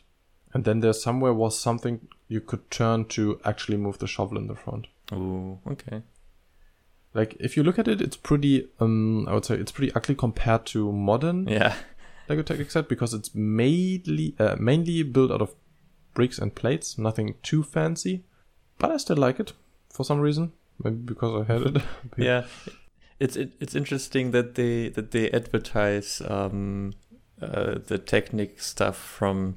And 0.55 0.65
then 0.65 0.81
there 0.81 0.95
somewhere 0.95 1.35
was 1.35 1.59
something 1.59 2.09
you 2.29 2.41
could 2.41 2.71
turn 2.71 3.05
to 3.09 3.39
actually 3.45 3.77
move 3.77 3.99
the 3.99 4.07
shovel 4.07 4.39
in 4.39 4.47
the 4.47 4.57
front. 4.57 4.87
Oh 5.13 5.59
okay. 5.71 6.01
Like 7.13 7.37
if 7.41 7.57
you 7.57 7.63
look 7.63 7.79
at 7.79 7.89
it, 7.89 8.01
it's 8.01 8.17
pretty 8.17 8.69
um 8.79 9.29
I 9.29 9.35
would 9.35 9.45
say 9.45 9.57
it's 9.57 9.73
pretty 9.73 9.93
ugly 9.95 10.15
compared 10.15 10.65
to 10.67 10.93
modern 10.93 11.47
Yeah. 11.47 11.75
Lego 12.31 12.43
Technic 12.43 12.71
set 12.71 12.89
because 12.89 13.13
it's 13.13 13.35
mainly 13.35 14.37
uh, 14.39 14.57
mainly 14.59 15.03
built 15.03 15.33
out 15.33 15.43
of 15.43 15.55
bricks 16.15 16.39
and 16.39 16.55
plates, 16.55 16.97
nothing 16.97 17.35
too 17.43 17.63
fancy. 17.65 18.25
But 18.79 18.93
I 18.93 18.97
still 18.99 19.17
like 19.17 19.41
it 19.41 19.53
for 19.93 20.05
some 20.05 20.21
reason. 20.21 20.53
Maybe 20.83 20.97
because 20.97 21.43
I 21.43 21.53
had 21.53 21.63
it. 21.63 21.83
yeah, 22.17 22.47
it's 23.19 23.37
it, 23.37 23.53
it's 23.59 23.75
interesting 23.75 24.31
that 24.31 24.55
they 24.55 24.89
that 24.91 25.11
they 25.11 25.31
advertise 25.33 26.23
um, 26.29 26.95
uh, 27.43 27.79
the 27.85 27.99
Technic 27.99 28.61
stuff 28.61 28.97
from 28.97 29.57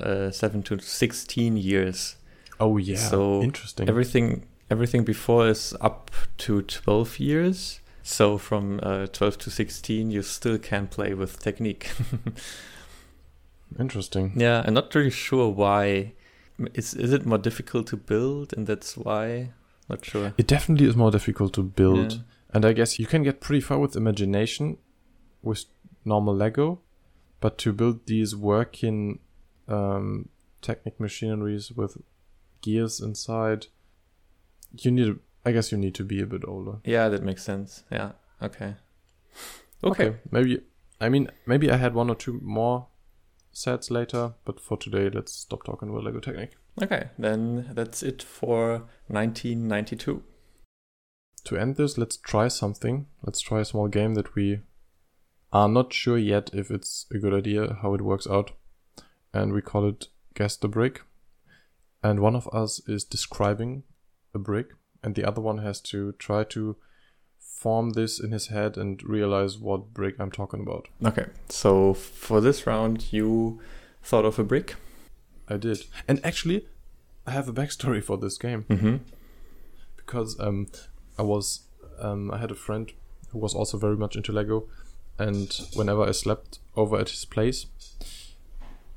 uh, 0.00 0.30
seven 0.30 0.62
to 0.64 0.78
sixteen 0.78 1.58
years. 1.58 2.16
Oh 2.58 2.78
yeah, 2.78 2.96
So 2.96 3.42
interesting. 3.42 3.88
Everything 3.88 4.46
everything 4.70 5.04
before 5.04 5.48
is 5.48 5.74
up 5.82 6.10
to 6.38 6.62
twelve 6.62 7.18
years. 7.20 7.80
So 8.08 8.38
from 8.38 8.78
uh, 8.84 9.08
twelve 9.08 9.36
to 9.38 9.50
sixteen, 9.50 10.12
you 10.12 10.22
still 10.22 10.58
can 10.58 10.86
play 10.86 11.12
with 11.12 11.40
Technic. 11.40 11.90
interesting. 13.80 14.32
yeah, 14.36 14.62
I'm 14.64 14.74
not 14.74 14.94
really 14.94 15.10
sure 15.10 15.48
why. 15.48 16.12
Is 16.72 16.94
is 16.94 17.12
it 17.12 17.26
more 17.26 17.36
difficult 17.36 17.88
to 17.88 17.96
build, 17.96 18.54
and 18.56 18.64
that's 18.64 18.96
why? 18.96 19.50
Not 19.88 20.04
sure. 20.04 20.34
It 20.38 20.46
definitely 20.46 20.86
is 20.86 20.94
more 20.94 21.10
difficult 21.10 21.52
to 21.54 21.64
build. 21.64 22.12
Yeah. 22.12 22.18
And 22.54 22.64
I 22.64 22.74
guess 22.74 23.00
you 23.00 23.06
can 23.06 23.24
get 23.24 23.40
pretty 23.40 23.60
far 23.60 23.80
with 23.80 23.96
imagination 23.96 24.78
with 25.42 25.64
normal 26.04 26.36
Lego, 26.36 26.78
but 27.40 27.58
to 27.58 27.72
build 27.72 28.06
these 28.06 28.36
working 28.36 29.18
um, 29.66 30.28
Technic 30.62 31.00
machineries 31.00 31.72
with 31.72 31.98
gears 32.62 33.00
inside, 33.00 33.66
you 34.78 34.92
need. 34.92 35.18
I 35.46 35.52
guess 35.52 35.70
you 35.70 35.78
need 35.78 35.94
to 35.94 36.04
be 36.04 36.20
a 36.20 36.26
bit 36.26 36.42
older. 36.46 36.78
Yeah, 36.84 37.08
that 37.08 37.22
makes 37.22 37.44
sense. 37.44 37.84
Yeah. 37.90 38.12
Okay. 38.42 38.74
Okay. 39.84 40.16
Maybe. 40.32 40.60
I 41.00 41.08
mean, 41.08 41.30
maybe 41.46 41.70
I 41.70 41.76
had 41.76 41.94
one 41.94 42.10
or 42.10 42.16
two 42.16 42.40
more 42.42 42.88
sets 43.52 43.88
later, 43.88 44.34
but 44.44 44.58
for 44.60 44.76
today, 44.76 45.08
let's 45.08 45.32
stop 45.32 45.62
talking 45.62 45.88
about 45.88 46.02
Lego 46.02 46.18
Technic. 46.18 46.56
Okay. 46.82 47.10
Then 47.16 47.70
that's 47.72 48.02
it 48.02 48.24
for 48.24 48.88
1992. 49.06 50.24
To 51.44 51.56
end 51.56 51.76
this, 51.76 51.96
let's 51.96 52.16
try 52.16 52.48
something. 52.48 53.06
Let's 53.22 53.40
try 53.40 53.60
a 53.60 53.64
small 53.64 53.86
game 53.86 54.14
that 54.14 54.34
we 54.34 54.62
are 55.52 55.68
not 55.68 55.92
sure 55.92 56.18
yet 56.18 56.50
if 56.52 56.72
it's 56.72 57.06
a 57.14 57.18
good 57.18 57.32
idea, 57.32 57.78
how 57.82 57.94
it 57.94 58.00
works 58.00 58.26
out. 58.26 58.50
And 59.32 59.52
we 59.52 59.62
call 59.62 59.88
it 59.88 60.08
Guess 60.34 60.56
the 60.56 60.66
Brick. 60.66 61.02
And 62.02 62.18
one 62.18 62.34
of 62.34 62.48
us 62.52 62.80
is 62.88 63.04
describing 63.04 63.84
a 64.34 64.40
brick, 64.40 64.70
and 65.06 65.14
the 65.14 65.24
other 65.24 65.40
one 65.40 65.58
has 65.58 65.80
to 65.80 66.12
try 66.18 66.42
to 66.42 66.74
form 67.38 67.90
this 67.90 68.18
in 68.18 68.32
his 68.32 68.48
head 68.48 68.76
and 68.76 69.00
realize 69.04 69.56
what 69.56 69.94
brick 69.94 70.16
I'm 70.18 70.32
talking 70.32 70.60
about. 70.60 70.88
Okay. 71.04 71.26
So 71.48 71.94
for 71.94 72.40
this 72.40 72.66
round, 72.66 73.12
you 73.12 73.60
thought 74.02 74.24
of 74.24 74.40
a 74.40 74.42
brick. 74.42 74.74
I 75.48 75.58
did. 75.58 75.84
And 76.08 76.20
actually, 76.24 76.66
I 77.24 77.30
have 77.30 77.48
a 77.48 77.52
backstory 77.52 78.02
for 78.02 78.18
this 78.18 78.36
game. 78.36 78.64
Mm-hmm. 78.68 78.96
because 79.96 80.38
um, 80.40 80.66
I 81.16 81.22
was 81.22 81.60
um, 82.00 82.32
I 82.32 82.38
had 82.38 82.50
a 82.50 82.56
friend 82.56 82.92
who 83.30 83.38
was 83.38 83.54
also 83.54 83.78
very 83.78 83.96
much 83.96 84.16
into 84.16 84.32
Lego, 84.32 84.64
and 85.18 85.48
whenever 85.74 86.02
I 86.02 86.10
slept 86.10 86.58
over 86.74 86.98
at 86.98 87.10
his 87.10 87.24
place, 87.24 87.66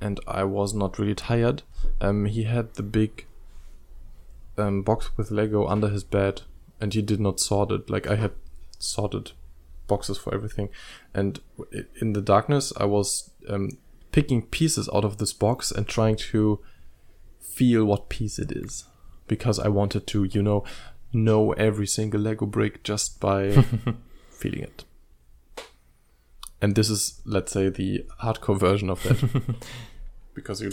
and 0.02 0.20
I 0.28 0.44
was 0.44 0.74
not 0.74 0.98
really 0.98 1.16
tired, 1.16 1.62
um, 2.02 2.26
he 2.26 2.44
had 2.44 2.74
the 2.74 2.84
big 2.84 3.26
um, 4.60 4.82
box 4.82 5.18
with 5.18 5.32
Lego 5.32 5.66
under 5.68 5.90
his 5.90 6.04
bed, 6.04 6.42
and 6.80 6.94
he 6.94 7.02
did 7.02 7.20
not 7.20 7.40
sort 7.40 7.72
it. 7.72 7.90
Like 7.90 8.08
I 8.08 8.16
had 8.16 8.32
sorted 8.78 9.32
boxes 9.88 10.18
for 10.18 10.34
everything, 10.34 10.70
and 11.14 11.40
in 12.02 12.14
the 12.14 12.22
darkness, 12.22 12.74
I 12.78 12.86
was 12.86 13.32
um, 13.48 13.78
picking 14.12 14.44
pieces 14.44 14.90
out 14.94 15.06
of 15.06 15.18
this 15.18 15.34
box 15.34 15.72
and 15.72 15.88
trying 15.88 16.16
to 16.16 16.60
feel 17.40 17.86
what 17.86 18.10
piece 18.10 18.40
it 18.40 18.52
is 18.52 18.86
because 19.28 19.60
I 19.60 19.68
wanted 19.68 20.08
to, 20.08 20.24
you 20.26 20.42
know, 20.42 20.64
know 21.14 21.54
every 21.54 21.88
single 21.88 22.22
Lego 22.22 22.46
brick 22.46 22.84
just 22.84 23.20
by 23.20 23.52
feeling 24.30 24.64
it. 24.64 24.86
And 26.62 26.76
this 26.76 26.90
is, 26.90 27.22
let's 27.26 27.52
say, 27.52 27.70
the 27.70 28.06
hardcore 28.22 28.60
version 28.60 28.90
of 28.90 29.02
that 29.04 29.56
because 30.34 30.62
you 30.62 30.72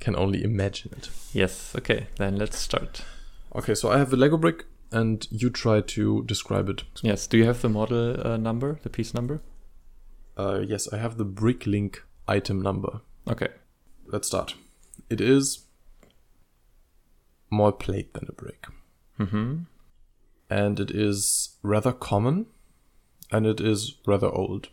can 0.00 0.16
only 0.16 0.42
imagine 0.42 0.92
it. 0.96 1.10
Yes. 1.32 1.74
Okay. 1.76 2.06
Then 2.16 2.36
let's 2.36 2.58
start. 2.58 3.02
Okay, 3.54 3.74
so 3.74 3.90
I 3.90 3.98
have 3.98 4.12
a 4.12 4.16
Lego 4.16 4.36
brick 4.36 4.64
and 4.92 5.26
you 5.30 5.50
try 5.50 5.80
to 5.80 6.22
describe 6.24 6.68
it. 6.68 6.84
Yes. 7.02 7.26
Do 7.26 7.36
you 7.38 7.44
have 7.44 7.60
the 7.62 7.68
model 7.68 8.26
uh, 8.26 8.36
number, 8.36 8.78
the 8.82 8.90
piece 8.90 9.14
number? 9.14 9.40
Uh, 10.36 10.60
yes, 10.66 10.92
I 10.92 10.98
have 10.98 11.16
the 11.18 11.24
Bricklink 11.26 11.96
item 12.26 12.60
number. 12.62 13.00
Okay. 13.28 13.48
Let's 14.06 14.28
start. 14.28 14.54
It 15.10 15.20
is 15.20 15.64
more 17.50 17.72
plate 17.72 18.14
than 18.14 18.26
a 18.28 18.32
brick. 18.32 18.66
Mm-hmm. 19.18 19.62
and 20.48 20.78
it 20.78 20.92
is 20.92 21.56
rather 21.64 21.90
common 21.92 22.46
and 23.32 23.46
it 23.46 23.60
is 23.60 23.96
rather 24.06 24.28
old. 24.28 24.68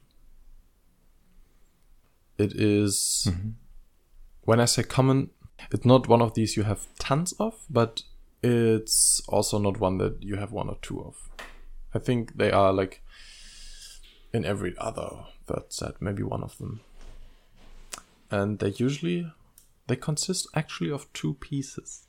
It 2.37 2.53
is- 2.53 3.27
Mm-hmm. 3.29 3.49
when 4.41 4.59
I 4.59 4.65
say 4.65 4.83
common, 4.83 5.31
it's 5.71 5.83
not 5.85 6.07
one 6.07 6.21
of 6.21 6.35
these 6.35 6.55
you 6.55 6.63
have 6.63 6.85
tons 6.99 7.33
of, 7.39 7.65
but 7.69 8.03
it's 8.45 9.21
also 9.27 9.57
not 9.57 9.79
one 9.79 9.97
that 9.97 10.21
you 10.21 10.35
have 10.35 10.51
one 10.51 10.69
or 10.69 10.77
two 10.81 11.01
of. 11.01 11.29
I 11.93 11.99
think 11.99 12.37
they 12.37 12.51
are 12.51 12.71
like 12.71 13.01
in 14.33 14.45
every 14.45 14.75
other 14.77 15.25
third 15.47 15.73
set, 15.73 16.01
maybe 16.01 16.21
one 16.21 16.43
of 16.43 16.57
them. 16.59 16.81
And 18.29 18.59
they 18.59 18.69
usually 18.69 19.31
they 19.87 19.95
consist 19.95 20.47
actually 20.53 20.91
of 20.91 21.11
two 21.13 21.35
pieces. 21.35 22.07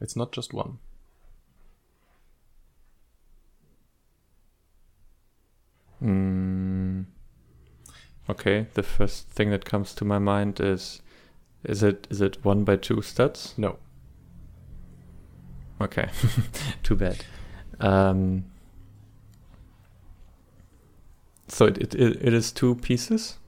It's 0.00 0.16
not 0.16 0.32
just 0.32 0.54
one. 0.54 0.78
Mm. 6.02 7.04
Okay. 8.28 8.66
The 8.72 8.82
first 8.82 9.28
thing 9.28 9.50
that 9.50 9.64
comes 9.66 9.94
to 9.94 10.04
my 10.04 10.18
mind 10.18 10.60
is, 10.60 11.02
is 11.64 11.82
it 11.82 12.06
is 12.10 12.20
it 12.20 12.42
one 12.44 12.64
by 12.64 12.76
two 12.76 13.02
studs? 13.02 13.54
No. 13.58 13.78
Okay. 15.82 16.08
Too 16.82 16.96
bad. 16.96 17.24
Um. 17.80 18.44
So 21.48 21.66
it, 21.66 21.94
it 21.94 21.94
it 22.22 22.32
is 22.32 22.50
two 22.52 22.76
pieces, 22.76 23.38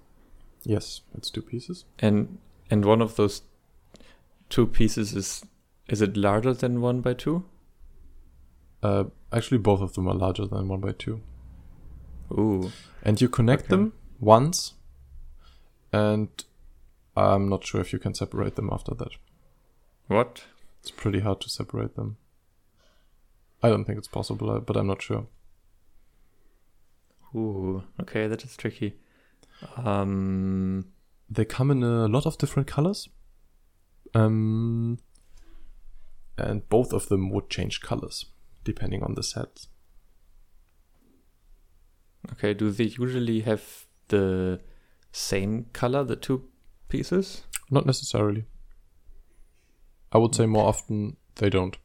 Yes, 0.65 1.01
it's 1.17 1.31
two 1.31 1.41
pieces. 1.43 1.85
and 1.99 2.39
and 2.71 2.85
one 2.85 3.01
of 3.01 3.17
those 3.17 3.43
two 4.51 4.67
pieces 4.67 5.15
is 5.15 5.45
is 5.89 6.03
it 6.03 6.17
larger 6.17 6.53
than 6.53 6.81
one 6.83 7.01
by 7.01 7.15
two? 7.15 7.45
Uh, 8.83 9.05
actually, 9.33 9.59
both 9.59 9.81
of 9.81 9.95
them 9.95 10.07
are 10.09 10.15
larger 10.15 10.47
than 10.47 10.69
one 10.69 10.81
by 10.81 10.93
two. 10.93 11.21
Ooh. 12.33 12.73
And 13.03 13.21
you 13.21 13.29
connect 13.29 13.65
Okay. 13.65 13.71
them 13.71 13.93
once, 14.21 14.75
and 15.93 16.29
I'm 17.17 17.49
not 17.49 17.65
sure 17.65 17.81
if 17.81 17.93
you 17.93 17.99
can 17.99 18.13
separate 18.15 18.57
them 18.57 18.69
after 18.71 18.95
that. 18.95 19.13
What? 20.09 20.45
It's 20.83 20.91
pretty 20.91 21.21
hard 21.21 21.41
to 21.43 21.49
separate 21.49 21.97
them. 21.97 22.17
I 23.65 23.69
don't 23.71 23.85
think 23.85 23.99
it's 23.99 24.09
possible, 24.09 24.51
uh, 24.51 24.61
but 24.61 24.77
I'm 24.77 24.87
not 24.87 25.03
sure. 25.03 25.27
Ooh. 27.35 27.83
Okay, 28.01 28.29
that 28.29 28.45
is 28.45 28.57
tricky. 28.57 28.91
Um. 29.77 30.87
They 31.31 31.47
come 31.47 31.71
in 31.71 31.83
a 31.83 32.07
lot 32.07 32.27
of 32.27 32.37
different 32.39 32.69
colors. 32.69 33.09
Um, 34.15 34.99
and 36.37 36.69
both 36.69 36.93
of 36.93 37.09
them 37.09 37.31
would 37.31 37.49
change 37.49 37.81
colors 37.81 38.27
depending 38.63 39.03
on 39.03 39.15
the 39.15 39.23
sets. 39.23 39.69
Okay. 42.33 42.55
Do 42.55 42.71
they 42.71 42.85
usually 42.85 43.41
have 43.41 43.87
the 44.09 44.61
same 45.13 45.67
color, 45.73 46.05
the 46.05 46.17
two 46.17 46.45
pieces? 46.89 47.43
Not 47.71 47.87
necessarily. 47.87 48.45
I 50.13 50.19
would 50.19 50.35
say 50.35 50.47
more 50.47 50.69
often 50.69 51.17
they 51.37 51.51
don't. 51.51 51.77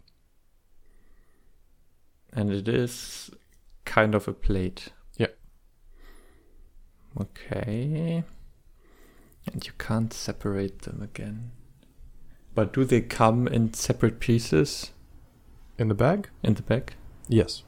And 2.33 2.51
it 2.51 2.67
is 2.67 3.31
kind 3.85 4.13
of 4.15 4.27
a 4.27 4.33
plate. 4.33 4.89
Yeah. 5.17 5.27
Okay. 7.19 8.23
And 9.51 9.65
you 9.65 9.73
can't 9.77 10.13
separate 10.13 10.83
them 10.83 11.01
again. 11.01 11.51
But 12.53 12.73
do 12.73 12.83
they 12.83 13.01
come 13.01 13.47
in 13.47 13.73
separate 13.73 14.19
pieces 14.19 14.91
In 15.77 15.87
the 15.87 15.95
bag? 15.95 16.29
in 16.43 16.53
the 16.55 16.61
bag? 16.61 16.93
Yes. 17.27 17.63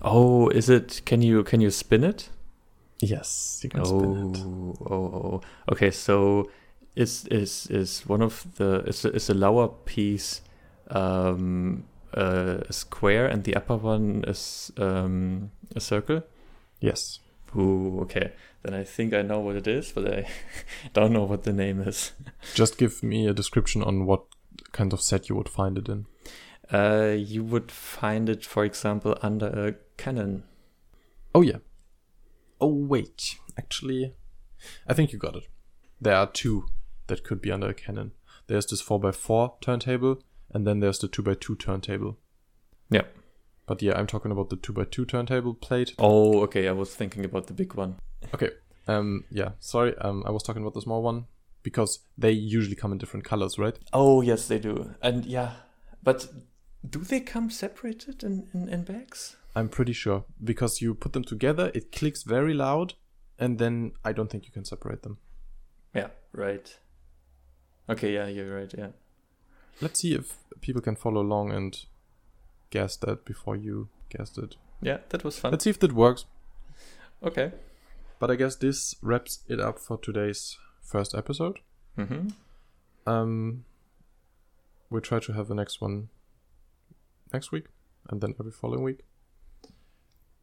Oh, 0.00 0.48
is 0.48 0.68
it? 0.68 1.02
Can 1.04 1.22
you 1.22 1.44
can 1.44 1.60
you 1.60 1.70
spin 1.70 2.02
it? 2.02 2.28
Yes, 3.00 3.60
you 3.62 3.70
can 3.70 3.80
oh, 3.80 3.84
spin 3.84 4.34
it. 4.34 4.38
oh, 4.44 4.76
oh. 4.90 4.94
oh. 4.94 5.40
Okay, 5.70 5.90
so 5.90 6.50
is 6.94 7.26
is 7.26 7.66
is 7.68 8.02
one 8.06 8.22
of 8.22 8.46
the 8.56 8.82
is 8.86 9.04
a, 9.04 9.12
is 9.12 9.30
a 9.30 9.34
lower 9.34 9.68
piece 9.68 10.42
um 10.90 11.84
uh, 12.14 12.58
a 12.68 12.72
square 12.72 13.26
and 13.26 13.44
the 13.44 13.54
upper 13.54 13.76
one 13.76 14.24
is 14.26 14.72
um, 14.76 15.50
a 15.74 15.80
circle. 15.80 16.22
Yes. 16.80 17.20
Ooh, 17.56 18.00
okay. 18.02 18.32
Then 18.62 18.74
I 18.74 18.84
think 18.84 19.12
I 19.12 19.22
know 19.22 19.40
what 19.40 19.56
it 19.56 19.66
is, 19.66 19.92
but 19.92 20.12
I 20.12 20.26
don't 20.92 21.12
know 21.12 21.24
what 21.24 21.44
the 21.44 21.52
name 21.52 21.80
is. 21.80 22.12
Just 22.54 22.78
give 22.78 23.02
me 23.02 23.26
a 23.26 23.34
description 23.34 23.82
on 23.82 24.06
what 24.06 24.24
kind 24.72 24.92
of 24.92 25.00
set 25.00 25.28
you 25.28 25.36
would 25.36 25.48
find 25.48 25.78
it 25.78 25.88
in. 25.88 26.06
Uh, 26.72 27.14
you 27.16 27.44
would 27.44 27.70
find 27.70 28.28
it, 28.28 28.44
for 28.44 28.64
example, 28.64 29.16
under 29.20 29.46
a 29.46 29.74
cannon. 29.96 30.44
Oh 31.34 31.42
yeah. 31.42 31.58
Oh 32.60 32.72
wait, 32.72 33.36
actually, 33.58 34.14
I 34.86 34.94
think 34.94 35.12
you 35.12 35.18
got 35.18 35.36
it. 35.36 35.48
There 36.00 36.14
are 36.14 36.28
two 36.30 36.66
that 37.12 37.24
could 37.24 37.42
be 37.42 37.52
under 37.52 37.68
a 37.68 37.74
cannon. 37.74 38.12
There's 38.46 38.64
this 38.64 38.82
4x4 38.82 39.60
turntable, 39.60 40.22
and 40.50 40.66
then 40.66 40.80
there's 40.80 40.98
the 40.98 41.08
2x2 41.08 41.58
turntable. 41.58 42.16
Yeah. 42.88 43.02
But 43.66 43.82
yeah, 43.82 43.98
I'm 43.98 44.06
talking 44.06 44.32
about 44.32 44.48
the 44.48 44.56
2x2 44.56 45.08
turntable 45.08 45.52
plate. 45.52 45.92
Oh, 45.98 46.40
okay. 46.44 46.66
I 46.68 46.72
was 46.72 46.94
thinking 46.94 47.26
about 47.26 47.48
the 47.48 47.52
big 47.52 47.74
one. 47.74 47.96
Okay. 48.34 48.50
Um. 48.88 49.24
Yeah. 49.30 49.50
Sorry. 49.60 49.94
Um. 49.98 50.24
I 50.26 50.30
was 50.30 50.42
talking 50.42 50.62
about 50.62 50.72
the 50.72 50.80
small 50.80 51.02
one 51.02 51.26
because 51.62 52.00
they 52.16 52.30
usually 52.30 52.76
come 52.76 52.92
in 52.92 52.98
different 52.98 53.26
colors, 53.26 53.58
right? 53.58 53.78
Oh, 53.92 54.22
yes, 54.22 54.48
they 54.48 54.58
do. 54.58 54.94
And 55.02 55.26
yeah, 55.26 55.52
but 56.02 56.28
do 56.88 57.00
they 57.00 57.20
come 57.20 57.50
separated 57.50 58.24
in, 58.24 58.48
in, 58.54 58.68
in 58.70 58.84
bags? 58.84 59.36
I'm 59.54 59.68
pretty 59.68 59.92
sure 59.92 60.24
because 60.42 60.80
you 60.80 60.94
put 60.94 61.12
them 61.12 61.24
together, 61.24 61.70
it 61.74 61.92
clicks 61.92 62.22
very 62.22 62.54
loud, 62.54 62.94
and 63.38 63.58
then 63.58 63.92
I 64.02 64.12
don't 64.12 64.30
think 64.30 64.46
you 64.46 64.50
can 64.50 64.64
separate 64.64 65.02
them. 65.02 65.18
Yeah, 65.94 66.08
right. 66.32 66.78
Okay, 67.92 68.14
yeah, 68.14 68.26
you're 68.26 68.54
right. 68.54 68.72
Yeah. 68.76 68.88
Let's 69.80 70.00
see 70.00 70.14
if 70.14 70.38
people 70.60 70.82
can 70.82 70.96
follow 70.96 71.20
along 71.20 71.52
and 71.52 71.84
guess 72.70 72.96
that 72.96 73.24
before 73.24 73.56
you 73.56 73.88
guessed 74.08 74.38
it. 74.38 74.56
Yeah, 74.80 74.98
that 75.10 75.24
was 75.24 75.38
fun. 75.38 75.50
Let's 75.52 75.64
see 75.64 75.70
if 75.70 75.78
that 75.80 75.92
works. 75.92 76.24
Okay. 77.22 77.52
But 78.18 78.30
I 78.30 78.36
guess 78.36 78.56
this 78.56 78.94
wraps 79.02 79.40
it 79.48 79.60
up 79.60 79.78
for 79.78 79.96
today's 79.96 80.56
first 80.80 81.14
episode. 81.14 81.60
Mm-hmm. 81.98 82.28
Um, 83.06 83.64
we'll 84.90 85.00
try 85.00 85.18
to 85.20 85.32
have 85.32 85.48
the 85.48 85.54
next 85.54 85.80
one 85.80 86.08
next 87.32 87.50
week 87.52 87.66
and 88.08 88.20
then 88.20 88.34
every 88.38 88.52
following 88.52 88.82
week. 88.82 89.00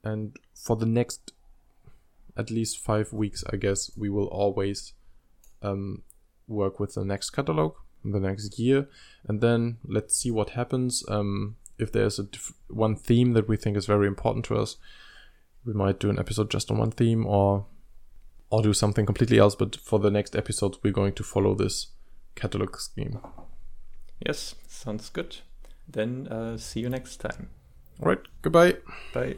And 0.03 0.37
for 0.53 0.75
the 0.75 0.85
next 0.85 1.33
at 2.37 2.49
least 2.49 2.79
five 2.79 3.11
weeks, 3.11 3.43
I 3.51 3.57
guess, 3.57 3.91
we 3.97 4.09
will 4.09 4.27
always 4.27 4.93
um, 5.61 6.03
work 6.49 6.79
with 6.79 6.95
the 6.95 7.05
next 7.05 7.29
catalog, 7.29 7.75
the 8.03 8.19
next 8.19 8.59
year, 8.59 8.87
and 9.27 9.41
then 9.41 9.77
let's 9.85 10.15
see 10.15 10.31
what 10.31 10.51
happens. 10.51 11.03
Um, 11.07 11.55
if 11.77 11.91
there's 11.91 12.19
a 12.19 12.23
diff- 12.23 12.53
one 12.67 12.95
theme 12.95 13.33
that 13.33 13.47
we 13.47 13.57
think 13.57 13.77
is 13.77 13.85
very 13.85 14.07
important 14.07 14.45
to 14.45 14.57
us, 14.57 14.77
we 15.65 15.73
might 15.73 15.99
do 15.99 16.09
an 16.09 16.19
episode 16.19 16.49
just 16.49 16.71
on 16.71 16.77
one 16.77 16.91
theme, 16.91 17.25
or 17.25 17.65
or 18.49 18.61
do 18.61 18.73
something 18.73 19.05
completely 19.05 19.37
else. 19.37 19.55
But 19.55 19.75
for 19.75 19.99
the 19.99 20.11
next 20.11 20.35
episode, 20.35 20.77
we're 20.83 20.93
going 20.93 21.13
to 21.13 21.23
follow 21.23 21.55
this 21.55 21.87
catalog 22.35 22.77
scheme. 22.77 23.19
Yes, 24.25 24.55
sounds 24.67 25.09
good. 25.09 25.37
Then 25.87 26.27
uh, 26.27 26.57
see 26.57 26.81
you 26.81 26.89
next 26.89 27.17
time. 27.17 27.49
All 28.01 28.09
right, 28.09 28.21
goodbye. 28.41 28.77
Bye. 29.13 29.37